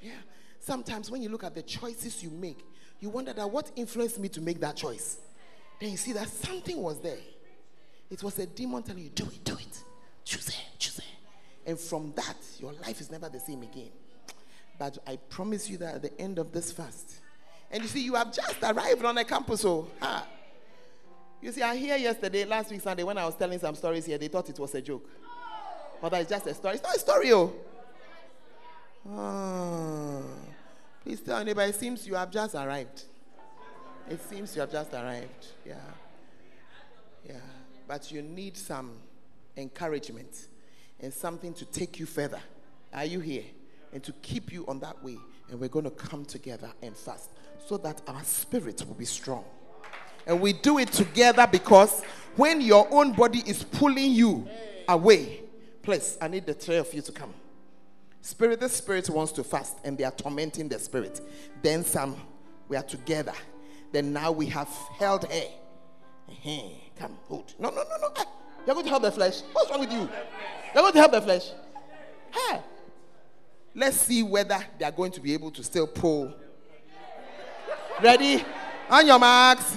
Yeah. 0.00 0.12
Sometimes 0.60 1.10
when 1.10 1.22
you 1.22 1.28
look 1.28 1.44
at 1.44 1.54
the 1.54 1.62
choices 1.62 2.22
you 2.22 2.30
make, 2.30 2.64
you 3.00 3.10
wonder 3.10 3.32
that 3.32 3.50
what 3.50 3.70
influenced 3.76 4.18
me 4.18 4.28
to 4.28 4.40
make 4.40 4.60
that 4.60 4.76
choice. 4.76 5.18
Then 5.80 5.90
you 5.90 5.96
see 5.96 6.12
that 6.12 6.28
something 6.28 6.80
was 6.80 7.00
there. 7.00 7.18
It 8.10 8.22
was 8.22 8.38
a 8.38 8.46
demon 8.46 8.82
telling 8.82 9.02
you, 9.02 9.10
do 9.10 9.24
it, 9.24 9.44
do 9.44 9.54
it. 9.54 9.84
Choose 10.24 10.48
it, 10.48 10.78
choose 10.78 10.98
it. 10.98 11.04
And 11.66 11.78
from 11.78 12.12
that, 12.16 12.36
your 12.58 12.72
life 12.72 13.00
is 13.00 13.10
never 13.10 13.28
the 13.28 13.40
same 13.40 13.62
again. 13.62 13.90
But 14.78 14.98
I 15.06 15.16
promise 15.16 15.70
you 15.70 15.78
that 15.78 15.96
at 15.96 16.02
the 16.02 16.20
end 16.20 16.38
of 16.38 16.52
this 16.52 16.72
fast, 16.72 17.20
and 17.70 17.82
you 17.82 17.88
see, 17.88 18.04
you 18.04 18.14
have 18.14 18.32
just 18.32 18.56
arrived 18.62 19.04
on 19.04 19.14
the 19.14 19.24
campus. 19.24 19.62
So, 19.62 19.88
oh, 19.90 20.04
ha. 20.06 20.26
You 21.40 21.52
see, 21.52 21.62
I 21.62 21.76
hear 21.76 21.96
yesterday, 21.96 22.44
last 22.44 22.70
week 22.70 22.80
Sunday, 22.80 23.02
when 23.02 23.18
I 23.18 23.24
was 23.24 23.36
telling 23.36 23.58
some 23.58 23.74
stories 23.74 24.06
here, 24.06 24.16
they 24.16 24.28
thought 24.28 24.48
it 24.48 24.58
was 24.58 24.74
a 24.74 24.80
joke. 24.80 25.08
But 26.00 26.12
it's 26.14 26.30
just 26.30 26.46
a 26.46 26.54
story. 26.54 26.74
It's 26.74 26.82
not 26.82 26.96
a 26.96 26.98
story, 26.98 27.32
oh. 27.32 27.52
oh. 29.10 30.22
Please 31.02 31.20
tell 31.20 31.38
anybody, 31.38 31.70
it 31.70 31.74
seems 31.74 32.06
you 32.06 32.14
have 32.14 32.30
just 32.30 32.54
arrived. 32.54 33.04
It 34.08 34.20
seems 34.28 34.54
you 34.54 34.60
have 34.60 34.72
just 34.72 34.92
arrived. 34.92 35.46
Yeah. 35.66 35.74
Yeah. 37.26 37.34
But 37.86 38.10
you 38.10 38.22
need 38.22 38.56
some 38.56 38.92
encouragement 39.56 40.48
and 41.00 41.12
something 41.12 41.52
to 41.54 41.64
take 41.64 41.98
you 41.98 42.06
further. 42.06 42.40
Are 42.92 43.04
you 43.04 43.20
here? 43.20 43.44
And 43.92 44.02
to 44.04 44.12
keep 44.12 44.52
you 44.52 44.64
on 44.66 44.80
that 44.80 45.02
way. 45.02 45.18
And 45.50 45.60
we're 45.60 45.68
going 45.68 45.84
to 45.84 45.90
come 45.90 46.24
together 46.24 46.70
and 46.82 46.96
fast 46.96 47.30
so 47.66 47.76
that 47.78 48.02
our 48.06 48.22
spirit 48.24 48.82
will 48.86 48.94
be 48.94 49.04
strong. 49.04 49.44
And 50.26 50.40
we 50.40 50.52
do 50.52 50.78
it 50.78 50.90
together 50.92 51.46
because 51.50 52.02
when 52.36 52.60
your 52.60 52.88
own 52.90 53.12
body 53.12 53.42
is 53.46 53.62
pulling 53.62 54.12
you 54.12 54.48
away, 54.88 55.42
please, 55.82 56.16
I 56.20 56.28
need 56.28 56.46
the 56.46 56.54
three 56.54 56.76
of 56.76 56.92
you 56.94 57.02
to 57.02 57.12
come. 57.12 57.34
Spirit, 58.22 58.58
the 58.58 58.68
spirit 58.70 59.10
wants 59.10 59.32
to 59.32 59.44
fast 59.44 59.76
and 59.84 59.98
they 59.98 60.04
are 60.04 60.10
tormenting 60.10 60.68
the 60.68 60.78
spirit. 60.78 61.20
Then 61.62 61.84
some, 61.84 62.16
we 62.68 62.76
are 62.76 62.82
together. 62.82 63.34
Then 63.92 64.12
now 64.12 64.32
we 64.32 64.46
have 64.46 64.68
held. 64.98 65.26
Uh-huh. 65.26 66.68
Come, 66.96 67.18
hold. 67.28 67.54
No, 67.58 67.68
no, 67.68 67.76
no, 67.82 67.96
no. 68.00 68.24
You're 68.66 68.74
going 68.74 68.84
to 68.84 68.90
help 68.90 69.02
the 69.02 69.12
flesh. 69.12 69.42
What's 69.52 69.70
wrong 69.70 69.80
with 69.80 69.92
you? 69.92 70.08
You're 70.74 70.82
going 70.82 70.92
to 70.92 70.98
help 70.98 71.12
the 71.12 71.22
flesh. 71.22 71.50
Hey. 72.32 72.60
Let's 73.74 73.96
see 73.96 74.22
whether 74.22 74.58
they 74.78 74.84
are 74.84 74.92
going 74.92 75.12
to 75.12 75.20
be 75.20 75.32
able 75.34 75.50
to 75.52 75.62
still 75.62 75.86
pull 75.86 76.34
Ready? 78.02 78.44
On 78.90 79.06
your 79.06 79.18
marks. 79.18 79.76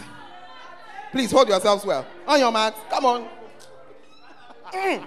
Please 1.12 1.32
hold 1.32 1.48
yourselves 1.48 1.86
well. 1.86 2.06
On 2.28 2.40
your 2.40 2.52
marks. 2.52 2.78
Come 2.90 3.06
on. 3.06 3.28
Mm. 4.74 5.06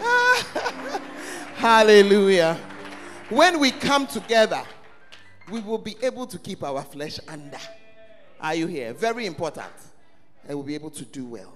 Hallelujah. 1.54 2.58
When 3.30 3.60
we 3.60 3.70
come 3.70 4.06
together, 4.06 4.62
we 5.50 5.60
will 5.60 5.78
be 5.78 5.96
able 6.02 6.26
to 6.26 6.38
keep 6.38 6.62
our 6.62 6.82
flesh 6.82 7.18
under. 7.28 7.58
Are 8.40 8.54
you 8.54 8.66
here? 8.66 8.92
Very 8.92 9.26
important. 9.26 9.72
And 10.48 10.56
we'll 10.56 10.66
be 10.66 10.74
able 10.74 10.90
to 10.90 11.04
do 11.04 11.24
well. 11.24 11.54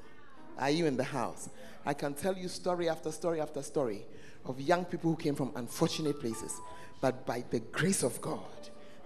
Are 0.59 0.71
you 0.71 0.87
in 0.87 0.97
the 0.97 1.05
house? 1.05 1.51
I 1.85 1.95
can 1.95 2.15
tell 2.15 2.37
you 2.37 2.49
story 2.49 2.89
after 2.89 3.13
story 3.13 3.41
after 3.41 3.63
story 3.63 4.07
of 4.45 4.61
young 4.61 4.85
people 4.85 5.11
who 5.11 5.17
came 5.17 5.35
from 5.35 5.53
unfortunate 5.57 6.21
places 6.21 6.61
but 7.01 7.27
by 7.27 7.45
the 7.51 7.61
grace 7.61 8.03
of 8.03 8.21
God, 8.21 8.41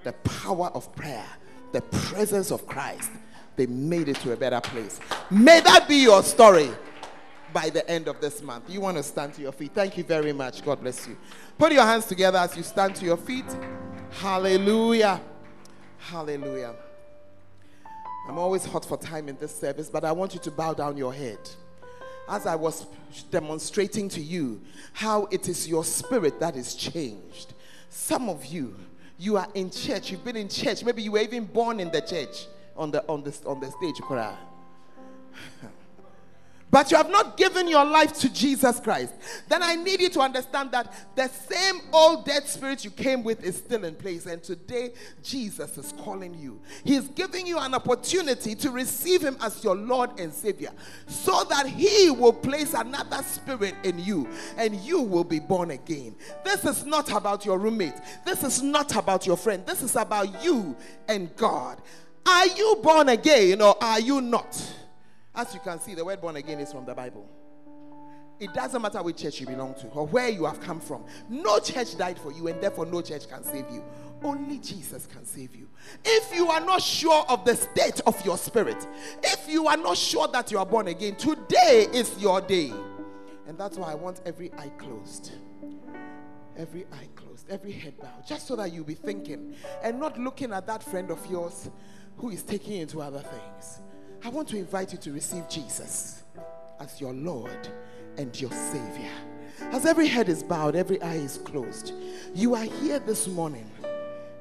the 0.04 0.12
power 0.12 0.68
of 0.68 0.94
prayer, 0.94 1.26
the 1.72 1.82
presence 1.82 2.50
of 2.50 2.66
Christ, 2.66 3.10
they 3.56 3.66
made 3.66 4.08
it 4.08 4.16
to 4.16 4.32
a 4.32 4.36
better 4.36 4.60
place. 4.60 5.00
May 5.30 5.60
that 5.60 5.88
be 5.88 5.96
your 5.96 6.22
story 6.22 6.70
by 7.52 7.68
the 7.68 7.88
end 7.90 8.08
of 8.08 8.20
this 8.20 8.42
month. 8.42 8.70
You 8.70 8.80
want 8.80 8.96
to 8.96 9.02
stand 9.02 9.34
to 9.34 9.42
your 9.42 9.52
feet. 9.52 9.72
Thank 9.74 9.98
you 9.98 10.04
very 10.04 10.32
much. 10.32 10.64
God 10.64 10.80
bless 10.80 11.06
you. 11.06 11.16
Put 11.58 11.72
your 11.72 11.84
hands 11.84 12.06
together 12.06 12.38
as 12.38 12.56
you 12.56 12.62
stand 12.62 12.94
to 12.96 13.04
your 13.04 13.16
feet. 13.16 13.44
Hallelujah. 14.12 15.20
Hallelujah. 15.98 16.74
I'm 18.28 18.38
always 18.38 18.64
hot 18.64 18.84
for 18.84 18.96
time 18.96 19.28
in 19.28 19.36
this 19.38 19.54
service, 19.54 19.90
but 19.90 20.04
I 20.04 20.12
want 20.12 20.34
you 20.34 20.40
to 20.40 20.50
bow 20.50 20.74
down 20.74 20.96
your 20.96 21.12
head. 21.12 21.38
as 22.30 22.46
I 22.46 22.54
was 22.54 22.86
demonstrating 23.30 24.08
to 24.10 24.20
you 24.20 24.60
how 24.92 25.26
it 25.32 25.48
is 25.48 25.66
your 25.66 25.84
spirit 25.84 26.38
that 26.38 26.54
is 26.56 26.74
changed. 26.76 27.54
Some 27.88 28.28
of 28.28 28.46
you, 28.46 28.76
you 29.18 29.36
are 29.36 29.48
in 29.54 29.70
church, 29.70 30.12
you've 30.12 30.24
been 30.24 30.36
in 30.36 30.48
church, 30.48 30.84
maybe 30.84 31.02
you 31.02 31.12
were 31.12 31.18
even 31.18 31.44
born 31.44 31.80
in 31.80 31.90
the 31.90 32.00
church 32.00 32.46
on 32.76 32.92
the 32.92 33.06
on 33.08 33.24
the 33.24 33.36
on 33.46 33.58
the 33.60 33.70
stage 33.72 33.96
choir. 34.02 34.36
but 36.70 36.90
you 36.90 36.96
have 36.96 37.10
not 37.10 37.36
given 37.36 37.68
your 37.68 37.84
life 37.84 38.12
to 38.20 38.32
Jesus 38.32 38.78
Christ, 38.78 39.14
then 39.48 39.62
I 39.62 39.74
need 39.74 40.00
you 40.00 40.08
to 40.10 40.20
understand 40.20 40.70
that 40.70 40.92
the 41.16 41.28
same 41.28 41.80
old 41.92 42.24
dead 42.24 42.46
spirit 42.46 42.84
you 42.84 42.90
came 42.90 43.24
with 43.24 43.42
is 43.42 43.56
still 43.56 43.84
in 43.84 43.96
place. 43.96 44.26
And 44.26 44.42
today, 44.42 44.92
Jesus 45.22 45.76
is 45.78 45.92
calling 45.98 46.34
you. 46.34 46.60
He's 46.84 47.08
giving 47.08 47.46
you 47.46 47.58
an 47.58 47.74
opportunity 47.74 48.54
to 48.54 48.70
receive 48.70 49.22
Him 49.22 49.36
as 49.40 49.64
your 49.64 49.74
Lord 49.74 50.18
and 50.20 50.32
Savior 50.32 50.70
so 51.06 51.44
that 51.44 51.66
He 51.66 52.10
will 52.10 52.32
place 52.32 52.74
another 52.74 53.22
spirit 53.24 53.74
in 53.82 53.98
you 53.98 54.28
and 54.56 54.76
you 54.76 55.00
will 55.00 55.24
be 55.24 55.40
born 55.40 55.72
again. 55.72 56.14
This 56.44 56.64
is 56.64 56.84
not 56.84 57.10
about 57.10 57.44
your 57.44 57.58
roommate, 57.58 57.94
this 58.24 58.44
is 58.44 58.62
not 58.62 58.94
about 58.96 59.26
your 59.26 59.36
friend, 59.36 59.66
this 59.66 59.82
is 59.82 59.96
about 59.96 60.42
you 60.44 60.76
and 61.08 61.34
God. 61.36 61.80
Are 62.26 62.46
you 62.46 62.78
born 62.82 63.08
again 63.08 63.60
or 63.60 63.82
are 63.82 63.98
you 63.98 64.20
not? 64.20 64.76
As 65.34 65.54
you 65.54 65.60
can 65.60 65.78
see, 65.80 65.94
the 65.94 66.04
word 66.04 66.20
born 66.20 66.36
again 66.36 66.58
is 66.60 66.72
from 66.72 66.84
the 66.84 66.94
Bible. 66.94 67.28
It 68.40 68.54
doesn't 68.54 68.80
matter 68.80 69.02
which 69.02 69.18
church 69.18 69.38
you 69.40 69.46
belong 69.46 69.74
to 69.74 69.88
or 69.88 70.06
where 70.06 70.30
you 70.30 70.46
have 70.46 70.60
come 70.60 70.80
from. 70.80 71.04
No 71.28 71.58
church 71.58 71.96
died 71.98 72.18
for 72.18 72.32
you, 72.32 72.48
and 72.48 72.60
therefore 72.60 72.86
no 72.86 73.02
church 73.02 73.28
can 73.28 73.44
save 73.44 73.66
you. 73.70 73.84
Only 74.22 74.58
Jesus 74.58 75.06
can 75.06 75.26
save 75.26 75.54
you. 75.54 75.68
If 76.04 76.34
you 76.34 76.48
are 76.48 76.60
not 76.60 76.82
sure 76.82 77.24
of 77.28 77.44
the 77.44 77.54
state 77.54 78.00
of 78.06 78.24
your 78.24 78.38
spirit, 78.38 78.86
if 79.22 79.48
you 79.48 79.66
are 79.66 79.76
not 79.76 79.96
sure 79.96 80.26
that 80.28 80.50
you 80.50 80.58
are 80.58 80.66
born 80.66 80.88
again, 80.88 81.16
today 81.16 81.86
is 81.92 82.18
your 82.18 82.40
day. 82.40 82.72
And 83.46 83.58
that's 83.58 83.76
why 83.76 83.92
I 83.92 83.94
want 83.94 84.22
every 84.24 84.52
eye 84.54 84.70
closed. 84.78 85.32
Every 86.56 86.86
eye 86.92 87.08
closed, 87.14 87.46
every 87.50 87.72
head 87.72 87.98
bowed, 87.98 88.26
just 88.26 88.46
so 88.46 88.56
that 88.56 88.72
you'll 88.72 88.84
be 88.84 88.94
thinking 88.94 89.54
and 89.82 89.98
not 89.98 90.18
looking 90.18 90.52
at 90.52 90.66
that 90.66 90.82
friend 90.82 91.10
of 91.10 91.24
yours 91.30 91.70
who 92.16 92.30
is 92.30 92.42
taking 92.42 92.80
into 92.80 93.00
other 93.00 93.20
things. 93.20 93.80
I 94.22 94.28
want 94.28 94.48
to 94.48 94.58
invite 94.58 94.92
you 94.92 94.98
to 94.98 95.12
receive 95.12 95.48
Jesus 95.48 96.22
as 96.78 97.00
your 97.00 97.14
Lord 97.14 97.68
and 98.18 98.38
your 98.38 98.50
Savior. 98.50 99.10
As 99.72 99.86
every 99.86 100.06
head 100.06 100.28
is 100.28 100.42
bowed, 100.42 100.76
every 100.76 101.00
eye 101.00 101.16
is 101.16 101.38
closed, 101.38 101.94
you 102.34 102.54
are 102.54 102.64
here 102.64 102.98
this 102.98 103.26
morning 103.28 103.70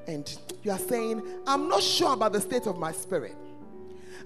and 0.08 0.38
you 0.64 0.72
are 0.72 0.80
saying, 0.80 1.22
I'm 1.48 1.70
not 1.70 1.82
sure 1.82 2.14
about 2.14 2.34
the 2.34 2.42
state 2.42 2.68
of 2.68 2.78
my 2.78 2.92
spirit. 2.92 3.36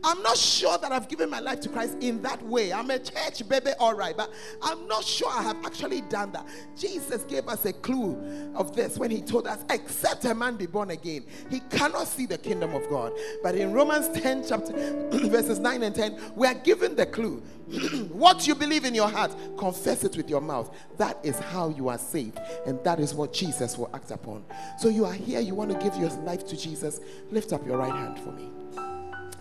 I'm 0.04 0.22
not 0.22 0.38
sure 0.38 0.78
that 0.78 0.92
I've 0.92 1.08
given 1.08 1.30
my 1.30 1.40
life 1.40 1.62
to 1.62 1.70
Christ 1.70 1.98
in 2.02 2.22
that 2.24 2.42
way. 2.44 2.74
I'm 2.74 2.90
a 2.90 3.00
church 3.00 3.48
baby, 3.48 3.72
all 3.80 3.94
right, 3.94 4.16
but 4.16 4.32
I'm 4.62 4.88
not 4.88 5.04
sure 5.04 5.30
I 5.30 5.44
have 5.44 5.66
actually 5.66 6.02
done 6.02 6.32
that. 6.34 6.46
Jesus 6.78 7.24
gave 7.24 7.48
us 7.48 7.64
a 7.66 7.74
clue 7.74 8.52
of 8.56 8.76
this 8.76 8.98
when 8.98 9.12
he 9.12 9.22
told 9.22 9.48
us, 9.48 9.64
except 9.70 10.26
a 10.26 10.36
man 10.36 10.58
be 10.58 10.66
born 10.66 10.92
again, 10.92 11.26
he 11.50 11.62
cannot 11.62 12.08
see 12.08 12.26
the 12.26 12.38
kingdom 12.38 12.76
of 12.76 12.88
God. 12.90 13.14
But 13.42 13.56
in 13.56 13.72
Romans 13.72 14.10
10, 14.20 14.46
chapter 14.48 14.74
verses 15.12 15.60
9 15.60 15.84
and 15.84 15.96
10, 15.96 16.20
we 16.36 16.48
are 16.48 16.54
given 16.54 16.96
the 16.96 17.06
clue. 17.06 17.42
what 18.12 18.46
you 18.46 18.56
believe 18.56 18.84
in 18.84 18.94
your 18.94 19.08
heart, 19.08 19.34
confess 19.58 20.04
it 20.04 20.18
with 20.18 20.30
your 20.30 20.42
mouth. 20.42 20.76
That 20.98 21.18
is 21.24 21.40
how 21.40 21.70
you 21.70 21.88
are 21.88 21.98
saved, 21.98 22.40
and 22.66 22.84
that 22.84 23.00
is 23.00 23.16
what 23.16 23.32
Jesus 23.32 23.78
will 23.78 23.90
act 23.94 24.12
upon. 24.12 24.44
So 24.78 24.90
you 24.90 25.06
are 25.06 25.14
here, 25.14 25.40
you 25.40 25.56
want 25.56 25.72
to 25.72 25.78
give 25.78 25.96
your 25.96 26.10
life 26.10 26.46
to 26.48 26.58
Jesus, 26.58 27.00
lift 27.32 27.54
up 27.54 27.66
your 27.66 27.78
right 27.78 27.94
hand 27.94 28.20
for 28.20 28.32
me. 28.32 28.63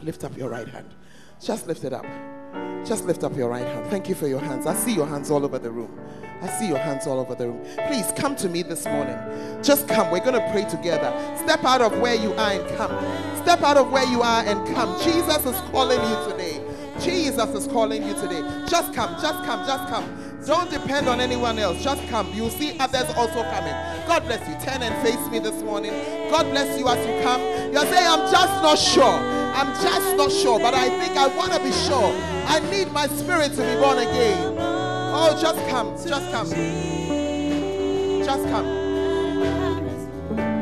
Lift 0.03 0.24
up 0.24 0.36
your 0.36 0.50
right 0.50 0.66
hand. 0.66 0.90
Just 1.40 1.66
lift 1.66 1.84
it 1.84 1.92
up. 1.92 2.05
Just 2.84 3.05
lift 3.05 3.22
up 3.22 3.36
your 3.36 3.48
right 3.48 3.64
hand. 3.64 3.86
Thank 3.86 4.09
you 4.09 4.16
for 4.16 4.26
your 4.26 4.40
hands. 4.40 4.66
I 4.66 4.74
see 4.74 4.92
your 4.92 5.07
hands 5.07 5.30
all 5.30 5.44
over 5.44 5.59
the 5.59 5.70
room. 5.70 5.96
I 6.40 6.48
see 6.48 6.66
your 6.66 6.78
hands 6.78 7.07
all 7.07 7.20
over 7.20 7.36
the 7.36 7.48
room. 7.48 7.64
Please 7.86 8.12
come 8.16 8.34
to 8.36 8.48
me 8.48 8.62
this 8.62 8.84
morning. 8.84 9.16
Just 9.62 9.86
come. 9.86 10.11
We're 10.11 10.24
going 10.24 10.34
to 10.34 10.50
pray 10.50 10.64
together. 10.64 11.12
Step 11.44 11.64
out 11.64 11.80
of 11.80 11.98
where 12.00 12.16
you 12.16 12.32
are 12.32 12.50
and 12.50 12.76
come. 12.76 12.90
Step 13.42 13.62
out 13.62 13.76
of 13.76 13.92
where 13.92 14.05
you 14.05 14.22
are 14.22 14.44
and 14.44 14.74
come. 14.74 15.00
Jesus 15.03 15.46
is 15.46 15.61
calling 15.70 16.00
you 16.00 16.32
today. 16.32 16.61
Jesus 17.00 17.48
is 17.50 17.68
calling 17.68 18.03
you 18.03 18.14
today. 18.14 18.42
Just 18.68 18.92
come. 18.92 19.12
Just 19.22 19.44
come. 19.44 19.64
Just 19.64 19.88
come. 19.88 20.18
Don't 20.44 20.68
depend 20.68 21.09
on 21.09 21.20
anyone 21.20 21.61
else. 21.61 21.82
Just 21.82 22.07
come. 22.09 22.32
You'll 22.34 22.50
see 22.50 22.76
others 22.80 23.09
also 23.16 23.44
coming. 23.44 23.74
God 24.09 24.24
bless 24.24 24.40
you. 24.48 24.55
Turn 24.66 24.82
and 24.82 25.07
face 25.07 25.30
me 25.30 25.38
this 25.38 25.62
morning. 25.62 25.92
God 26.28 26.50
bless 26.50 26.76
you 26.76 26.88
as 26.88 26.98
you 27.07 27.22
come. 27.22 27.40
You're 27.72 27.86
saying, 27.86 28.07
I'm 28.07 28.30
just 28.32 28.62
not 28.62 28.78
sure. 28.78 29.41
I'm 29.55 29.68
just 29.82 30.16
not 30.16 30.32
sure, 30.32 30.59
but 30.59 30.74
I 30.74 30.88
think 30.88 31.16
I 31.16 31.26
want 31.28 31.53
to 31.53 31.59
be 31.61 31.72
sure. 31.72 32.12
I 32.46 32.59
need 32.70 32.90
my 32.90 33.07
spirit 33.07 33.53
to 33.53 33.62
be 33.62 33.74
born 33.80 33.98
again. 33.98 34.57
Oh, 34.59 35.38
just 35.40 35.59
come. 35.68 35.92
Just 35.92 36.30
come. 36.32 36.48
Just 38.24 38.44
come. 38.48 38.66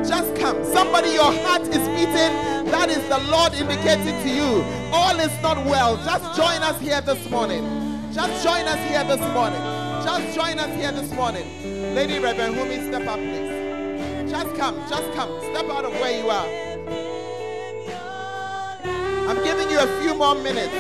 Just 0.05 0.35
come. 0.37 0.65
Somebody, 0.65 1.11
your 1.11 1.33
heart 1.33 1.63
is 1.63 1.87
beating. 1.95 2.35
That 2.71 2.89
is 2.91 3.07
the 3.09 3.19
Lord 3.31 3.55
indicating 3.55 4.21
to 4.23 4.29
you. 4.29 4.65
All 4.93 5.19
is 5.21 5.33
not 5.41 5.65
well. 5.67 5.97
Just 6.05 6.37
join 6.37 6.63
us 6.63 6.81
here 6.81 7.01
this 7.01 7.31
morning. 7.31 7.63
Just 8.13 8.43
join 8.43 8.67
us 8.67 8.79
here 8.89 9.05
this 9.05 9.21
morning. 9.33 9.61
Just 10.03 10.35
join 10.35 10.59
us 10.59 10.75
here 10.77 10.91
this 10.91 11.13
morning. 11.13 11.95
Lady 11.95 12.19
Reverend 12.19 12.57
Humi, 12.57 12.89
step 12.89 13.07
up, 13.07 13.19
please. 13.19 14.31
Just 14.31 14.57
come. 14.57 14.77
Just 14.89 15.13
come. 15.13 15.31
Step 15.53 15.71
out 15.71 15.85
of 15.85 15.93
where 15.93 16.19
you 16.21 16.29
are. 16.29 16.70
I'm 19.31 19.45
giving 19.45 19.71
you 19.71 19.79
a 19.79 19.87
few 20.01 20.13
more 20.13 20.35
minutes. 20.35 20.75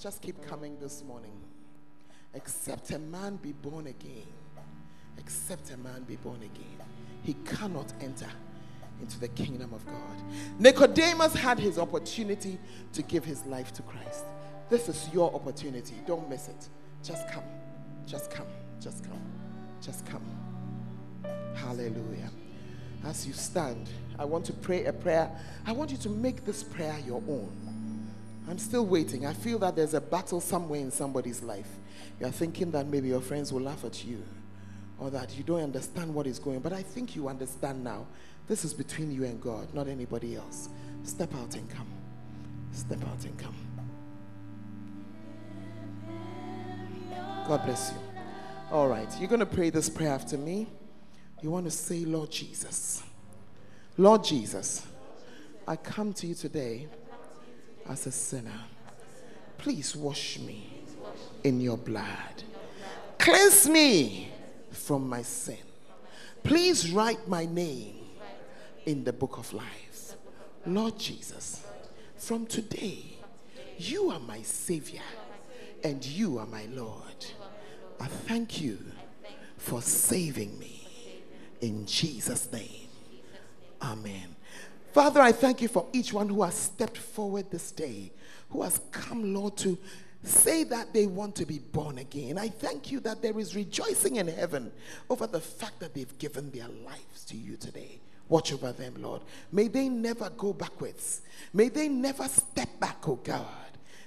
Just 0.00 0.22
keep 0.22 0.40
coming 0.46 0.78
this 0.78 1.02
morning. 1.02 1.32
Except 2.32 2.92
a 2.92 3.00
man 3.00 3.38
be 3.42 3.50
born 3.50 3.88
again. 3.88 4.22
Except 5.18 5.72
a 5.72 5.76
man 5.76 6.04
be 6.04 6.14
born 6.14 6.36
again. 6.36 6.86
He 7.24 7.34
cannot 7.44 7.92
enter 8.00 8.30
into 9.00 9.18
the 9.18 9.28
kingdom 9.28 9.72
of 9.72 9.84
God. 9.86 10.22
Nicodemus 10.58 11.34
had 11.34 11.58
his 11.58 11.78
opportunity 11.78 12.58
to 12.92 13.02
give 13.02 13.24
his 13.24 13.44
life 13.46 13.72
to 13.74 13.82
Christ. 13.82 14.24
This 14.68 14.88
is 14.88 15.08
your 15.12 15.34
opportunity. 15.34 15.94
Don't 16.06 16.28
miss 16.28 16.48
it. 16.48 16.68
Just 17.02 17.28
come. 17.28 17.44
Just 18.06 18.30
come. 18.30 18.46
Just 18.80 19.04
come. 19.04 19.20
Just 19.80 20.06
come. 20.06 20.22
Hallelujah. 21.54 22.30
As 23.04 23.26
you 23.26 23.32
stand, 23.32 23.88
I 24.18 24.24
want 24.24 24.44
to 24.46 24.52
pray 24.52 24.84
a 24.84 24.92
prayer. 24.92 25.30
I 25.66 25.72
want 25.72 25.90
you 25.90 25.96
to 25.98 26.08
make 26.08 26.44
this 26.44 26.62
prayer 26.62 26.96
your 27.06 27.22
own. 27.28 27.50
I'm 28.48 28.58
still 28.58 28.86
waiting. 28.86 29.26
I 29.26 29.34
feel 29.34 29.58
that 29.60 29.76
there's 29.76 29.94
a 29.94 30.00
battle 30.00 30.40
somewhere 30.40 30.80
in 30.80 30.90
somebody's 30.90 31.42
life. 31.42 31.68
You're 32.18 32.30
thinking 32.30 32.70
that 32.72 32.86
maybe 32.86 33.08
your 33.08 33.20
friends 33.20 33.52
will 33.52 33.60
laugh 33.60 33.84
at 33.84 34.04
you 34.04 34.22
or 34.98 35.10
that 35.10 35.36
you 35.36 35.44
don't 35.44 35.62
understand 35.62 36.12
what 36.12 36.26
is 36.26 36.38
going 36.38 36.60
But 36.60 36.72
I 36.72 36.82
think 36.82 37.14
you 37.14 37.28
understand 37.28 37.84
now 37.84 38.06
this 38.48 38.64
is 38.64 38.72
between 38.72 39.12
you 39.12 39.24
and 39.24 39.40
God, 39.40 39.72
not 39.74 39.88
anybody 39.88 40.36
else. 40.36 40.70
Step 41.04 41.34
out 41.34 41.54
and 41.54 41.68
come. 41.70 41.86
Step 42.72 43.02
out 43.02 43.24
and 43.24 43.38
come. 43.38 43.54
God 47.46 47.64
bless 47.64 47.92
you. 47.92 47.98
All 48.70 48.88
right, 48.88 49.08
you're 49.18 49.28
going 49.28 49.40
to 49.40 49.46
pray 49.46 49.70
this 49.70 49.88
prayer 49.88 50.12
after 50.12 50.36
me. 50.36 50.66
You 51.42 51.50
want 51.50 51.66
to 51.66 51.70
say, 51.70 52.04
Lord 52.04 52.30
Jesus, 52.30 53.02
Lord 53.96 54.24
Jesus, 54.24 54.86
I 55.66 55.76
come 55.76 56.12
to 56.14 56.26
you 56.26 56.34
today 56.34 56.88
as 57.88 58.06
a 58.06 58.12
sinner. 58.12 58.60
Please 59.58 59.94
wash 59.94 60.38
me 60.38 60.82
in 61.44 61.60
your 61.60 61.76
blood. 61.76 62.42
Cleanse 63.18 63.68
me 63.68 64.30
from 64.70 65.08
my 65.08 65.22
sin. 65.22 65.58
Please 66.42 66.90
write 66.92 67.28
my 67.28 67.44
name 67.44 67.96
in 68.86 69.04
the 69.04 69.12
book 69.12 69.38
of 69.38 69.52
life. 69.52 70.14
Lord 70.66 70.98
Jesus, 70.98 71.64
from 72.16 72.46
today, 72.46 73.04
you 73.78 74.10
are 74.10 74.20
my 74.20 74.42
Savior 74.42 75.02
and 75.84 76.04
you 76.04 76.38
are 76.38 76.46
my 76.46 76.66
Lord. 76.72 77.26
I 78.00 78.06
thank 78.06 78.60
you 78.60 78.78
for 79.56 79.82
saving 79.82 80.58
me 80.58 80.86
in 81.60 81.86
Jesus' 81.86 82.50
name. 82.52 82.88
Amen. 83.82 84.36
Father, 84.92 85.20
I 85.20 85.32
thank 85.32 85.62
you 85.62 85.68
for 85.68 85.86
each 85.92 86.12
one 86.12 86.28
who 86.28 86.42
has 86.42 86.54
stepped 86.54 86.96
forward 86.96 87.50
this 87.50 87.70
day, 87.70 88.10
who 88.50 88.62
has 88.62 88.80
come, 88.90 89.34
Lord, 89.34 89.56
to 89.58 89.78
say 90.22 90.64
that 90.64 90.92
they 90.92 91.06
want 91.06 91.34
to 91.36 91.46
be 91.46 91.58
born 91.58 91.98
again. 91.98 92.38
I 92.38 92.48
thank 92.48 92.90
you 92.90 93.00
that 93.00 93.22
there 93.22 93.38
is 93.38 93.54
rejoicing 93.54 94.16
in 94.16 94.28
heaven 94.28 94.72
over 95.08 95.26
the 95.26 95.40
fact 95.40 95.80
that 95.80 95.94
they've 95.94 96.18
given 96.18 96.50
their 96.50 96.68
lives 96.68 97.24
to 97.26 97.36
you 97.36 97.56
today. 97.56 98.00
Watch 98.28 98.52
over 98.52 98.72
them, 98.72 98.94
Lord. 98.98 99.22
May 99.52 99.68
they 99.68 99.88
never 99.88 100.28
go 100.30 100.52
backwards. 100.52 101.22
May 101.52 101.68
they 101.70 101.88
never 101.88 102.28
step 102.28 102.68
back, 102.78 103.08
oh 103.08 103.16
God. 103.16 103.46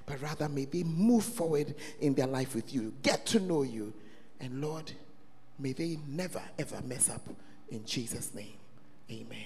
but 0.05 0.21
rather 0.21 0.49
may 0.49 0.65
they 0.65 0.83
move 0.83 1.23
forward 1.23 1.73
in 2.01 2.13
their 2.13 2.27
life 2.27 2.53
with 2.53 2.73
you, 2.73 2.93
get 3.01 3.25
to 3.27 3.39
know 3.39 3.63
you. 3.63 3.93
And 4.39 4.61
Lord, 4.61 4.91
may 5.57 5.73
they 5.73 5.97
never, 6.07 6.41
ever 6.59 6.81
mess 6.85 7.09
up. 7.09 7.21
In 7.69 7.85
Jesus' 7.85 8.33
name, 8.33 8.57
amen. 9.09 9.45